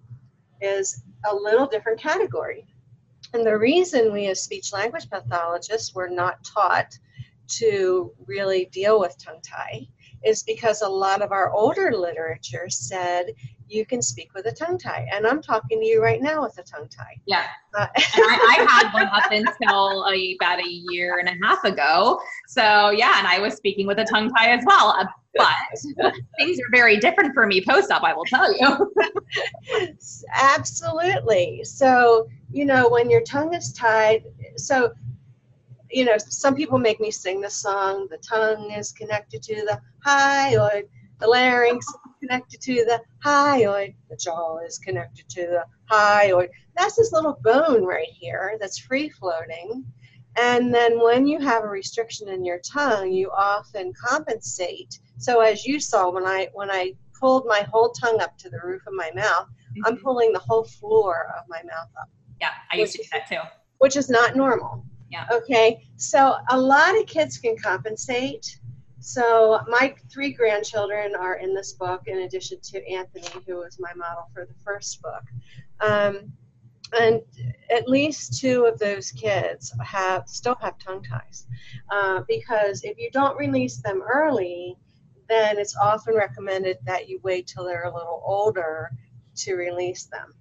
is 0.62 1.04
a 1.30 1.36
little 1.36 1.68
different 1.68 2.00
category. 2.00 2.66
And 3.34 3.46
the 3.46 3.58
reason 3.58 4.12
we, 4.12 4.28
as 4.28 4.42
speech 4.42 4.74
language 4.74 5.10
pathologists, 5.10 5.94
were 5.94 6.10
not 6.10 6.44
taught 6.44 6.98
to 7.48 8.12
really 8.26 8.66
deal 8.66 9.00
with 9.00 9.24
tongue 9.24 9.42
tie 9.44 9.88
is 10.24 10.44
because 10.44 10.82
a 10.82 10.90
lot 10.90 11.22
of 11.22 11.32
our 11.32 11.52
older 11.52 11.92
literature 11.92 12.70
said 12.70 13.28
you 13.70 13.86
can 13.86 14.02
speak 14.02 14.34
with 14.34 14.46
a 14.48 14.52
tongue 14.52 14.78
tie. 14.78 15.08
And 15.12 15.26
I'm 15.26 15.42
talking 15.42 15.80
to 15.80 15.86
you 15.86 16.02
right 16.02 16.22
now 16.22 16.42
with 16.42 16.58
a 16.58 16.64
tongue 16.64 16.88
tie. 16.90 17.20
Yeah. 17.26 17.44
Uh, 17.74 17.88
I, 17.98 18.58
I, 18.58 18.72
had 18.72 18.94
one 18.94 19.08
up 19.08 19.32
until 19.32 20.06
a, 20.12 20.36
about 20.40 20.60
a 20.60 20.68
year 20.68 21.20
and 21.20 21.30
a 21.30 21.46
half 21.46 21.64
ago. 21.64 22.20
So, 22.48 22.90
yeah, 22.90 23.20
and 23.20 23.28
I 23.28 23.40
was 23.40 23.56
speaking 23.56 23.86
with 23.88 24.00
a 24.00 24.06
tongue 24.06 24.32
tie 24.32 24.52
as 24.52 24.64
well. 24.66 24.96
Uh, 25.00 25.06
but 25.36 26.14
things 26.40 26.60
are 26.60 26.72
very 26.72 26.98
different 26.98 27.34
for 27.34 27.46
me 27.46 27.64
post 27.64 27.92
op, 27.92 28.04
I 28.04 28.14
will 28.14 28.26
tell 28.26 28.52
you. 28.58 28.94
Absolutely. 30.34 31.64
So, 31.64 32.28
you 32.52 32.66
know, 32.66 32.90
when 32.90 33.10
your 33.10 33.22
tongue 33.22 33.54
is 33.54 33.72
tied, 33.74 34.24
so 34.56 34.92
you 35.92 36.06
know, 36.06 36.18
some 36.18 36.56
people 36.56 36.78
make 36.78 37.00
me 37.00 37.10
sing 37.10 37.42
the 37.42 37.50
song, 37.50 38.08
the 38.12 38.18
tongue 38.18 38.72
is 38.72 38.92
connected 38.92 39.42
to 39.42 39.56
the 39.56 39.82
hyoid, 40.06 40.84
the 41.20 41.28
larynx, 41.28 41.86
connected 42.20 42.62
to 42.62 42.86
the 42.86 43.02
hyoid. 43.26 43.96
The 44.10 44.18
jaw 44.18 44.60
is 44.60 44.78
connected 44.78 45.30
to 45.30 45.42
the 45.42 45.66
hyoid. 45.92 46.50
That's 46.76 46.96
this 46.96 47.12
little 47.12 47.38
bone 47.44 47.84
right 47.84 48.08
here 48.12 48.58
that's 48.60 48.80
free 48.80 49.10
floating. 49.10 49.86
And 50.38 50.74
then 50.74 51.00
when 51.02 51.28
you 51.28 51.40
have 51.40 51.64
a 51.64 51.68
restriction 51.68 52.30
in 52.30 52.46
your 52.46 52.60
tongue, 52.60 53.12
you 53.12 53.30
often 53.32 53.94
compensate. 53.94 55.00
So 55.18 55.42
as 55.42 55.66
you 55.66 55.80
saw 55.80 56.10
when 56.10 56.26
I 56.26 56.50
when 56.54 56.72
I 56.72 56.94
pulled 57.20 57.46
my 57.46 57.68
whole 57.72 57.90
tongue 57.90 58.22
up 58.22 58.38
to 58.38 58.50
the 58.50 58.60
roof 58.64 58.82
of 58.88 58.94
my 58.94 59.12
mouth, 59.14 59.48
mm-hmm. 59.48 59.86
I'm 59.86 59.98
pulling 59.98 60.32
the 60.32 60.40
whole 60.40 60.64
floor 60.64 61.34
of 61.38 61.44
my 61.50 61.62
mouth 61.64 61.90
up. 62.00 62.10
Yeah, 62.40 62.52
I 62.72 62.78
used 62.78 62.94
to 62.94 63.04
do 63.04 63.10
that 63.12 63.28
too. 63.28 63.40
Which 63.80 63.98
is 63.98 64.10
not 64.10 64.36
normal. 64.36 64.86
Yeah. 65.12 65.26
Okay. 65.32 65.84
So 65.98 66.36
a 66.50 66.60
lot 66.60 66.98
of 66.98 67.06
kids 67.08 67.38
can 67.38 67.58
compensate. 67.58 68.60
So 69.00 69.62
my 69.68 69.96
three 70.12 70.34
grandchildren 70.34 71.16
are 71.16 71.36
in 71.36 71.54
this 71.54 71.74
book, 71.74 72.04
in 72.08 72.20
addition 72.20 72.60
to 72.62 72.92
Anthony, 72.92 73.28
who 73.48 73.58
was 73.58 73.78
my 73.80 73.94
model 73.96 74.30
for 74.34 74.46
the 74.46 74.54
first 74.64 75.02
book. 75.02 75.24
Um, 75.80 76.34
and 76.92 77.22
at 77.70 77.88
least 77.88 78.40
two 78.40 78.66
of 78.66 78.80
those 78.80 79.12
kids 79.12 79.74
have 79.84 80.28
still 80.28 80.56
have 80.60 80.80
tongue 80.80 81.04
ties, 81.04 81.46
uh, 81.92 82.22
because 82.28 82.84
if 82.84 82.98
you 82.98 83.10
don't 83.12 83.38
release 83.38 83.78
them 83.82 84.02
early, 84.02 84.76
then 85.28 85.60
it's 85.60 85.78
often 85.78 86.16
recommended 86.16 86.78
that 86.86 87.08
you 87.08 87.20
wait 87.24 87.48
till 87.48 87.64
they're 87.64 87.84
a 87.84 87.94
little 87.94 88.24
older 88.26 88.90
to 89.36 89.54
release 89.54 90.06
them. 90.06 90.34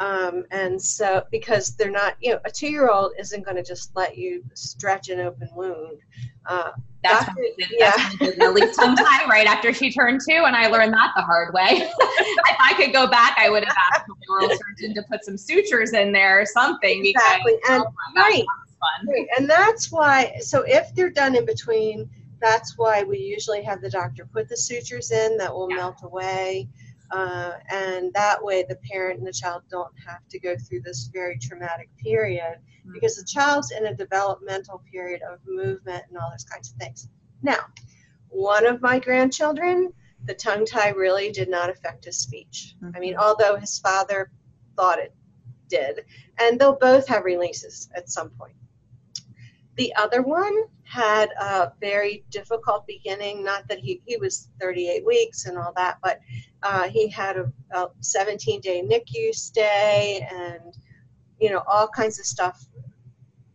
Um, 0.00 0.44
and 0.50 0.80
so, 0.80 1.24
because 1.30 1.76
they're 1.76 1.90
not, 1.90 2.16
you 2.20 2.32
know, 2.32 2.40
a 2.46 2.50
two 2.50 2.70
year 2.70 2.88
old 2.88 3.12
isn't 3.18 3.44
going 3.44 3.56
to 3.56 3.62
just 3.62 3.94
let 3.94 4.16
you 4.16 4.42
stretch 4.54 5.10
an 5.10 5.20
open 5.20 5.48
wound. 5.54 5.98
Uh, 6.46 6.70
that's 7.02 7.26
did, 7.34 7.68
yeah. 7.78 7.92
that's 8.18 8.38
when 8.38 8.54
least 8.54 8.78
tie 8.78 9.26
right 9.28 9.46
after 9.46 9.72
she 9.72 9.92
turned 9.92 10.20
two, 10.26 10.44
and 10.46 10.56
I 10.56 10.68
learned 10.68 10.92
that 10.94 11.12
the 11.16 11.22
hard 11.22 11.52
way. 11.52 11.62
if 11.98 12.56
I 12.58 12.74
could 12.76 12.92
go 12.92 13.06
back, 13.06 13.36
I 13.38 13.50
would 13.50 13.64
have 13.64 13.76
asked 13.92 14.06
the 14.06 14.14
oral 14.30 14.48
surgeon 14.48 14.94
to 14.94 15.02
put 15.02 15.24
some 15.24 15.36
sutures 15.36 15.92
in 15.92 16.12
there 16.12 16.40
or 16.40 16.46
something. 16.46 17.04
Exactly, 17.04 17.56
because, 17.62 17.82
and 17.82 17.84
oh 17.86 17.92
right, 18.16 18.44
right, 19.06 19.26
and 19.36 19.48
that's 19.48 19.92
why. 19.92 20.34
So 20.40 20.62
if 20.66 20.94
they're 20.94 21.10
done 21.10 21.36
in 21.36 21.44
between, 21.46 22.08
that's 22.40 22.76
why 22.76 23.02
we 23.02 23.18
usually 23.18 23.62
have 23.62 23.80
the 23.80 23.90
doctor 23.90 24.26
put 24.26 24.48
the 24.48 24.56
sutures 24.56 25.10
in 25.10 25.36
that 25.38 25.52
will 25.52 25.70
yeah. 25.70 25.76
melt 25.76 26.02
away. 26.02 26.68
Uh, 27.10 27.54
and 27.70 28.12
that 28.14 28.42
way 28.42 28.64
the 28.68 28.76
parent 28.90 29.18
and 29.18 29.26
the 29.26 29.32
child 29.32 29.62
don't 29.70 29.92
have 30.06 30.20
to 30.28 30.38
go 30.38 30.56
through 30.56 30.80
this 30.82 31.10
very 31.12 31.36
traumatic 31.38 31.88
period 31.96 32.58
mm-hmm. 32.58 32.92
because 32.92 33.16
the 33.16 33.24
child's 33.24 33.72
in 33.72 33.86
a 33.86 33.94
developmental 33.94 34.82
period 34.90 35.20
of 35.22 35.40
movement 35.46 36.04
and 36.08 36.18
all 36.18 36.30
those 36.30 36.44
kinds 36.44 36.70
of 36.70 36.76
things. 36.76 37.08
Now, 37.42 37.58
one 38.28 38.64
of 38.64 38.80
my 38.80 39.00
grandchildren, 39.00 39.92
the 40.24 40.34
tongue 40.34 40.64
tie 40.64 40.90
really 40.90 41.32
did 41.32 41.48
not 41.48 41.70
affect 41.70 42.04
his 42.04 42.18
speech. 42.18 42.74
Mm-hmm. 42.82 42.96
I 42.96 43.00
mean, 43.00 43.14
mm-hmm. 43.14 43.22
although 43.22 43.56
his 43.56 43.78
father 43.78 44.30
thought 44.76 44.98
it 44.98 45.12
did, 45.68 46.04
and 46.38 46.60
they'll 46.60 46.76
both 46.76 47.08
have 47.08 47.24
releases 47.24 47.88
at 47.96 48.08
some 48.08 48.30
point. 48.30 48.54
The 49.80 49.94
other 49.94 50.20
one 50.20 50.54
had 50.84 51.30
a 51.40 51.72
very 51.80 52.22
difficult 52.28 52.86
beginning, 52.86 53.42
not 53.42 53.66
that 53.68 53.78
he, 53.78 54.02
he 54.04 54.18
was 54.18 54.50
38 54.60 55.06
weeks 55.06 55.46
and 55.46 55.56
all 55.56 55.72
that, 55.74 55.96
but 56.02 56.20
uh, 56.62 56.86
he 56.90 57.08
had 57.08 57.38
a, 57.38 57.50
a 57.70 57.88
17 58.00 58.60
day 58.60 58.82
NICU 58.82 59.34
stay 59.34 60.28
and, 60.30 60.76
you 61.40 61.48
know, 61.48 61.62
all 61.66 61.88
kinds 61.88 62.18
of 62.18 62.26
stuff 62.26 62.62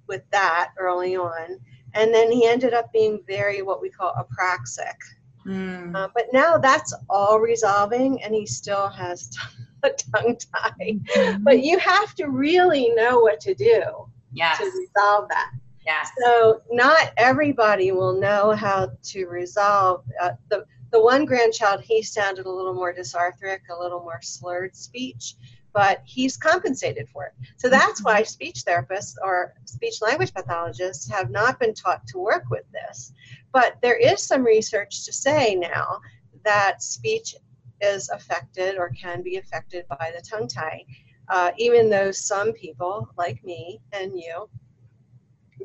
with 0.08 0.24
that 0.32 0.72
early 0.80 1.16
on. 1.16 1.60
And 1.94 2.12
then 2.12 2.32
he 2.32 2.48
ended 2.48 2.74
up 2.74 2.92
being 2.92 3.22
very 3.28 3.62
what 3.62 3.80
we 3.80 3.92
call 3.92 4.16
apraxic. 4.16 4.98
Mm. 5.46 5.96
Uh, 5.96 6.08
but 6.16 6.26
now 6.34 6.58
that's 6.58 6.92
all 7.08 7.40
resolving, 7.40 8.20
and 8.24 8.34
he 8.34 8.48
still 8.48 8.90
has 8.90 9.30
a 9.84 9.92
tongue 9.92 10.38
tie. 10.56 10.72
Mm-hmm. 10.80 11.44
But 11.44 11.62
you 11.62 11.78
have 11.78 12.16
to 12.16 12.30
really 12.30 12.90
know 12.96 13.20
what 13.20 13.40
to 13.42 13.54
do 13.54 14.08
yes. 14.34 14.58
to 14.58 14.64
resolve 14.64 15.30
that. 15.30 15.52
Yes. 15.86 16.10
So 16.24 16.62
not 16.72 17.14
everybody 17.18 17.92
will 17.92 18.20
know 18.20 18.52
how 18.54 18.92
to 19.04 19.26
resolve 19.28 20.04
uh, 20.22 20.32
the 20.50 20.66
the 20.92 21.02
one 21.02 21.26
grandchild. 21.26 21.82
He 21.82 22.02
sounded 22.02 22.46
a 22.46 22.52
little 22.52 22.74
more 22.74 22.94
dysarthric, 22.94 23.60
a 23.70 23.80
little 23.80 24.00
more 24.00 24.22
slurred 24.22 24.76
speech, 24.76 25.36
but 25.74 26.02
he's 26.06 26.38
compensated 26.38 27.10
for 27.10 27.26
it. 27.26 27.34
So 27.58 27.70
that's 27.70 28.02
why 28.02 28.22
mm-hmm. 28.22 28.28
speech 28.28 28.64
therapists 28.66 29.16
or 29.22 29.54
speech 29.66 30.02
language 30.02 30.34
pathologists 30.34 31.10
have 31.12 31.30
not 31.30 31.60
been 31.60 31.74
taught 31.74 32.08
to 32.08 32.18
work 32.18 32.46
with 32.50 32.64
this. 32.72 33.14
But 33.52 33.76
there 33.82 33.98
is 33.98 34.22
some 34.22 34.44
research 34.44 35.06
to 35.06 35.14
say 35.14 35.56
now 35.56 36.00
that 36.46 36.82
speech 36.82 37.36
is 37.82 38.10
affected 38.10 38.78
or 38.78 38.90
can 38.90 39.22
be 39.22 39.36
affected 39.36 39.86
by 39.90 40.14
the 40.16 40.22
tongue 40.22 40.48
tie. 40.48 40.86
Uh, 41.28 41.52
even 41.58 41.90
though 41.90 42.12
some 42.12 42.54
people, 42.54 43.10
like 43.18 43.44
me 43.44 43.82
and 43.92 44.18
you, 44.18 44.48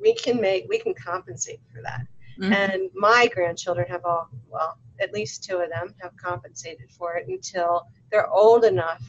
we 0.00 0.14
can 0.14 0.40
make 0.40 0.66
we 0.68 0.78
can 0.78 0.94
compensate 0.94 1.60
for 1.72 1.82
that. 1.82 2.06
Mm-hmm. 2.38 2.52
and 2.54 2.90
my 2.94 3.28
grandchildren 3.34 3.86
have 3.88 4.04
all 4.04 4.28
well 4.48 4.78
at 5.00 5.12
least 5.12 5.44
two 5.44 5.58
of 5.58 5.68
them 5.68 5.94
have 6.00 6.16
compensated 6.16 6.90
for 6.90 7.16
it 7.16 7.28
until 7.28 7.86
they're 8.10 8.30
old 8.30 8.64
enough 8.64 9.02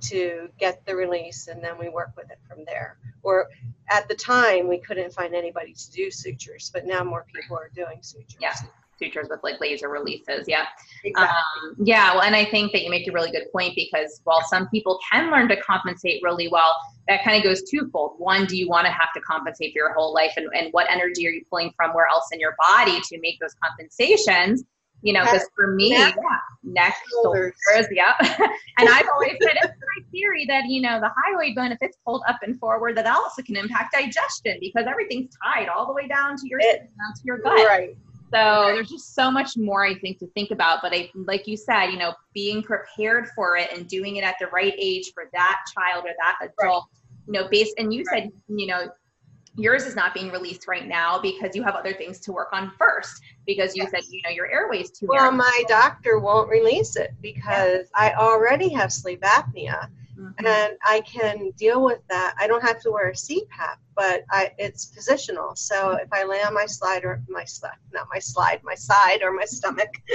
to 0.00 0.48
get 0.58 0.84
the 0.86 0.94
release 0.94 1.48
and 1.48 1.62
then 1.62 1.76
we 1.78 1.90
work 1.90 2.12
with 2.16 2.30
it 2.30 2.38
from 2.48 2.64
there. 2.64 2.96
Or 3.22 3.48
at 3.88 4.08
the 4.08 4.14
time 4.14 4.68
we 4.68 4.78
couldn't 4.78 5.12
find 5.12 5.34
anybody 5.34 5.74
to 5.74 5.90
do 5.90 6.10
sutures 6.10 6.70
but 6.72 6.86
now 6.86 7.04
more 7.04 7.26
people 7.34 7.58
are 7.58 7.70
doing 7.74 7.98
sutures. 8.00 8.36
Yeah 8.40 8.54
sutures 9.00 9.28
with 9.30 9.40
like 9.42 9.60
laser 9.60 9.88
releases. 9.88 10.46
Yeah. 10.46 10.66
Exactly. 11.04 11.38
Um, 11.70 11.76
yeah. 11.82 12.12
Well, 12.12 12.22
and 12.22 12.36
I 12.36 12.44
think 12.44 12.72
that 12.72 12.82
you 12.82 12.90
make 12.90 13.08
a 13.08 13.12
really 13.12 13.30
good 13.30 13.46
point 13.52 13.74
because 13.74 14.20
while 14.24 14.42
some 14.42 14.68
people 14.68 14.98
can 15.10 15.30
learn 15.30 15.48
to 15.48 15.56
compensate 15.60 16.22
really 16.22 16.48
well, 16.48 16.76
that 17.08 17.24
kind 17.24 17.36
of 17.36 17.42
goes 17.42 17.62
twofold. 17.68 18.14
One, 18.18 18.46
do 18.46 18.56
you 18.56 18.68
want 18.68 18.86
to 18.86 18.92
have 18.92 19.12
to 19.14 19.20
compensate 19.20 19.72
for 19.72 19.78
your 19.78 19.94
whole 19.94 20.14
life? 20.14 20.32
And, 20.36 20.48
and 20.54 20.72
what 20.72 20.90
energy 20.90 21.26
are 21.26 21.30
you 21.30 21.42
pulling 21.50 21.72
from 21.76 21.92
where 21.92 22.06
else 22.06 22.28
in 22.32 22.38
your 22.38 22.54
body 22.68 23.00
to 23.00 23.18
make 23.20 23.38
those 23.40 23.54
compensations? 23.62 24.64
You 25.02 25.14
know, 25.14 25.24
because 25.24 25.48
for 25.56 25.74
me, 25.74 25.90
neck, 25.90 26.14
yeah, 26.14 26.38
neck 26.62 26.94
shoulders, 27.10 27.54
yeah. 27.90 28.12
and 28.20 28.86
I've 28.86 29.06
always 29.14 29.32
said 29.40 29.56
it's 29.62 29.66
my 29.66 30.04
theory 30.12 30.44
that, 30.46 30.66
you 30.66 30.82
know, 30.82 31.00
the 31.00 31.08
hyoid 31.08 31.54
bone, 31.54 31.72
if 31.72 31.78
it's 31.80 31.96
pulled 32.04 32.22
up 32.28 32.40
and 32.42 32.58
forward, 32.60 32.98
that 32.98 33.06
also 33.06 33.40
can 33.42 33.56
impact 33.56 33.94
digestion 33.94 34.58
because 34.60 34.84
everything's 34.86 35.34
tied 35.42 35.68
all 35.68 35.86
the 35.86 35.94
way 35.94 36.06
down 36.06 36.36
to 36.36 36.42
your, 36.46 36.60
it, 36.60 36.80
down 36.80 37.14
to 37.16 37.22
your 37.24 37.38
gut. 37.38 37.66
Right. 37.66 37.96
So 38.32 38.72
there's 38.74 38.88
just 38.88 39.14
so 39.14 39.30
much 39.30 39.56
more 39.56 39.84
I 39.84 39.94
think 39.94 40.18
to 40.18 40.26
think 40.28 40.50
about. 40.50 40.80
But 40.82 40.94
I, 40.94 41.10
like 41.14 41.46
you 41.46 41.56
said, 41.56 41.86
you 41.86 41.98
know, 41.98 42.14
being 42.32 42.62
prepared 42.62 43.28
for 43.34 43.56
it 43.56 43.70
and 43.74 43.88
doing 43.88 44.16
it 44.16 44.24
at 44.24 44.36
the 44.40 44.46
right 44.48 44.74
age 44.78 45.12
for 45.12 45.24
that 45.32 45.60
child 45.74 46.04
or 46.04 46.12
that 46.18 46.36
adult, 46.40 46.84
right. 46.92 47.26
you 47.26 47.32
know, 47.32 47.48
based. 47.48 47.74
And 47.78 47.92
you 47.92 48.04
right. 48.10 48.24
said, 48.24 48.32
you 48.48 48.66
know, 48.66 48.88
yours 49.56 49.84
is 49.84 49.96
not 49.96 50.14
being 50.14 50.30
released 50.30 50.68
right 50.68 50.86
now 50.86 51.18
because 51.20 51.56
you 51.56 51.62
have 51.64 51.74
other 51.74 51.92
things 51.92 52.20
to 52.20 52.32
work 52.32 52.50
on 52.52 52.70
first. 52.78 53.20
Because 53.46 53.74
you 53.74 53.82
yes. 53.82 53.90
said, 53.90 54.12
you 54.12 54.22
know, 54.24 54.30
your 54.30 54.50
airways 54.50 54.90
too. 54.90 55.06
Well, 55.08 55.32
my 55.32 55.62
doctor 55.68 56.18
won't 56.20 56.48
release 56.48 56.96
it 56.96 57.10
because 57.20 57.88
yeah. 57.96 58.12
I 58.12 58.12
already 58.14 58.68
have 58.68 58.92
sleep 58.92 59.22
apnea 59.22 59.88
mm-hmm. 60.20 60.46
and 60.46 60.76
I 60.84 61.00
can 61.00 61.50
deal 61.52 61.82
with 61.84 62.00
that. 62.08 62.34
I 62.38 62.46
don't 62.46 62.62
have 62.62 62.80
to 62.82 62.90
wear 62.90 63.08
a 63.08 63.12
CPAP, 63.12 63.76
but 63.94 64.24
I, 64.30 64.52
it's 64.58 64.92
positional. 64.96 65.56
So 65.56 65.74
mm-hmm. 65.74 66.04
if 66.04 66.12
I 66.12 66.24
lay 66.24 66.42
on 66.42 66.54
my 66.54 66.66
slide 66.66 67.04
or 67.04 67.22
my 67.28 67.44
slide, 67.44 67.76
not 67.92 68.06
my 68.12 68.18
slide, 68.18 68.60
my 68.62 68.74
side 68.74 69.22
or 69.22 69.32
my 69.32 69.44
stomach, 69.44 69.92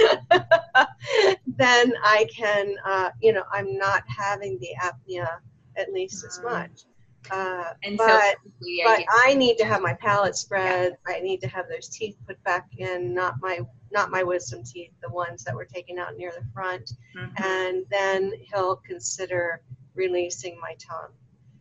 then 1.46 1.92
I 2.02 2.26
can, 2.34 2.76
uh, 2.84 3.10
you 3.20 3.32
know, 3.32 3.44
I'm 3.52 3.76
not 3.76 4.04
having 4.08 4.58
the 4.60 4.70
apnea 4.82 5.28
at 5.76 5.92
least 5.92 6.24
mm-hmm. 6.24 6.46
as 6.46 6.52
much. 6.52 6.84
Uh, 7.30 7.72
and 7.82 7.96
but, 7.96 8.08
so, 8.08 8.50
yeah, 8.62 8.84
but 8.86 9.00
yeah. 9.00 9.06
I 9.10 9.34
need 9.34 9.58
to 9.58 9.64
have 9.64 9.82
my 9.82 9.94
palate 9.94 10.36
spread. 10.36 10.96
Yeah. 11.08 11.14
I 11.16 11.20
need 11.20 11.40
to 11.40 11.48
have 11.48 11.66
those 11.68 11.88
teeth 11.88 12.16
put 12.26 12.42
back 12.44 12.66
in, 12.78 13.14
not 13.14 13.34
my 13.40 13.60
not 13.92 14.10
my 14.10 14.22
wisdom 14.22 14.62
teeth, 14.64 14.90
the 15.02 15.08
ones 15.08 15.44
that 15.44 15.54
were 15.54 15.64
taken 15.64 15.98
out 15.98 16.16
near 16.16 16.32
the 16.32 16.44
front. 16.52 16.92
Mm-hmm. 17.16 17.44
And 17.44 17.84
then 17.90 18.32
he'll 18.52 18.76
consider 18.76 19.62
releasing 19.96 20.58
my 20.60 20.74
tongue. 20.78 21.10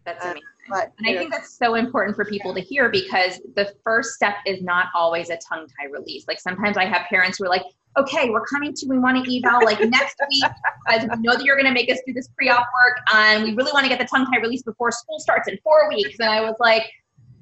That's 0.05 0.23
uh, 0.23 0.29
amazing. 0.29 0.43
But, 0.69 0.93
and 0.97 1.07
I 1.07 1.11
know, 1.11 1.19
think 1.19 1.31
that's 1.31 1.57
so 1.57 1.75
important 1.75 2.15
for 2.15 2.25
people 2.25 2.53
to 2.53 2.61
hear 2.61 2.89
because 2.89 3.39
the 3.55 3.73
first 3.83 4.13
step 4.13 4.35
is 4.45 4.61
not 4.61 4.87
always 4.95 5.29
a 5.29 5.37
tongue 5.37 5.67
tie 5.67 5.87
release. 5.91 6.25
Like 6.27 6.39
sometimes 6.39 6.77
I 6.77 6.85
have 6.85 7.03
parents 7.07 7.37
who 7.37 7.45
are 7.45 7.49
like, 7.49 7.63
okay, 7.97 8.29
we're 8.29 8.45
coming 8.45 8.73
to, 8.73 8.87
we 8.87 8.97
want 8.97 9.23
to 9.23 9.37
eval 9.37 9.63
like 9.63 9.79
next 9.89 10.19
week. 10.29 10.43
As 10.87 11.03
we 11.03 11.21
know 11.21 11.33
that 11.33 11.45
you're 11.45 11.55
going 11.55 11.67
to 11.67 11.73
make 11.73 11.89
us 11.91 11.99
do 12.05 12.13
this 12.13 12.27
pre-op 12.35 12.57
work 12.57 12.97
and 13.13 13.43
we 13.43 13.53
really 13.55 13.71
want 13.71 13.85
to 13.85 13.89
get 13.89 13.99
the 13.99 14.05
tongue 14.05 14.25
tie 14.25 14.39
release 14.39 14.63
before 14.63 14.91
school 14.91 15.19
starts 15.19 15.47
in 15.47 15.57
four 15.63 15.87
weeks. 15.89 16.19
And 16.19 16.29
I 16.29 16.41
was 16.41 16.55
like, 16.59 16.83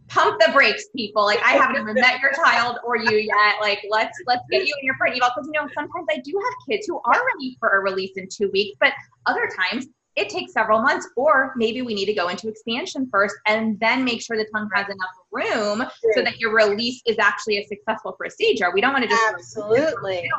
pump 0.10 0.40
the 0.40 0.52
brakes, 0.52 0.86
people. 0.96 1.24
Like 1.24 1.40
I 1.44 1.52
haven't 1.52 1.82
even 1.82 1.96
met 1.96 2.20
your 2.20 2.34
child 2.34 2.78
or 2.86 2.98
you 2.98 3.18
yet. 3.18 3.56
Like 3.62 3.80
let's 3.90 4.18
let's 4.28 4.44
get 4.52 4.68
you 4.68 4.76
in 4.80 4.86
your 4.86 4.96
pre 5.00 5.12
eval 5.12 5.30
because 5.36 5.50
you 5.52 5.60
know 5.60 5.68
sometimes 5.74 6.08
I 6.12 6.20
do 6.20 6.40
have 6.44 6.54
kids 6.70 6.86
who 6.88 7.02
are 7.06 7.22
ready 7.36 7.58
for 7.60 7.70
a 7.70 7.80
release 7.80 8.12
in 8.16 8.28
two 8.30 8.50
weeks, 8.52 8.78
but 8.80 8.94
other 9.26 9.50
times 9.72 9.88
it 10.16 10.30
takes 10.30 10.54
several 10.54 10.82
months, 10.82 11.10
or 11.16 11.54
maybe 11.56 11.82
we 11.82 11.94
need 11.94 12.06
to 12.06 12.14
go 12.14 12.28
into 12.30 12.48
expansion 12.48 13.08
first 13.12 13.36
and 13.48 13.80
then 13.80 14.04
make 14.04 14.22
sure 14.22 14.38
the 14.38 14.48
tongue 14.54 14.70
has 14.74 14.86
enough 14.88 15.16
room 15.32 15.84
so 16.14 16.22
that 16.22 16.40
your 16.40 16.54
release 16.54 17.02
is 17.06 17.18
actually 17.20 17.58
a 17.58 17.66
successful 17.66 18.12
procedure. 18.12 18.72
We 18.74 18.82
don't 18.82 18.94
want 18.94 19.04
to 19.04 19.10
just 19.10 19.34
absolutely. 19.34 20.30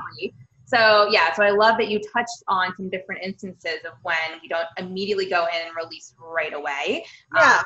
So 0.66 1.08
yeah, 1.10 1.32
so 1.34 1.42
I 1.42 1.50
love 1.50 1.76
that 1.78 1.88
you 1.88 2.00
touched 2.12 2.42
on 2.48 2.74
some 2.76 2.88
different 2.88 3.22
instances 3.22 3.80
of 3.84 3.92
when 4.02 4.40
we 4.42 4.48
don't 4.48 4.66
immediately 4.78 5.28
go 5.28 5.44
in 5.44 5.66
and 5.66 5.76
release 5.76 6.14
right 6.18 6.54
away. 6.54 7.04
Yeah. 7.34 7.58
Um, 7.58 7.64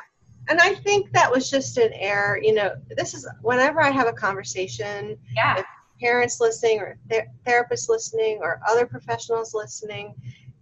and 0.49 0.59
I 0.59 0.75
think 0.75 1.11
that 1.11 1.31
was 1.31 1.49
just 1.49 1.77
an 1.77 1.93
error. 1.93 2.39
You 2.41 2.53
know, 2.53 2.75
this 2.97 3.13
is 3.13 3.27
whenever 3.41 3.81
I 3.81 3.91
have 3.91 4.07
a 4.07 4.13
conversation, 4.13 5.17
yeah. 5.35 5.61
parents 6.01 6.39
listening 6.41 6.79
or 6.79 6.97
th- 7.09 7.25
therapists 7.45 7.87
listening 7.87 8.39
or 8.41 8.59
other 8.67 8.85
professionals 8.85 9.53
listening, 9.53 10.15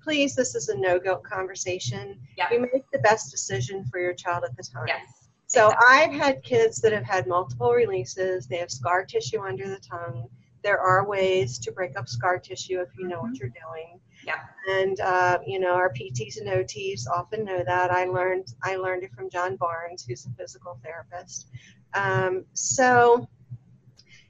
please, 0.08 0.36
this 0.36 0.56
is 0.56 0.70
a 0.70 0.78
no-go 0.78 1.18
conversation. 1.18 2.18
Yep. 2.38 2.52
You 2.54 2.62
make 2.62 2.90
the 2.94 3.00
best 3.00 3.30
decision 3.30 3.84
for 3.92 4.00
your 4.00 4.14
child 4.14 4.46
at 4.46 4.56
the 4.56 4.64
time. 4.64 4.86
Yes. 4.88 5.28
So 5.48 5.68
exactly. 5.68 5.88
I've 5.90 6.14
had 6.14 6.44
kids 6.44 6.80
that 6.80 6.94
have 6.94 7.04
had 7.04 7.28
multiple 7.28 7.74
releases. 7.74 8.48
They 8.48 8.56
have 8.56 8.72
scar 8.72 9.04
tissue 9.04 9.42
under 9.42 9.68
the 9.68 9.80
tongue. 9.80 10.30
There 10.64 10.80
are 10.80 11.06
ways 11.06 11.60
to 11.60 11.74
break 11.74 11.98
up 12.00 12.08
scar 12.08 12.40
tissue 12.40 12.80
if 12.80 12.88
you 12.98 13.10
know 13.10 13.18
mm-hmm. 13.18 13.32
what 13.32 13.38
you're 13.38 13.50
doing. 13.50 14.00
Yeah. 14.26 14.40
And 14.70 14.98
uh, 15.02 15.40
you 15.46 15.60
know 15.60 15.74
our 15.74 15.92
PTs 15.92 16.40
and 16.40 16.48
OTs 16.48 17.06
often 17.08 17.44
know 17.44 17.62
that. 17.66 17.92
I 17.92 18.06
learned 18.06 18.48
I 18.64 18.78
learned 18.78 19.04
it 19.04 19.12
from 19.14 19.30
John 19.30 19.58
Barnes, 19.58 20.06
who's 20.08 20.26
a 20.26 20.30
physical 20.38 20.80
therapist. 20.84 21.50
Um, 21.94 22.46
so, 22.54 23.28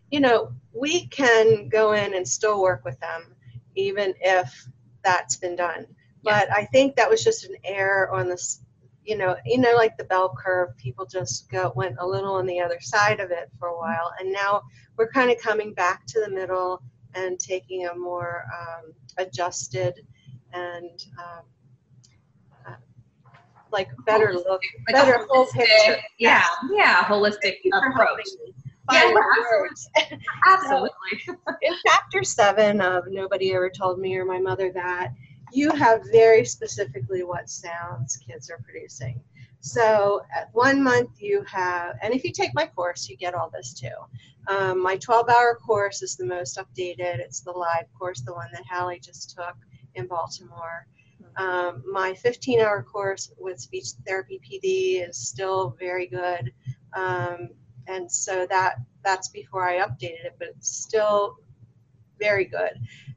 you 0.10 0.22
know, 0.22 0.54
we 0.74 1.06
can 1.08 1.70
go 1.70 1.94
in 1.94 2.16
and 2.16 2.28
still 2.28 2.64
work 2.64 2.84
with 2.84 3.00
them, 3.00 3.36
even 3.76 4.16
if 4.22 4.68
that's 5.04 5.36
been 5.38 5.56
done. 5.56 5.86
Yeah. 6.24 6.40
But 6.40 6.52
I 6.52 6.66
think 6.66 6.96
that 6.96 7.10
was 7.10 7.24
just 7.24 7.46
an 7.46 7.56
error 7.64 8.12
on 8.12 8.28
this 8.28 8.62
you 9.08 9.18
know, 9.18 9.38
you 9.46 9.58
know, 9.58 9.72
like 9.72 9.96
the 9.96 10.04
bell 10.04 10.36
curve, 10.38 10.76
people 10.76 11.06
just 11.06 11.50
go 11.50 11.72
went 11.76 11.96
a 12.00 12.06
little 12.06 12.34
on 12.34 12.46
the 12.46 12.60
other 12.60 12.80
side 12.82 13.22
of 13.22 13.32
it 13.32 13.50
for 13.58 13.70
a 13.70 13.78
while, 13.78 14.12
and 14.20 14.34
now 14.34 14.62
we're 14.98 15.10
kind 15.10 15.32
of 15.32 15.38
coming 15.40 15.74
back 15.74 16.06
to 16.08 16.20
the 16.20 16.30
middle 16.30 16.84
and 17.16 17.40
taking 17.40 17.88
a 17.88 17.96
more 17.96 18.44
um, 18.54 18.92
adjusted 19.18 19.94
and 20.52 21.06
um, 21.18 21.46
uh, 22.68 22.76
like 23.72 23.88
better 24.06 24.28
holistic, 24.28 24.46
look, 24.46 24.62
like 24.88 24.96
better 24.96 25.26
whole 25.30 25.46
picture. 25.46 25.98
Yeah, 26.20 26.44
yeah, 26.70 27.04
holistic 27.06 27.56
approach. 27.74 28.28
Yeah, 28.92 29.14
absolutely. 29.98 30.20
absolutely. 30.48 30.92
so, 31.26 31.36
in 31.62 31.74
chapter 31.86 32.24
seven 32.24 32.82
of 32.82 33.06
Nobody 33.08 33.54
Ever 33.54 33.70
Told 33.70 34.00
Me 34.00 34.16
or 34.16 34.26
My 34.26 34.40
Mother 34.40 34.72
That, 34.72 35.14
you 35.52 35.72
have 35.72 36.02
very 36.12 36.46
specifically 36.46 37.24
what 37.24 37.50
sounds 37.50 38.18
kids 38.18 38.50
are 38.50 38.60
producing. 38.64 39.22
So 39.60 40.22
at 40.36 40.50
one 40.54 40.82
month 40.82 41.20
you 41.20 41.44
have, 41.44 41.96
and 42.02 42.14
if 42.14 42.24
you 42.24 42.32
take 42.32 42.52
my 42.54 42.68
course, 42.68 43.10
you 43.10 43.18
get 43.18 43.34
all 43.34 43.50
this 43.50 43.74
too. 43.74 43.88
Um, 44.48 44.82
my 44.82 44.96
12 44.98 45.30
hour 45.30 45.56
course 45.56 46.02
is 46.02 46.16
the 46.16 46.26
most 46.26 46.58
updated. 46.58 47.20
It's 47.20 47.42
the 47.42 47.52
live 47.52 47.86
course, 47.98 48.22
the 48.22 48.34
one 48.34 48.48
that 48.54 48.64
Hallie 48.70 49.00
just 49.00 49.36
took 49.36 49.56
in 49.96 50.08
Baltimore. 50.08 50.88
Um, 51.36 51.84
my 51.92 52.14
15 52.14 52.62
hour 52.62 52.82
course 52.82 53.32
with 53.38 53.60
speech 53.60 53.90
therapy 54.06 54.40
PD 54.40 55.08
is 55.08 55.18
still 55.18 55.76
very 55.80 56.08
good. 56.08 56.52
Um, 56.94 57.50
and 57.88 58.12
so 58.12 58.46
that 58.50 58.76
that's 59.04 59.30
before 59.30 59.68
I 59.68 59.78
updated 59.78 60.26
it, 60.26 60.36
but 60.40 60.50
it's 60.50 60.70
still 60.70 61.38
very 62.20 62.46
good. 62.46 62.72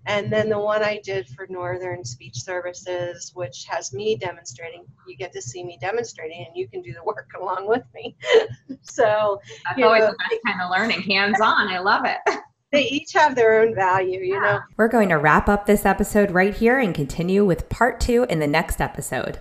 And 0.06 0.32
then 0.32 0.48
the 0.48 0.58
one 0.58 0.82
I 0.82 1.00
did 1.04 1.28
for 1.28 1.46
Northern 1.50 2.04
Speech 2.04 2.36
Services, 2.36 3.32
which 3.34 3.66
has 3.68 3.92
me 3.92 4.16
demonstrating, 4.16 4.84
you 5.06 5.16
get 5.16 5.32
to 5.32 5.42
see 5.42 5.62
me 5.62 5.78
demonstrating 5.80 6.46
and 6.46 6.56
you 6.56 6.68
can 6.68 6.80
do 6.80 6.92
the 6.92 7.04
work 7.04 7.30
along 7.40 7.68
with 7.68 7.84
me. 7.94 8.16
so 8.82 9.40
that's 9.64 9.82
always 9.82 10.00
know, 10.00 10.10
the 10.10 10.16
best 10.30 10.40
kind 10.46 10.60
of 10.62 10.70
learning, 10.70 11.02
hands 11.02 11.40
on. 11.40 11.68
I 11.68 11.78
love 11.78 12.04
it. 12.04 12.18
They 12.72 12.84
each 12.84 13.12
have 13.14 13.34
their 13.34 13.60
own 13.60 13.74
value, 13.74 14.20
you 14.20 14.40
know. 14.40 14.60
We're 14.76 14.86
going 14.86 15.08
to 15.08 15.16
wrap 15.16 15.48
up 15.48 15.66
this 15.66 15.84
episode 15.84 16.30
right 16.30 16.54
here 16.54 16.78
and 16.78 16.94
continue 16.94 17.44
with 17.44 17.68
part 17.68 17.98
two 17.98 18.26
in 18.30 18.38
the 18.38 18.46
next 18.46 18.80
episode. 18.80 19.40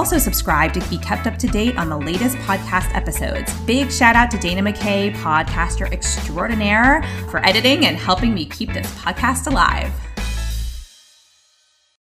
also 0.00 0.16
subscribe 0.16 0.72
to 0.72 0.80
be 0.88 0.96
kept 0.96 1.26
up 1.26 1.36
to 1.36 1.46
date 1.46 1.76
on 1.76 1.90
the 1.90 1.98
latest 1.98 2.34
podcast 2.38 2.90
episodes. 2.94 3.52
Big 3.66 3.92
shout 3.92 4.16
out 4.16 4.30
to 4.30 4.38
Dana 4.38 4.62
McKay, 4.62 5.12
podcaster 5.16 5.92
extraordinaire, 5.92 7.02
for 7.30 7.44
editing 7.44 7.84
and 7.84 7.98
helping 7.98 8.32
me 8.32 8.46
keep 8.46 8.72
this 8.72 8.90
podcast 8.94 9.46
alive. 9.46 9.92